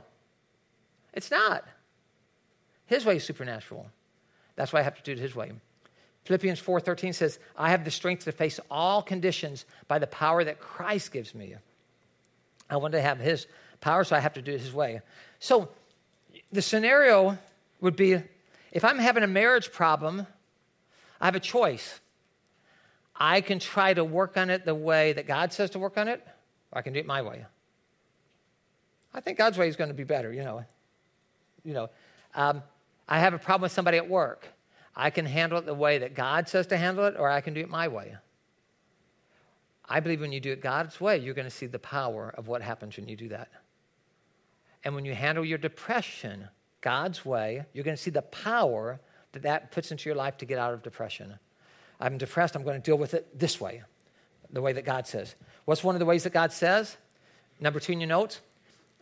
It's 1.14 1.30
not. 1.30 1.64
His 2.86 3.04
way 3.04 3.16
is 3.16 3.24
supernatural. 3.24 3.86
That's 4.56 4.72
why 4.72 4.80
I 4.80 4.82
have 4.82 4.96
to 4.96 5.02
do 5.02 5.12
it 5.12 5.18
his 5.18 5.34
way. 5.34 5.52
Philippians 6.28 6.58
4:13 6.60 7.14
says, 7.14 7.38
"I 7.56 7.70
have 7.70 7.86
the 7.86 7.90
strength 7.90 8.24
to 8.24 8.32
face 8.32 8.60
all 8.70 9.02
conditions 9.02 9.64
by 9.86 9.98
the 9.98 10.06
power 10.06 10.44
that 10.44 10.60
Christ 10.60 11.10
gives 11.10 11.34
me." 11.34 11.56
I 12.68 12.76
want 12.76 12.92
to 12.92 13.00
have 13.00 13.18
his 13.18 13.46
power, 13.80 14.04
so 14.04 14.14
I 14.14 14.18
have 14.18 14.34
to 14.34 14.42
do 14.42 14.52
it 14.52 14.60
his 14.60 14.74
way. 14.74 15.00
So 15.38 15.70
the 16.52 16.60
scenario 16.60 17.38
would 17.80 17.96
be 17.96 18.22
if 18.72 18.84
I'm 18.84 18.98
having 18.98 19.22
a 19.22 19.26
marriage 19.26 19.72
problem, 19.72 20.26
I 21.18 21.24
have 21.24 21.34
a 21.34 21.40
choice. 21.40 21.98
I 23.16 23.40
can 23.40 23.58
try 23.58 23.94
to 23.94 24.04
work 24.04 24.36
on 24.36 24.50
it 24.50 24.66
the 24.66 24.74
way 24.74 25.14
that 25.14 25.26
God 25.26 25.54
says 25.54 25.70
to 25.70 25.78
work 25.78 25.96
on 25.96 26.08
it, 26.08 26.22
or 26.72 26.78
I 26.78 26.82
can 26.82 26.92
do 26.92 27.00
it 27.00 27.06
my 27.06 27.22
way. 27.22 27.46
I 29.14 29.20
think 29.20 29.38
God's 29.38 29.56
way 29.56 29.66
is 29.66 29.76
going 29.76 29.88
to 29.88 29.94
be 29.94 30.04
better, 30.04 30.30
you 30.30 30.44
know. 30.44 30.62
You 31.64 31.72
know, 31.72 31.90
um, 32.34 32.62
I 33.08 33.18
have 33.18 33.32
a 33.32 33.38
problem 33.38 33.62
with 33.62 33.72
somebody 33.72 33.96
at 33.96 34.10
work. 34.10 34.46
I 35.00 35.10
can 35.10 35.26
handle 35.26 35.58
it 35.58 35.64
the 35.64 35.74
way 35.74 35.98
that 35.98 36.16
God 36.16 36.48
says 36.48 36.66
to 36.66 36.76
handle 36.76 37.04
it, 37.06 37.14
or 37.16 37.30
I 37.30 37.40
can 37.40 37.54
do 37.54 37.60
it 37.60 37.70
my 37.70 37.86
way. 37.86 38.16
I 39.88 40.00
believe 40.00 40.20
when 40.20 40.32
you 40.32 40.40
do 40.40 40.50
it 40.50 40.60
God's 40.60 41.00
way, 41.00 41.18
you're 41.18 41.34
going 41.34 41.46
to 41.46 41.54
see 41.54 41.66
the 41.66 41.78
power 41.78 42.34
of 42.36 42.48
what 42.48 42.62
happens 42.62 42.96
when 42.96 43.08
you 43.08 43.16
do 43.16 43.28
that. 43.28 43.48
And 44.82 44.96
when 44.96 45.04
you 45.04 45.14
handle 45.14 45.44
your 45.44 45.56
depression 45.56 46.48
God's 46.80 47.24
way, 47.24 47.64
you're 47.72 47.84
going 47.84 47.96
to 47.96 48.02
see 48.02 48.10
the 48.10 48.22
power 48.22 49.00
that 49.32 49.42
that 49.42 49.70
puts 49.70 49.92
into 49.92 50.08
your 50.08 50.16
life 50.16 50.36
to 50.38 50.44
get 50.44 50.58
out 50.58 50.74
of 50.74 50.82
depression. 50.82 51.38
I'm 52.00 52.18
depressed, 52.18 52.56
I'm 52.56 52.64
going 52.64 52.80
to 52.80 52.84
deal 52.84 52.98
with 52.98 53.14
it 53.14 53.38
this 53.38 53.60
way, 53.60 53.82
the 54.50 54.60
way 54.60 54.72
that 54.72 54.84
God 54.84 55.06
says. 55.06 55.36
What's 55.64 55.84
one 55.84 55.94
of 55.94 56.00
the 56.00 56.06
ways 56.06 56.24
that 56.24 56.32
God 56.32 56.52
says? 56.52 56.96
Number 57.60 57.78
two 57.78 57.92
in 57.92 58.00
your 58.00 58.08
notes 58.08 58.40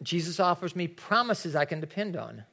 Jesus 0.03 0.41
offers 0.41 0.77
me 0.77 0.89
promises 0.89 1.57
I 1.57 1.65
can 1.65 1.81
depend 1.81 2.17
on. 2.17 2.45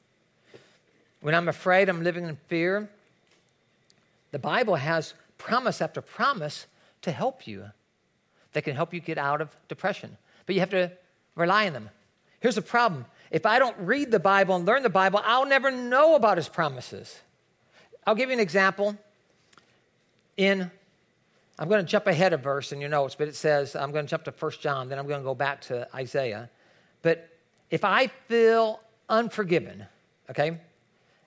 When 1.20 1.34
I'm 1.34 1.48
afraid, 1.48 1.90
I'm 1.90 2.02
living 2.02 2.24
in 2.24 2.36
fear, 2.48 2.88
the 4.34 4.40
Bible 4.40 4.74
has 4.74 5.14
promise 5.38 5.80
after 5.80 6.00
promise 6.00 6.66
to 7.02 7.12
help 7.12 7.46
you 7.46 7.66
that 8.52 8.64
can 8.64 8.74
help 8.74 8.92
you 8.92 8.98
get 8.98 9.16
out 9.16 9.40
of 9.40 9.56
depression. 9.68 10.16
But 10.44 10.56
you 10.56 10.60
have 10.60 10.70
to 10.70 10.90
rely 11.36 11.68
on 11.68 11.72
them. 11.72 11.88
Here's 12.40 12.56
the 12.56 12.62
problem 12.62 13.06
if 13.30 13.46
I 13.46 13.60
don't 13.60 13.76
read 13.78 14.10
the 14.10 14.18
Bible 14.18 14.56
and 14.56 14.66
learn 14.66 14.82
the 14.82 14.90
Bible, 14.90 15.20
I'll 15.22 15.46
never 15.46 15.70
know 15.70 16.16
about 16.16 16.36
his 16.36 16.48
promises. 16.48 17.16
I'll 18.08 18.16
give 18.16 18.28
you 18.28 18.32
an 18.32 18.40
example 18.40 18.96
in 20.36 20.68
I'm 21.56 21.68
going 21.68 21.84
to 21.84 21.88
jump 21.88 22.08
ahead 22.08 22.32
a 22.32 22.36
verse 22.36 22.72
in 22.72 22.80
your 22.80 22.90
notes, 22.90 23.14
but 23.14 23.28
it 23.28 23.36
says, 23.36 23.76
I'm 23.76 23.92
going 23.92 24.04
to 24.04 24.10
jump 24.10 24.24
to 24.24 24.34
1 24.36 24.52
John, 24.60 24.88
then 24.88 24.98
I'm 24.98 25.06
going 25.06 25.20
to 25.20 25.24
go 25.24 25.36
back 25.36 25.60
to 25.68 25.86
Isaiah. 25.94 26.50
But 27.02 27.28
if 27.70 27.84
I 27.84 28.08
feel 28.26 28.80
unforgiven, 29.08 29.86
okay, 30.28 30.58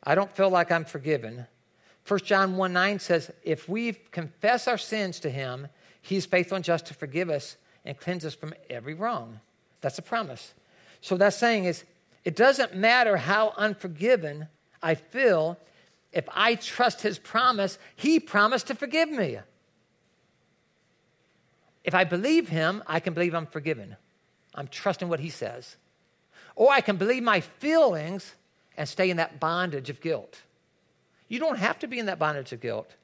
I 0.03 0.13
don't 0.13 0.35
feel 0.35 0.49
like 0.49 0.73
I'm 0.73 0.83
forgiven. 0.83 1.47
1 2.07 2.19
John 2.21 2.55
1 2.55 2.73
9 2.73 2.99
says, 2.99 3.31
if 3.43 3.67
we 3.67 3.93
confess 4.11 4.67
our 4.67 4.77
sins 4.77 5.19
to 5.21 5.29
him, 5.29 5.67
he's 6.01 6.25
faithful 6.25 6.55
and 6.55 6.65
just 6.65 6.85
to 6.87 6.93
forgive 6.93 7.29
us 7.29 7.57
and 7.85 7.99
cleanse 7.99 8.25
us 8.25 8.33
from 8.33 8.53
every 8.69 8.93
wrong. 8.93 9.39
That's 9.81 9.97
a 9.97 10.01
promise. 10.01 10.53
So 11.01 11.17
that's 11.17 11.35
saying 11.35 11.65
is, 11.65 11.83
it 12.23 12.35
doesn't 12.35 12.75
matter 12.75 13.17
how 13.17 13.53
unforgiven 13.57 14.47
I 14.81 14.95
feel, 14.95 15.57
if 16.11 16.27
I 16.33 16.55
trust 16.55 17.01
his 17.01 17.19
promise, 17.19 17.77
he 17.95 18.19
promised 18.19 18.67
to 18.67 18.75
forgive 18.75 19.09
me. 19.09 19.39
If 21.83 21.95
I 21.95 22.03
believe 22.03 22.49
him, 22.49 22.83
I 22.87 22.99
can 22.99 23.13
believe 23.13 23.33
I'm 23.33 23.45
forgiven. 23.45 23.95
I'm 24.53 24.67
trusting 24.67 25.07
what 25.07 25.19
he 25.19 25.29
says. 25.29 25.77
Or 26.55 26.71
I 26.71 26.81
can 26.81 26.97
believe 26.97 27.23
my 27.23 27.39
feelings 27.39 28.33
and 28.75 28.89
stay 28.89 29.09
in 29.09 29.17
that 29.17 29.39
bondage 29.39 29.89
of 29.89 30.01
guilt. 30.01 30.41
You 31.27 31.39
don't 31.39 31.57
have 31.57 31.79
to 31.79 31.87
be 31.87 31.99
in 31.99 32.05
that 32.05 32.19
bondage 32.19 32.53
of 32.53 32.61
guilt. 32.61 32.95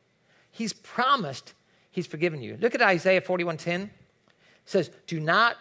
He's 0.51 0.74
promised 0.74 1.53
he's 1.91 2.07
forgiven 2.07 2.41
you. 2.41 2.57
Look 2.59 2.76
at 2.76 2.82
Isaiah 2.82 3.21
41:10. 3.21 3.82
It 3.84 3.89
says, 4.65 4.89
"Do 5.07 5.19
not 5.19 5.57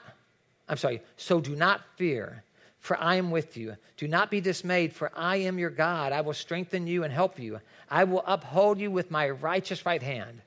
I'm 0.68 0.76
sorry, 0.76 1.02
so 1.16 1.40
do 1.40 1.56
not 1.56 1.82
fear, 1.96 2.44
for 2.78 2.96
I 2.98 3.16
am 3.16 3.30
with 3.30 3.56
you. 3.56 3.76
Do 3.96 4.08
not 4.08 4.30
be 4.30 4.40
dismayed, 4.40 4.94
for 4.94 5.10
I 5.14 5.36
am 5.36 5.58
your 5.58 5.70
God. 5.70 6.12
I 6.12 6.20
will 6.20 6.34
strengthen 6.34 6.86
you 6.86 7.04
and 7.04 7.12
help 7.12 7.38
you. 7.38 7.60
I 7.90 8.04
will 8.04 8.22
uphold 8.26 8.78
you 8.78 8.90
with 8.90 9.10
my 9.10 9.28
righteous 9.28 9.84
right 9.84 10.02
hand." 10.02 10.40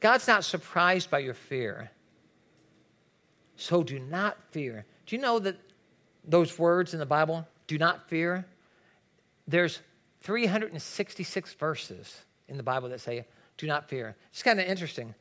God's 0.00 0.26
not 0.26 0.44
surprised 0.44 1.10
by 1.10 1.20
your 1.20 1.34
fear. 1.34 1.90
So 3.56 3.84
do 3.84 4.00
not 4.00 4.36
fear. 4.50 4.84
Do 5.06 5.14
you 5.14 5.22
know 5.22 5.38
that 5.38 5.56
those 6.24 6.58
words 6.58 6.92
in 6.92 6.98
the 6.98 7.06
Bible, 7.06 7.46
do 7.68 7.78
not 7.78 8.08
fear, 8.08 8.44
there's 9.46 9.80
366 10.22 11.54
verses 11.54 12.22
in 12.48 12.56
the 12.56 12.62
Bible 12.62 12.88
that 12.90 13.00
say, 13.00 13.26
do 13.56 13.66
not 13.66 13.88
fear. 13.88 14.16
It's 14.30 14.42
kind 14.42 14.60
of 14.60 14.66
interesting. 14.66 15.14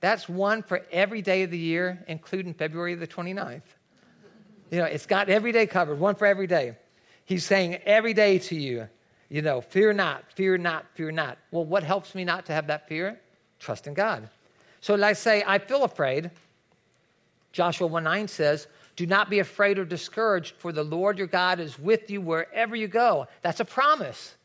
That's 0.00 0.28
one 0.28 0.62
for 0.62 0.84
every 0.92 1.22
day 1.22 1.42
of 1.42 1.50
the 1.50 1.58
year, 1.58 2.04
including 2.06 2.54
February 2.54 2.94
the 2.94 3.06
29th. 3.06 3.62
You 4.70 4.78
know, 4.78 4.84
it's 4.84 5.06
got 5.06 5.28
every 5.28 5.52
day 5.52 5.66
covered, 5.66 5.98
one 5.98 6.14
for 6.14 6.26
every 6.26 6.46
day. 6.46 6.76
He's 7.24 7.44
saying 7.44 7.76
every 7.84 8.14
day 8.14 8.38
to 8.38 8.54
you, 8.54 8.88
you 9.28 9.42
know, 9.42 9.60
fear 9.60 9.92
not, 9.92 10.24
fear 10.32 10.56
not, 10.56 10.86
fear 10.94 11.10
not. 11.10 11.38
Well, 11.50 11.64
what 11.64 11.82
helps 11.82 12.14
me 12.14 12.24
not 12.24 12.46
to 12.46 12.52
have 12.52 12.68
that 12.68 12.88
fear? 12.88 13.20
Trust 13.58 13.86
in 13.86 13.94
God. 13.94 14.28
So 14.80 14.94
let's 14.94 15.20
say 15.20 15.42
I 15.46 15.58
feel 15.58 15.84
afraid. 15.84 16.30
Joshua 17.52 17.86
1 17.86 18.04
9 18.04 18.28
says, 18.28 18.68
Do 18.96 19.06
not 19.06 19.28
be 19.28 19.40
afraid 19.40 19.78
or 19.78 19.84
discouraged, 19.84 20.54
for 20.58 20.70
the 20.70 20.84
Lord 20.84 21.18
your 21.18 21.26
God 21.26 21.60
is 21.60 21.78
with 21.78 22.10
you 22.10 22.20
wherever 22.20 22.76
you 22.76 22.88
go. 22.88 23.26
That's 23.42 23.60
a 23.60 23.64
promise. 23.64 24.36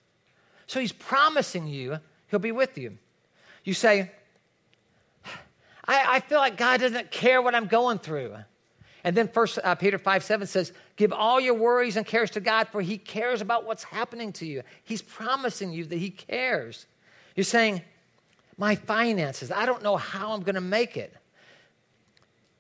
So 0.68 0.80
he's 0.80 0.92
promising 0.92 1.68
you 1.68 2.00
he'll 2.28 2.40
be 2.40 2.52
with 2.52 2.78
you. 2.78 2.98
You 3.64 3.74
say, 3.74 4.12
I, 5.86 6.16
I 6.16 6.20
feel 6.22 6.40
like 6.40 6.58
God 6.58 6.80
doesn't 6.80 7.12
care 7.12 7.42
what 7.42 7.56
I'm 7.56 7.68
going 7.68 8.00
through. 8.00 8.36
And 9.04 9.18
then 9.18 9.28
First 9.28 9.60
uh, 9.64 9.76
Peter 9.76 9.98
5 9.98 10.24
7 10.24 10.48
says, 10.48 10.72
Give 10.96 11.12
all 11.12 11.40
your 11.40 11.56
worries 11.56 11.98
and 11.98 12.06
cares 12.06 12.32
to 12.32 12.40
God, 12.40 12.70
for 12.70 12.82
He 12.82 12.98
cares 12.98 13.42
about 13.42 13.66
what's 13.66 13.84
happening 13.84 14.32
to 14.34 14.46
you. 14.46 14.64
He's 14.84 15.02
promising 15.02 15.74
you 15.74 15.86
that 15.86 15.98
He 15.98 16.10
cares. 16.10 16.86
You're 17.36 17.44
saying, 17.44 17.82
My 18.58 18.76
finances, 18.76 19.52
I 19.52 19.66
don't 19.66 19.84
know 19.84 19.98
how 19.98 20.32
I'm 20.32 20.42
going 20.42 20.56
to 20.56 20.62
make 20.62 20.96
it. 20.96 21.14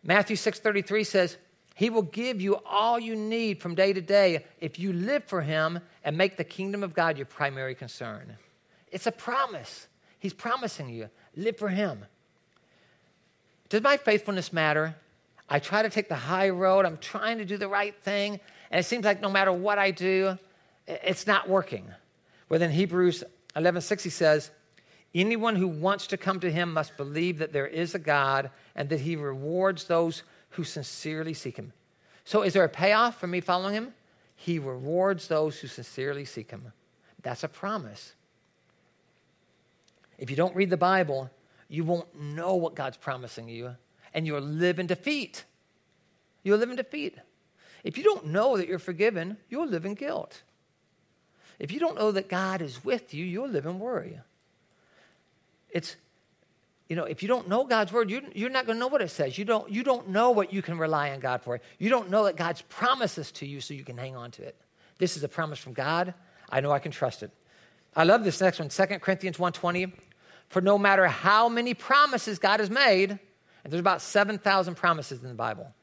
Matthew 0.03 0.35
6 0.35 0.59
33 0.59 1.03
says, 1.05 1.37
He 1.73 1.89
will 1.89 2.03
give 2.03 2.39
you 2.39 2.57
all 2.65 2.99
you 2.99 3.15
need 3.15 3.61
from 3.61 3.75
day 3.75 3.93
to 3.93 4.01
day 4.01 4.45
if 4.59 4.77
you 4.77 4.93
live 4.93 5.23
for 5.23 5.41
Him 5.41 5.79
and 6.03 6.17
make 6.17 6.37
the 6.37 6.43
kingdom 6.43 6.83
of 6.83 6.93
God 6.93 7.17
your 7.17 7.25
primary 7.25 7.75
concern. 7.75 8.37
It's 8.91 9.07
a 9.07 9.11
promise. 9.11 9.87
He's 10.19 10.33
promising 10.33 10.89
you, 10.89 11.09
live 11.35 11.57
for 11.57 11.69
Him. 11.69 12.05
Does 13.69 13.81
my 13.81 13.97
faithfulness 13.97 14.53
matter? 14.53 14.95
I 15.49 15.59
try 15.59 15.81
to 15.81 15.89
take 15.89 16.09
the 16.09 16.15
high 16.15 16.49
road. 16.49 16.85
I'm 16.85 16.97
trying 16.97 17.39
to 17.39 17.45
do 17.45 17.57
the 17.57 17.67
right 17.67 17.95
thing. 18.03 18.39
And 18.69 18.79
it 18.79 18.83
seems 18.83 19.03
like 19.03 19.19
no 19.19 19.31
matter 19.31 19.51
what 19.51 19.79
I 19.79 19.91
do, 19.91 20.37
it's 20.87 21.25
not 21.25 21.49
working. 21.49 21.87
Well, 22.49 22.59
then 22.59 22.71
Hebrews 22.71 23.23
11:6 23.55 24.01
he 24.01 24.09
says, 24.09 24.51
anyone 25.15 25.55
who 25.55 25.67
wants 25.67 26.07
to 26.07 26.17
come 26.17 26.39
to 26.39 26.51
him 26.51 26.73
must 26.73 26.97
believe 26.97 27.39
that 27.39 27.53
there 27.53 27.67
is 27.67 27.93
a 27.95 27.99
God 27.99 28.49
and 28.75 28.89
that 28.89 28.99
he 28.99 29.15
rewards 29.15 29.85
those 29.85 30.23
who 30.53 30.63
sincerely 30.63 31.33
seek 31.33 31.57
him. 31.57 31.73
So 32.25 32.41
is 32.41 32.53
there 32.53 32.63
a 32.63 32.69
payoff 32.69 33.19
for 33.19 33.27
me 33.27 33.41
following 33.41 33.73
him? 33.73 33.93
He 34.35 34.59
rewards 34.59 35.27
those 35.27 35.59
who 35.59 35.67
sincerely 35.67 36.25
seek 36.25 36.51
him. 36.51 36.73
That's 37.21 37.43
a 37.43 37.47
promise. 37.47 38.13
If 40.17 40.29
you 40.29 40.35
don't 40.35 40.55
read 40.55 40.69
the 40.69 40.77
Bible, 40.77 41.29
you 41.67 41.83
won't 41.83 42.19
know 42.19 42.55
what 42.55 42.75
God's 42.75 42.97
promising 42.97 43.49
you, 43.49 43.75
and 44.13 44.27
you'll 44.27 44.41
live 44.41 44.79
in 44.79 44.87
defeat. 44.87 45.43
You'll 46.43 46.59
live 46.59 46.69
in 46.69 46.75
defeat. 46.75 47.17
If 47.83 47.97
you 47.97 48.03
don't 48.03 48.27
know 48.27 48.57
that 48.57 48.67
you're 48.67 48.79
forgiven, 48.79 49.37
you'll 49.49 49.67
live 49.67 49.85
in 49.85 49.95
guilt. 49.95 50.43
If 51.59 51.71
you 51.71 51.79
don't 51.79 51.97
know 51.97 52.11
that 52.11 52.29
God 52.29 52.61
is 52.61 52.83
with 52.83 53.13
you, 53.13 53.25
you'll 53.25 53.49
live 53.49 53.65
in 53.65 53.79
worry. 53.79 54.19
It's, 55.69 55.95
you 56.93 56.97
know, 56.97 57.05
if 57.05 57.23
you 57.23 57.27
don't 57.27 57.49
know 57.49 57.63
God's 57.63 57.91
word, 57.91 58.11
you're, 58.11 58.21
you're 58.35 58.51
not 58.51 58.67
going 58.67 58.75
to 58.75 58.79
know 58.79 58.85
what 58.85 59.01
it 59.01 59.09
says. 59.09 59.35
You 59.35 59.45
don't, 59.45 59.67
you 59.67 59.81
don't 59.81 60.09
know 60.09 60.29
what 60.29 60.53
you 60.53 60.61
can 60.61 60.77
rely 60.77 61.09
on 61.09 61.21
God 61.21 61.41
for. 61.41 61.59
You 61.79 61.89
don't 61.89 62.11
know 62.11 62.25
that 62.25 62.35
God's 62.35 62.61
promises 62.61 63.31
to 63.31 63.47
you 63.47 63.61
so 63.61 63.73
you 63.73 63.83
can 63.83 63.97
hang 63.97 64.15
on 64.15 64.29
to 64.29 64.43
it. 64.43 64.55
This 64.99 65.17
is 65.17 65.23
a 65.23 65.27
promise 65.27 65.57
from 65.57 65.73
God. 65.73 66.13
I 66.51 66.61
know 66.61 66.69
I 66.69 66.77
can 66.77 66.91
trust 66.91 67.23
it. 67.23 67.31
I 67.95 68.03
love 68.03 68.23
this 68.23 68.39
next 68.39 68.59
one, 68.59 68.69
2 68.69 68.85
Corinthians 68.99 69.37
1.20. 69.37 69.91
For 70.49 70.61
no 70.61 70.77
matter 70.77 71.07
how 71.07 71.49
many 71.49 71.73
promises 71.73 72.37
God 72.37 72.59
has 72.59 72.69
made, 72.69 73.09
and 73.09 73.73
there's 73.73 73.79
about 73.79 74.03
7,000 74.03 74.75
promises 74.75 75.19
in 75.19 75.29
the 75.29 75.33
Bible. 75.33 75.73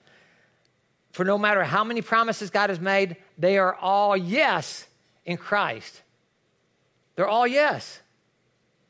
For 1.11 1.25
no 1.25 1.39
matter 1.39 1.65
how 1.65 1.83
many 1.83 2.03
promises 2.03 2.51
God 2.51 2.71
has 2.71 2.79
made, 2.79 3.17
they 3.37 3.59
are 3.59 3.75
all 3.75 4.17
yes 4.17 4.87
in 5.25 5.39
Christ. 5.39 6.03
They're 7.17 7.27
all 7.27 7.49
yes. 7.49 7.99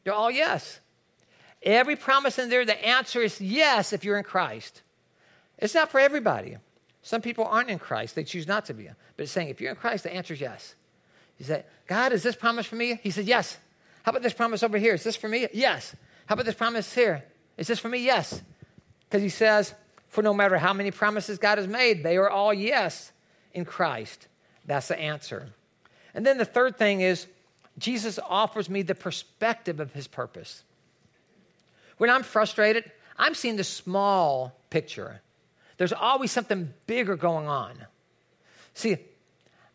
They're 0.05 0.12
all 0.12 0.31
yes. 0.31 0.81
Every 1.63 1.97
promise 1.97 2.39
in 2.39 2.49
there, 2.49 2.65
the 2.65 2.87
answer 2.87 3.21
is 3.21 3.41
yes 3.41 3.93
if 3.93 4.05
you're 4.05 4.17
in 4.19 4.25
Christ. 4.25 4.83
It's 5.59 5.75
not 5.75 5.91
for 5.91 6.01
everybody. 6.01 6.57
Some 7.03 7.23
people 7.23 7.45
aren't 7.45 7.71
in 7.71 7.79
Christ, 7.79 8.15
they 8.15 8.25
choose 8.25 8.47
not 8.47 8.67
to 8.67 8.75
be. 8.75 8.89
But 9.17 9.23
it's 9.23 9.33
saying 9.33 9.49
if 9.49 9.61
you're 9.61 9.71
in 9.71 9.77
Christ, 9.77 10.05
the 10.05 10.15
answer 10.15 10.35
is 10.35 10.41
yes. 10.41 10.75
You 11.39 11.47
say, 11.47 11.65
God, 11.87 12.13
is 12.13 12.23
this 12.23 12.37
promise 12.37 12.67
for 12.67 12.77
me? 12.77 13.01
He 13.03 13.11
said, 13.11 13.25
Yes. 13.27 13.57
How 14.03 14.11
about 14.11 14.23
this 14.23 14.33
promise 14.33 14.63
over 14.63 14.79
here? 14.79 14.95
Is 14.95 15.05
this 15.05 15.17
for 15.17 15.29
me? 15.29 15.47
Yes. 15.53 15.95
How 16.27 16.35
about 16.35 16.47
this 16.47 16.55
promise 16.55 16.93
here? 16.95 17.25
Is 17.59 17.67
this 17.67 17.79
for 17.79 17.89
me? 17.89 17.99
Yes. 17.99 18.41
Because 19.09 19.23
he 19.23 19.29
says, 19.29 19.75
For 20.09 20.23
no 20.23 20.33
matter 20.33 20.59
how 20.59 20.73
many 20.73 20.91
promises 20.91 21.39
God 21.39 21.59
has 21.59 21.67
made, 21.67 22.03
they 22.03 22.17
are 22.17 22.31
all 22.31 22.55
yes 22.55 23.13
in 23.53 23.65
Christ. 23.65 24.29
That's 24.67 24.89
the 24.89 24.99
answer. 24.99 25.49
And 26.15 26.25
then 26.25 26.39
the 26.39 26.45
third 26.45 26.77
thing 26.77 27.01
is, 27.01 27.27
Jesus 27.79 28.19
offers 28.29 28.69
me 28.69 28.83
the 28.83 28.95
perspective 28.95 29.81
of 29.81 29.93
his 29.93 30.07
purpose. 30.07 30.63
When 32.01 32.09
I'm 32.09 32.23
frustrated, 32.23 32.91
I'm 33.19 33.35
seeing 33.35 33.57
the 33.57 33.65
small 33.65 34.59
picture. 34.71 35.21
There's 35.77 35.93
always 35.93 36.33
something 36.33 36.73
bigger 36.87 37.15
going 37.15 37.47
on. 37.47 37.75
See, 38.73 38.97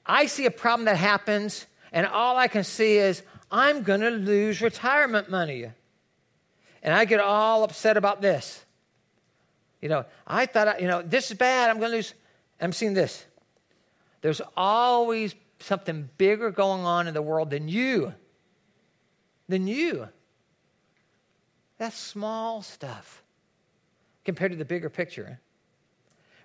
I 0.04 0.26
see 0.26 0.48
a 0.48 0.52
problem 0.52 0.86
that 0.86 0.98
happens, 0.98 1.68
and 1.92 2.08
all 2.08 2.36
I 2.36 2.48
can 2.48 2.64
see 2.64 2.98
is 2.98 3.22
I'm 3.52 3.84
going 3.84 4.02
to 4.02 4.10
lose 4.10 4.60
retirement 4.60 5.30
money. 5.30 5.68
And 6.82 6.96
I 6.96 7.06
get 7.06 7.20
all 7.20 7.64
upset 7.64 7.96
about 7.96 8.24
this. 8.24 8.66
You 9.80 9.90
know, 9.90 10.06
I 10.26 10.48
thought, 10.48 10.68
I, 10.68 10.78
you 10.80 10.88
know, 10.88 11.04
this 11.04 11.30
is 11.30 11.38
bad. 11.38 11.70
I'm 11.70 11.78
going 11.78 11.92
to 11.92 11.98
lose. 11.98 12.16
I'm 12.60 12.74
seeing 12.74 12.96
this. 12.96 13.24
There's 14.22 14.42
always 14.58 15.36
something 15.60 16.10
bigger 16.18 16.50
going 16.50 16.86
on 16.86 17.08
in 17.08 17.14
the 17.14 17.22
world 17.22 17.52
than 17.52 17.68
you. 17.68 18.16
Than 19.48 19.68
you. 19.68 20.10
That's 21.78 21.98
small 21.98 22.62
stuff 22.62 23.24
compared 24.24 24.52
to 24.52 24.58
the 24.58 24.66
bigger 24.66 24.90
picture. 24.90 25.40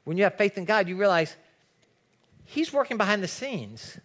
When 0.05 0.17
you 0.17 0.25
have 0.25 0.35
faith 0.35 0.59
in 0.59 0.65
God, 0.65 0.89
you 0.89 0.97
realize 0.97 1.37
He's 2.45 2.73
working 2.73 2.97
behind 2.97 3.23
the 3.23 3.29
scenes. 3.29 3.99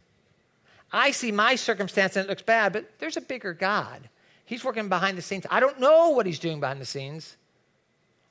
I 0.91 1.11
see 1.11 1.31
my 1.31 1.55
circumstance 1.55 2.15
and 2.15 2.25
it 2.25 2.29
looks 2.29 2.43
bad, 2.43 2.73
but 2.73 2.99
there's 2.99 3.17
a 3.17 3.21
bigger 3.21 3.53
God. 3.53 4.07
He's 4.45 4.63
working 4.63 4.87
behind 4.87 5.17
the 5.17 5.23
scenes. 5.23 5.47
I 5.49 5.59
don't 5.59 5.79
know 5.79 6.11
what 6.11 6.27
he's 6.27 6.37
doing 6.37 6.59
behind 6.59 6.79
the 6.79 6.85
scenes, 6.85 7.35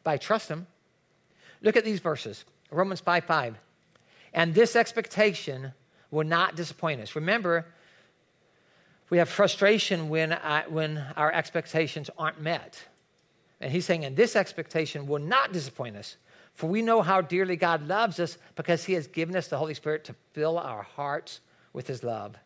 but 0.04 0.12
I 0.12 0.16
trust 0.16 0.48
him. 0.48 0.68
Look 1.62 1.76
at 1.76 1.84
these 1.84 2.00
verses 2.00 2.44
Romans 2.70 3.00
5 3.00 3.24
5. 3.24 3.58
And 4.32 4.54
this 4.54 4.76
expectation 4.76 5.72
will 6.10 6.24
not 6.24 6.54
disappoint 6.54 7.00
us. 7.00 7.16
Remember, 7.16 7.66
we 9.10 9.18
have 9.18 9.28
frustration 9.28 10.08
when, 10.08 10.32
I, 10.32 10.64
when 10.68 11.04
our 11.16 11.32
expectations 11.32 12.10
aren't 12.18 12.40
met. 12.40 12.82
And 13.60 13.70
he's 13.70 13.84
saying, 13.84 14.04
and 14.04 14.16
this 14.16 14.36
expectation 14.36 15.06
will 15.06 15.20
not 15.20 15.52
disappoint 15.52 15.96
us. 15.96 16.16
For 16.54 16.68
we 16.68 16.82
know 16.82 17.02
how 17.02 17.20
dearly 17.20 17.56
God 17.56 17.88
loves 17.88 18.20
us 18.20 18.38
because 18.54 18.84
he 18.84 18.92
has 18.92 19.06
given 19.06 19.34
us 19.36 19.48
the 19.48 19.58
Holy 19.58 19.74
Spirit 19.74 20.04
to 20.04 20.14
fill 20.32 20.58
our 20.58 20.82
hearts 20.82 21.40
with 21.72 21.86
his 21.86 22.04
love. 22.04 22.36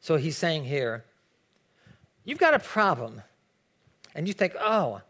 So 0.00 0.16
he's 0.16 0.36
saying 0.36 0.64
here, 0.64 1.04
you've 2.24 2.38
got 2.38 2.54
a 2.54 2.58
problem. 2.58 3.22
And 4.14 4.28
you 4.28 4.34
think, 4.34 4.54
oh, 4.60 5.00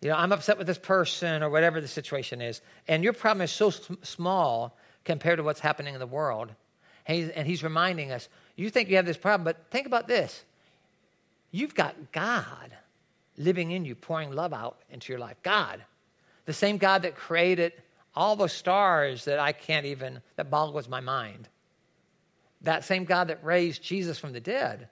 you 0.00 0.08
know, 0.08 0.16
I'm 0.16 0.32
upset 0.32 0.58
with 0.58 0.66
this 0.66 0.78
person 0.78 1.42
or 1.42 1.48
whatever 1.48 1.80
the 1.80 1.88
situation 1.88 2.42
is. 2.42 2.60
And 2.88 3.04
your 3.04 3.12
problem 3.12 3.42
is 3.42 3.52
so 3.52 3.70
small 3.70 4.76
compared 5.04 5.38
to 5.38 5.44
what's 5.44 5.60
happening 5.60 5.94
in 5.94 6.00
the 6.00 6.06
world. 6.06 6.50
And 7.06 7.16
he's, 7.16 7.28
and 7.30 7.46
he's 7.46 7.62
reminding 7.62 8.10
us, 8.10 8.28
you 8.56 8.70
think 8.70 8.88
you 8.88 8.96
have 8.96 9.06
this 9.06 9.16
problem, 9.16 9.44
but 9.44 9.70
think 9.70 9.86
about 9.86 10.08
this. 10.08 10.44
You've 11.50 11.74
got 11.74 12.12
God 12.12 12.72
living 13.36 13.70
in 13.70 13.84
you, 13.84 13.94
pouring 13.94 14.32
love 14.32 14.52
out 14.52 14.78
into 14.90 15.12
your 15.12 15.18
life. 15.18 15.36
God, 15.42 15.82
the 16.44 16.52
same 16.52 16.78
God 16.78 17.02
that 17.02 17.14
created 17.14 17.72
all 18.14 18.36
those 18.36 18.52
stars 18.52 19.24
that 19.24 19.38
I 19.38 19.52
can't 19.52 19.86
even, 19.86 20.20
that 20.36 20.50
boggles 20.50 20.88
my 20.88 21.00
mind. 21.00 21.48
That 22.62 22.84
same 22.84 23.04
God 23.04 23.28
that 23.28 23.44
raised 23.44 23.82
Jesus 23.82 24.18
from 24.18 24.32
the 24.32 24.40
dead. 24.40 24.88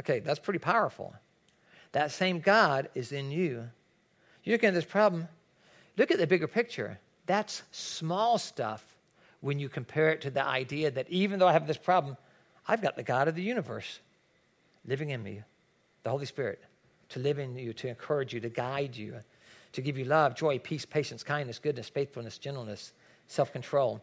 Okay, 0.00 0.20
that's 0.20 0.40
pretty 0.40 0.58
powerful. 0.58 1.14
That 1.92 2.10
same 2.10 2.40
God 2.40 2.88
is 2.94 3.12
in 3.12 3.30
you. 3.30 3.68
You're 4.44 4.54
looking 4.54 4.68
at 4.68 4.74
this 4.74 4.84
problem, 4.84 5.28
look 5.96 6.10
at 6.10 6.18
the 6.18 6.26
bigger 6.26 6.48
picture. 6.48 6.98
That's 7.26 7.62
small 7.70 8.38
stuff 8.38 8.84
when 9.40 9.58
you 9.58 9.68
compare 9.68 10.10
it 10.10 10.22
to 10.22 10.30
the 10.30 10.44
idea 10.44 10.90
that 10.90 11.08
even 11.10 11.38
though 11.38 11.48
I 11.48 11.52
have 11.52 11.66
this 11.66 11.76
problem, 11.76 12.16
I've 12.66 12.82
got 12.82 12.96
the 12.96 13.02
God 13.02 13.28
of 13.28 13.34
the 13.34 13.42
universe 13.42 14.00
living 14.86 15.10
in 15.10 15.22
me, 15.22 15.42
the 16.02 16.10
Holy 16.10 16.26
Spirit, 16.26 16.62
to 17.10 17.20
live 17.20 17.38
in 17.38 17.56
you, 17.56 17.72
to 17.74 17.88
encourage 17.88 18.32
you, 18.32 18.40
to 18.40 18.48
guide 18.48 18.96
you, 18.96 19.16
to 19.72 19.80
give 19.80 19.98
you 19.98 20.04
love, 20.04 20.34
joy, 20.34 20.58
peace, 20.58 20.84
patience, 20.84 21.22
kindness, 21.22 21.58
goodness, 21.58 21.88
faithfulness, 21.88 22.38
gentleness, 22.38 22.92
self 23.26 23.52
control. 23.52 24.02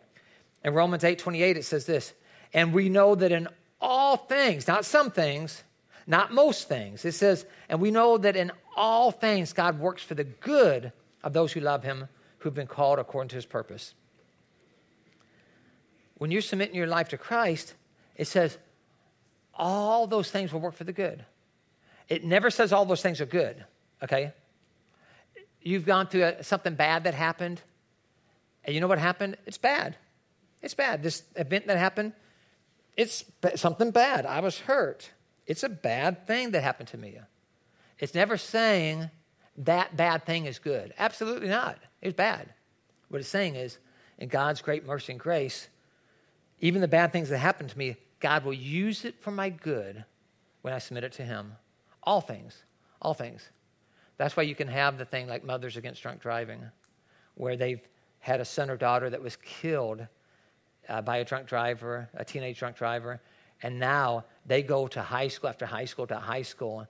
In 0.63 0.73
Romans 0.73 1.03
8 1.03 1.19
28, 1.19 1.57
it 1.57 1.65
says 1.65 1.85
this, 1.85 2.13
and 2.53 2.73
we 2.73 2.89
know 2.89 3.15
that 3.15 3.31
in 3.31 3.47
all 3.79 4.17
things, 4.17 4.67
not 4.67 4.85
some 4.85 5.11
things, 5.11 5.63
not 6.07 6.33
most 6.33 6.67
things, 6.67 7.05
it 7.05 7.13
says, 7.13 7.45
and 7.69 7.79
we 7.79 7.91
know 7.91 8.17
that 8.17 8.35
in 8.35 8.51
all 8.75 9.11
things 9.11 9.53
God 9.53 9.79
works 9.79 10.03
for 10.03 10.15
the 10.15 10.23
good 10.23 10.91
of 11.23 11.33
those 11.33 11.53
who 11.53 11.59
love 11.59 11.83
him, 11.83 12.07
who've 12.39 12.53
been 12.53 12.67
called 12.67 12.99
according 12.99 13.29
to 13.29 13.35
his 13.35 13.45
purpose. 13.45 13.93
When 16.17 16.31
you're 16.31 16.41
submitting 16.41 16.75
your 16.75 16.87
life 16.87 17.09
to 17.09 17.17
Christ, 17.17 17.75
it 18.19 18.27
says 18.27 18.57
all 19.53 20.05
those 20.07 20.29
things 20.29 20.51
will 20.51 20.59
work 20.59 20.75
for 20.75 20.83
the 20.83 20.91
good. 20.91 21.23
It 22.09 22.25
never 22.25 22.49
says 22.49 22.73
all 22.73 22.83
those 22.83 23.01
things 23.01 23.21
are 23.21 23.25
good, 23.25 23.63
okay? 24.03 24.33
You've 25.61 25.85
gone 25.85 26.07
through 26.07 26.23
a, 26.23 26.43
something 26.43 26.75
bad 26.75 27.05
that 27.05 27.13
happened, 27.13 27.61
and 28.65 28.75
you 28.75 28.81
know 28.81 28.87
what 28.87 28.99
happened? 28.99 29.37
It's 29.45 29.57
bad. 29.57 29.95
It's 30.61 30.73
bad. 30.73 31.01
This 31.01 31.23
event 31.37 31.67
that 31.67 31.77
happened, 31.77 32.11
it's 32.97 33.23
something 33.55 33.91
bad. 33.91 34.25
I 34.25 34.41
was 34.41 34.59
hurt. 34.59 35.09
It's 35.47 35.63
a 35.63 35.69
bad 35.69 36.27
thing 36.27 36.51
that 36.51 36.61
happened 36.61 36.89
to 36.89 36.97
me. 36.97 37.17
It's 37.99 38.13
never 38.13 38.35
saying 38.35 39.09
that 39.59 39.95
bad 39.95 40.25
thing 40.25 40.45
is 40.45 40.59
good. 40.59 40.93
Absolutely 40.99 41.47
not. 41.47 41.79
It's 42.01 42.17
bad. 42.17 42.49
What 43.07 43.19
it's 43.19 43.29
saying 43.29 43.55
is, 43.55 43.77
in 44.17 44.27
God's 44.27 44.61
great 44.61 44.85
mercy 44.85 45.13
and 45.13 45.19
grace, 45.21 45.69
even 46.59 46.81
the 46.81 46.89
bad 46.89 47.13
things 47.13 47.29
that 47.29 47.37
happen 47.37 47.69
to 47.69 47.77
me, 47.77 47.95
God 48.19 48.43
will 48.43 48.53
use 48.53 49.05
it 49.05 49.15
for 49.21 49.31
my 49.31 49.49
good 49.49 50.03
when 50.61 50.73
I 50.73 50.79
submit 50.79 51.03
it 51.03 51.13
to 51.13 51.23
Him. 51.23 51.53
All 52.03 52.21
things, 52.21 52.63
all 53.01 53.13
things. 53.13 53.49
That's 54.17 54.35
why 54.35 54.43
you 54.43 54.55
can 54.55 54.67
have 54.67 54.97
the 54.97 55.05
thing 55.05 55.27
like 55.27 55.43
Mothers 55.43 55.77
Against 55.77 56.01
Drunk 56.01 56.21
Driving, 56.21 56.61
where 57.35 57.55
they've 57.55 57.81
had 58.19 58.41
a 58.41 58.45
son 58.45 58.69
or 58.69 58.75
daughter 58.75 59.09
that 59.09 59.21
was 59.21 59.37
killed 59.37 60.05
uh, 60.89 61.01
by 61.01 61.17
a 61.17 61.25
drunk 61.25 61.47
driver, 61.47 62.09
a 62.13 62.25
teenage 62.25 62.59
drunk 62.59 62.75
driver, 62.75 63.21
and 63.63 63.79
now 63.79 64.25
they 64.45 64.61
go 64.61 64.87
to 64.87 65.01
high 65.01 65.27
school 65.27 65.49
after 65.49 65.65
high 65.65 65.85
school 65.85 66.07
to 66.07 66.17
high 66.17 66.41
school, 66.41 66.85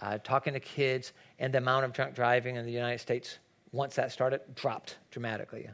uh, 0.00 0.18
talking 0.18 0.52
to 0.52 0.60
kids, 0.60 1.12
and 1.38 1.54
the 1.54 1.58
amount 1.58 1.84
of 1.84 1.92
drunk 1.92 2.14
driving 2.14 2.56
in 2.56 2.64
the 2.64 2.72
United 2.72 2.98
States, 2.98 3.38
once 3.72 3.94
that 3.94 4.10
started, 4.10 4.40
dropped 4.54 4.96
dramatically 5.10 5.68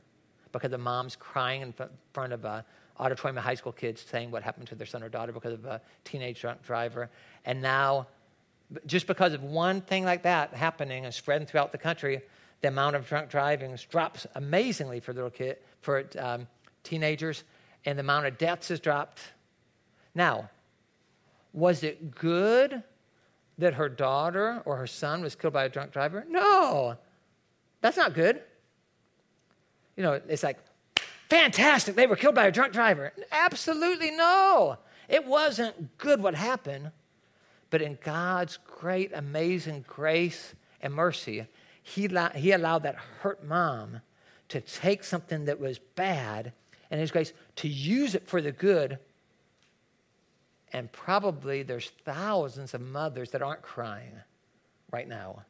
because 0.52 0.70
the 0.70 0.78
mom's 0.78 1.16
crying 1.16 1.62
in 1.62 1.74
front 2.12 2.32
of 2.32 2.44
a 2.44 2.64
auditorium 3.00 3.38
of 3.38 3.44
high 3.44 3.54
school 3.54 3.72
kids 3.72 4.04
saying 4.08 4.30
what 4.30 4.42
happened 4.42 4.68
to 4.68 4.74
their 4.74 4.86
son 4.86 5.02
or 5.02 5.08
daughter 5.08 5.32
because 5.32 5.54
of 5.54 5.64
a 5.64 5.80
teenage 6.04 6.40
drunk 6.40 6.62
driver. 6.62 7.10
And 7.44 7.62
now, 7.62 8.06
just 8.86 9.06
because 9.06 9.32
of 9.32 9.42
one 9.42 9.80
thing 9.80 10.04
like 10.04 10.22
that 10.22 10.54
happening 10.54 11.04
and 11.04 11.12
spreading 11.12 11.46
throughout 11.46 11.72
the 11.72 11.78
country, 11.78 12.22
the 12.60 12.68
amount 12.68 12.96
of 12.96 13.08
drunk 13.08 13.30
driving 13.30 13.76
drops 13.90 14.26
amazingly 14.34 15.00
for 15.00 15.12
little 15.12 15.30
kid, 15.30 15.56
for 15.80 16.04
um, 16.18 16.46
teenagers, 16.84 17.44
and 17.84 17.98
the 17.98 18.00
amount 18.00 18.26
of 18.26 18.38
deaths 18.38 18.68
has 18.68 18.78
dropped. 18.78 19.20
Now, 20.14 20.50
was 21.52 21.82
it 21.82 22.14
good 22.14 22.82
that 23.58 23.74
her 23.74 23.88
daughter 23.88 24.62
or 24.64 24.76
her 24.76 24.86
son 24.86 25.22
was 25.22 25.34
killed 25.34 25.52
by 25.52 25.64
a 25.64 25.68
drunk 25.68 25.92
driver? 25.92 26.24
No, 26.28 26.96
that's 27.80 27.96
not 27.96 28.14
good. 28.14 28.42
You 29.96 30.02
know, 30.02 30.20
it's 30.28 30.42
like, 30.42 30.58
fantastic, 31.30 31.94
they 31.94 32.06
were 32.06 32.16
killed 32.16 32.34
by 32.34 32.46
a 32.46 32.52
drunk 32.52 32.72
driver. 32.72 33.12
Absolutely 33.30 34.10
no. 34.10 34.76
It 35.08 35.24
wasn't 35.26 35.96
good 35.96 36.22
what 36.22 36.34
happened, 36.34 36.90
but 37.70 37.80
in 37.80 37.98
God's 38.04 38.58
great, 38.58 39.12
amazing 39.14 39.84
grace 39.86 40.54
and 40.80 40.92
mercy, 40.92 41.46
He, 41.82 42.08
he 42.34 42.52
allowed 42.52 42.82
that 42.82 42.96
hurt 43.20 43.44
mom 43.44 44.00
to 44.48 44.60
take 44.60 45.04
something 45.04 45.46
that 45.46 45.60
was 45.60 45.78
bad 45.78 46.52
and 46.90 47.00
His 47.00 47.10
grace 47.10 47.32
to 47.56 47.68
use 47.68 48.14
it 48.14 48.28
for 48.28 48.42
the 48.42 48.52
good. 48.52 48.98
And 50.72 50.90
probably 50.92 51.62
there's 51.62 51.90
thousands 52.04 52.74
of 52.74 52.80
mothers 52.80 53.30
that 53.30 53.42
aren't 53.42 53.62
crying 53.62 54.12
right 54.92 55.08
now 55.08 55.44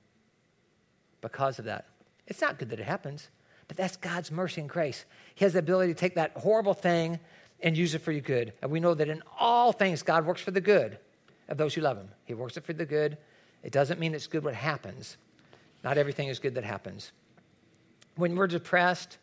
because 1.21 1.59
of 1.59 1.67
that. 1.67 1.87
It's 2.27 2.41
not 2.41 2.59
good 2.59 2.71
that 2.71 2.81
it 2.81 2.87
happens. 2.87 3.29
But 3.71 3.77
that's 3.77 3.97
God's 3.99 4.33
mercy 4.33 4.61
and 4.63 4.69
grace. 4.69 5.05
He 5.37 5.45
has 5.45 5.53
the 5.53 5.61
ability 5.61 5.95
to 5.95 5.99
take 5.99 6.17
that 6.17 6.33
horrible 6.35 6.75
thing 6.75 7.21
and 7.61 7.79
use 7.79 7.95
it 7.95 8.01
for 8.01 8.11
your 8.11 8.21
good. 8.21 8.53
And 8.61 8.73
we 8.73 8.81
know 8.81 8.95
that 8.95 9.09
in 9.09 9.23
all 9.39 9.71
things, 9.71 10.03
God 10.03 10.27
works 10.27 10.41
for 10.41 10.51
the 10.51 10.61
good 10.61 10.99
of 11.49 11.57
those 11.57 11.73
who 11.73 11.81
love 11.81 11.97
Him. 11.97 12.09
He 12.25 12.35
works 12.35 12.57
it 12.57 12.65
for 12.65 12.73
the 12.73 12.85
good. 12.85 13.17
It 13.63 13.71
doesn't 13.71 14.01
mean 14.01 14.13
it's 14.13 14.27
good 14.27 14.43
what 14.43 14.57
happens. 14.57 15.17
Not 15.85 15.99
everything 15.99 16.27
is 16.27 16.41
good 16.41 16.57
that 16.57 16.65
happens. 16.65 17.13
When 18.17 18.35
we're 18.35 18.49
depressed, 18.49 19.19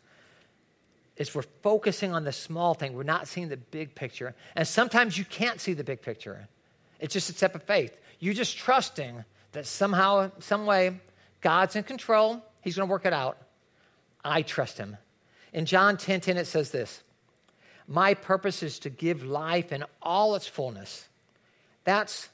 it's 1.18 1.34
we're 1.34 1.42
focusing 1.62 2.14
on 2.14 2.24
the 2.24 2.32
small 2.32 2.72
thing. 2.72 2.94
We're 2.94 3.02
not 3.02 3.28
seeing 3.28 3.50
the 3.50 3.58
big 3.58 3.94
picture. 3.94 4.34
And 4.56 4.66
sometimes 4.66 5.18
you 5.18 5.26
can't 5.26 5.60
see 5.60 5.74
the 5.74 5.84
big 5.84 6.00
picture. 6.00 6.48
It's 7.00 7.12
just 7.12 7.28
a 7.28 7.34
step 7.34 7.54
of 7.54 7.64
faith. 7.64 7.94
You're 8.18 8.32
just 8.32 8.56
trusting 8.56 9.26
that 9.52 9.66
somehow, 9.66 10.30
some 10.38 10.64
way, 10.64 10.98
God's 11.42 11.76
in 11.76 11.82
control. 11.82 12.42
He's 12.62 12.76
going 12.76 12.88
to 12.88 12.90
work 12.90 13.04
it 13.04 13.12
out. 13.12 13.36
I 14.28 14.42
trust 14.42 14.76
him. 14.76 14.96
In 15.52 15.64
John 15.64 15.96
10 15.96 16.20
10, 16.20 16.36
it 16.36 16.46
says 16.46 16.70
this 16.70 17.02
My 17.86 18.14
purpose 18.14 18.62
is 18.62 18.78
to 18.80 18.90
give 18.90 19.24
life 19.24 19.72
in 19.72 19.84
all 20.02 20.34
its 20.34 20.46
fullness. 20.46 21.08
That's, 21.84 22.28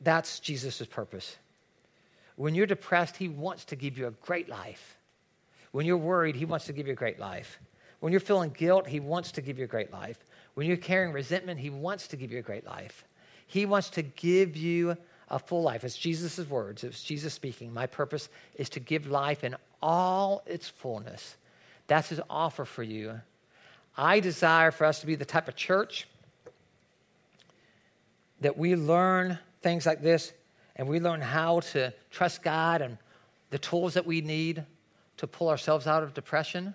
that's 0.00 0.38
Jesus' 0.38 0.86
purpose. 0.86 1.36
When 2.36 2.54
you're 2.54 2.66
depressed, 2.66 3.16
he 3.16 3.28
wants 3.28 3.64
to 3.66 3.76
give 3.76 3.98
you 3.98 4.06
a 4.06 4.12
great 4.12 4.48
life. 4.48 4.96
When 5.72 5.86
you're 5.86 5.96
worried, 5.96 6.36
he 6.36 6.44
wants 6.44 6.66
to 6.66 6.72
give 6.72 6.86
you 6.86 6.92
a 6.92 6.96
great 6.96 7.18
life. 7.18 7.58
When 7.98 8.12
you're 8.12 8.20
feeling 8.20 8.50
guilt, 8.50 8.86
he 8.86 9.00
wants 9.00 9.32
to 9.32 9.40
give 9.40 9.58
you 9.58 9.64
a 9.64 9.68
great 9.68 9.92
life. 9.92 10.18
When 10.54 10.68
you're 10.68 10.76
carrying 10.76 11.12
resentment, 11.12 11.58
he 11.58 11.70
wants 11.70 12.06
to 12.08 12.16
give 12.16 12.30
you 12.30 12.38
a 12.38 12.42
great 12.42 12.64
life. 12.64 13.04
He 13.48 13.66
wants 13.66 13.90
to 13.90 14.02
give 14.02 14.56
you 14.56 14.96
a 15.28 15.38
full 15.38 15.62
life. 15.62 15.82
It's 15.82 15.96
Jesus' 15.96 16.38
words. 16.48 16.84
It's 16.84 17.02
Jesus 17.02 17.34
speaking. 17.34 17.72
My 17.72 17.86
purpose 17.86 18.28
is 18.54 18.68
to 18.70 18.80
give 18.80 19.06
life 19.06 19.42
in 19.42 19.56
all 19.84 20.42
its 20.46 20.66
fullness. 20.66 21.36
That's 21.88 22.08
his 22.08 22.20
offer 22.30 22.64
for 22.64 22.82
you. 22.82 23.20
I 23.98 24.20
desire 24.20 24.70
for 24.70 24.86
us 24.86 25.00
to 25.00 25.06
be 25.06 25.14
the 25.14 25.26
type 25.26 25.46
of 25.46 25.54
church 25.54 26.08
that 28.40 28.56
we 28.56 28.76
learn 28.76 29.38
things 29.60 29.84
like 29.84 30.00
this 30.00 30.32
and 30.74 30.88
we 30.88 31.00
learn 31.00 31.20
how 31.20 31.60
to 31.60 31.92
trust 32.10 32.42
God 32.42 32.80
and 32.80 32.96
the 33.50 33.58
tools 33.58 33.94
that 33.94 34.06
we 34.06 34.22
need 34.22 34.64
to 35.18 35.26
pull 35.26 35.50
ourselves 35.50 35.86
out 35.86 36.02
of 36.02 36.14
depression. 36.14 36.74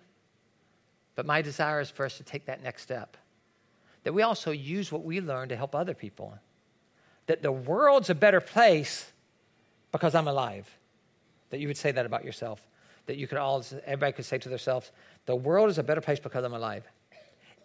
But 1.16 1.26
my 1.26 1.42
desire 1.42 1.82
is 1.82 1.90
for 1.90 2.06
us 2.06 2.18
to 2.18 2.24
take 2.24 2.46
that 2.46 2.62
next 2.62 2.84
step. 2.84 3.18
That 4.04 4.14
we 4.14 4.22
also 4.22 4.52
use 4.52 4.92
what 4.92 5.04
we 5.04 5.20
learn 5.20 5.50
to 5.50 5.56
help 5.56 5.74
other 5.74 5.96
people. 5.96 6.38
That 7.26 7.42
the 7.42 7.52
world's 7.52 8.12
a 8.12 8.16
better 8.16 8.40
place 8.40 9.12
because 9.92 10.14
I'm 10.14 10.28
alive. 10.28 10.70
That 11.50 11.60
you 11.60 11.68
would 11.68 11.78
say 11.78 11.92
that 11.92 12.06
about 12.06 12.24
yourself 12.24 12.62
that 13.10 13.18
you 13.18 13.26
could 13.26 13.40
all, 13.40 13.66
everybody 13.86 14.12
could 14.12 14.26
say 14.26 14.38
to 14.38 14.50
themselves, 14.50 14.92
the 15.26 15.36
world 15.36 15.68
is 15.72 15.80
a 15.80 15.84
better 15.84 16.00
place 16.00 16.20
because 16.20 16.44
I'm 16.46 16.54
alive. 16.54 16.84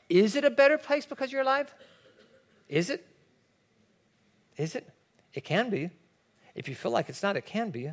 Is 0.09 0.37
it 0.37 0.45
a 0.47 0.49
better 0.49 0.79
place 0.79 1.05
because 1.05 1.31
you're 1.31 1.43
alive? 1.43 1.73
Is 2.67 2.89
it? 2.89 3.07
Is 4.57 4.75
it? 4.75 4.89
It 5.35 5.45
can 5.45 5.69
be. 5.69 5.91
If 6.55 6.67
you 6.67 6.75
feel 6.75 6.93
like 6.93 7.11
it's 7.11 7.23
not, 7.23 7.37
it 7.37 7.45
can 7.45 7.69
be 7.69 7.91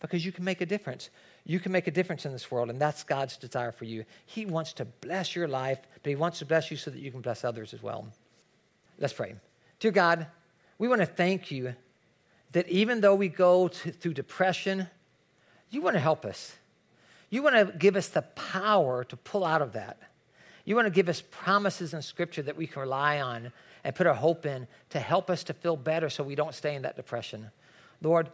because 0.00 0.24
you 0.24 0.32
can 0.32 0.44
make 0.44 0.62
a 0.62 0.66
difference. 0.66 1.10
You 1.44 1.60
can 1.60 1.72
make 1.72 1.88
a 1.88 1.90
difference 1.90 2.24
in 2.24 2.32
this 2.32 2.50
world, 2.50 2.70
and 2.70 2.80
that's 2.80 3.04
God's 3.04 3.36
desire 3.36 3.70
for 3.70 3.84
you. 3.84 4.06
He 4.24 4.46
wants 4.46 4.72
to 4.74 4.86
bless 4.86 5.36
your 5.36 5.46
life, 5.46 5.80
but 6.02 6.08
He 6.08 6.16
wants 6.16 6.38
to 6.38 6.46
bless 6.46 6.70
you 6.70 6.78
so 6.78 6.90
that 6.90 7.00
you 7.00 7.10
can 7.10 7.20
bless 7.20 7.44
others 7.44 7.74
as 7.74 7.82
well. 7.82 8.08
Let's 8.98 9.12
pray. 9.12 9.34
Dear 9.78 9.90
God, 9.90 10.26
we 10.78 10.88
want 10.88 11.02
to 11.02 11.06
thank 11.06 11.50
you 11.50 11.74
that 12.52 12.66
even 12.70 13.02
though 13.02 13.14
we 13.14 13.28
go 13.28 13.68
to, 13.68 13.92
through 13.92 14.14
depression, 14.14 14.88
you 15.70 15.82
want 15.82 15.94
to 15.94 16.00
help 16.00 16.24
us. 16.24 16.56
You 17.30 17.42
want 17.42 17.56
to 17.56 17.76
give 17.76 17.96
us 17.96 18.08
the 18.08 18.22
power 18.22 19.04
to 19.04 19.16
pull 19.16 19.44
out 19.44 19.62
of 19.62 19.72
that. 19.72 19.98
You 20.64 20.74
want 20.74 20.86
to 20.86 20.90
give 20.90 21.08
us 21.08 21.22
promises 21.30 21.94
in 21.94 22.02
Scripture 22.02 22.42
that 22.42 22.56
we 22.56 22.66
can 22.66 22.80
rely 22.80 23.20
on 23.20 23.52
and 23.84 23.94
put 23.94 24.06
our 24.06 24.14
hope 24.14 24.44
in 24.46 24.66
to 24.90 25.00
help 25.00 25.30
us 25.30 25.44
to 25.44 25.54
feel 25.54 25.76
better 25.76 26.10
so 26.10 26.22
we 26.22 26.34
don't 26.34 26.54
stay 26.54 26.74
in 26.74 26.82
that 26.82 26.96
depression. 26.96 27.50
Lord, 28.02 28.30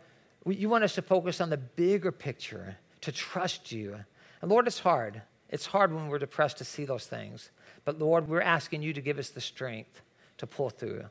you 0.47 0.69
want 0.69 0.85
us 0.85 0.95
to 0.97 1.03
focus 1.03 1.41
on 1.41 1.51
the 1.51 1.57
bigger 1.57 2.13
picture, 2.13 2.77
to 3.03 3.13
trust 3.13 3.73
you. 3.73 3.97
And 4.43 4.51
Lord, 4.51 4.67
it's 4.67 4.81
hard. 4.81 5.23
It's 5.51 5.67
hard 5.67 5.93
when 5.93 6.09
we're 6.09 6.19
depressed 6.19 6.59
to 6.59 6.65
see 6.65 6.85
those 6.85 7.07
things. 7.07 7.51
But 7.85 7.99
Lord, 7.99 8.29
we're 8.29 8.41
asking 8.41 8.83
you 8.83 8.93
to 8.93 9.01
give 9.01 9.19
us 9.19 9.31
the 9.31 9.41
strength 9.41 10.03
to 10.39 10.47
pull 10.47 10.71
through 10.71 11.05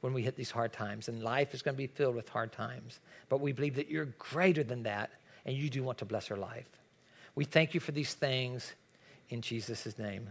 when 0.00 0.14
we 0.14 0.22
hit 0.22 0.36
these 0.36 0.50
hard 0.50 0.72
times. 0.72 1.08
And 1.08 1.22
life 1.22 1.52
is 1.52 1.62
going 1.62 1.74
to 1.74 1.78
be 1.78 1.86
filled 1.86 2.14
with 2.14 2.28
hard 2.28 2.52
times. 2.52 3.00
But 3.28 3.40
we 3.40 3.52
believe 3.52 3.74
that 3.76 3.90
you're 3.90 4.06
greater 4.18 4.64
than 4.64 4.84
that, 4.84 5.10
and 5.44 5.54
you 5.54 5.68
do 5.68 5.82
want 5.82 5.98
to 5.98 6.04
bless 6.04 6.30
our 6.30 6.36
life. 6.36 6.68
We 7.34 7.44
thank 7.44 7.74
you 7.74 7.80
for 7.80 7.92
these 7.92 8.14
things 8.14 8.74
in 9.28 9.40
Jesus' 9.40 9.98
name. 9.98 10.30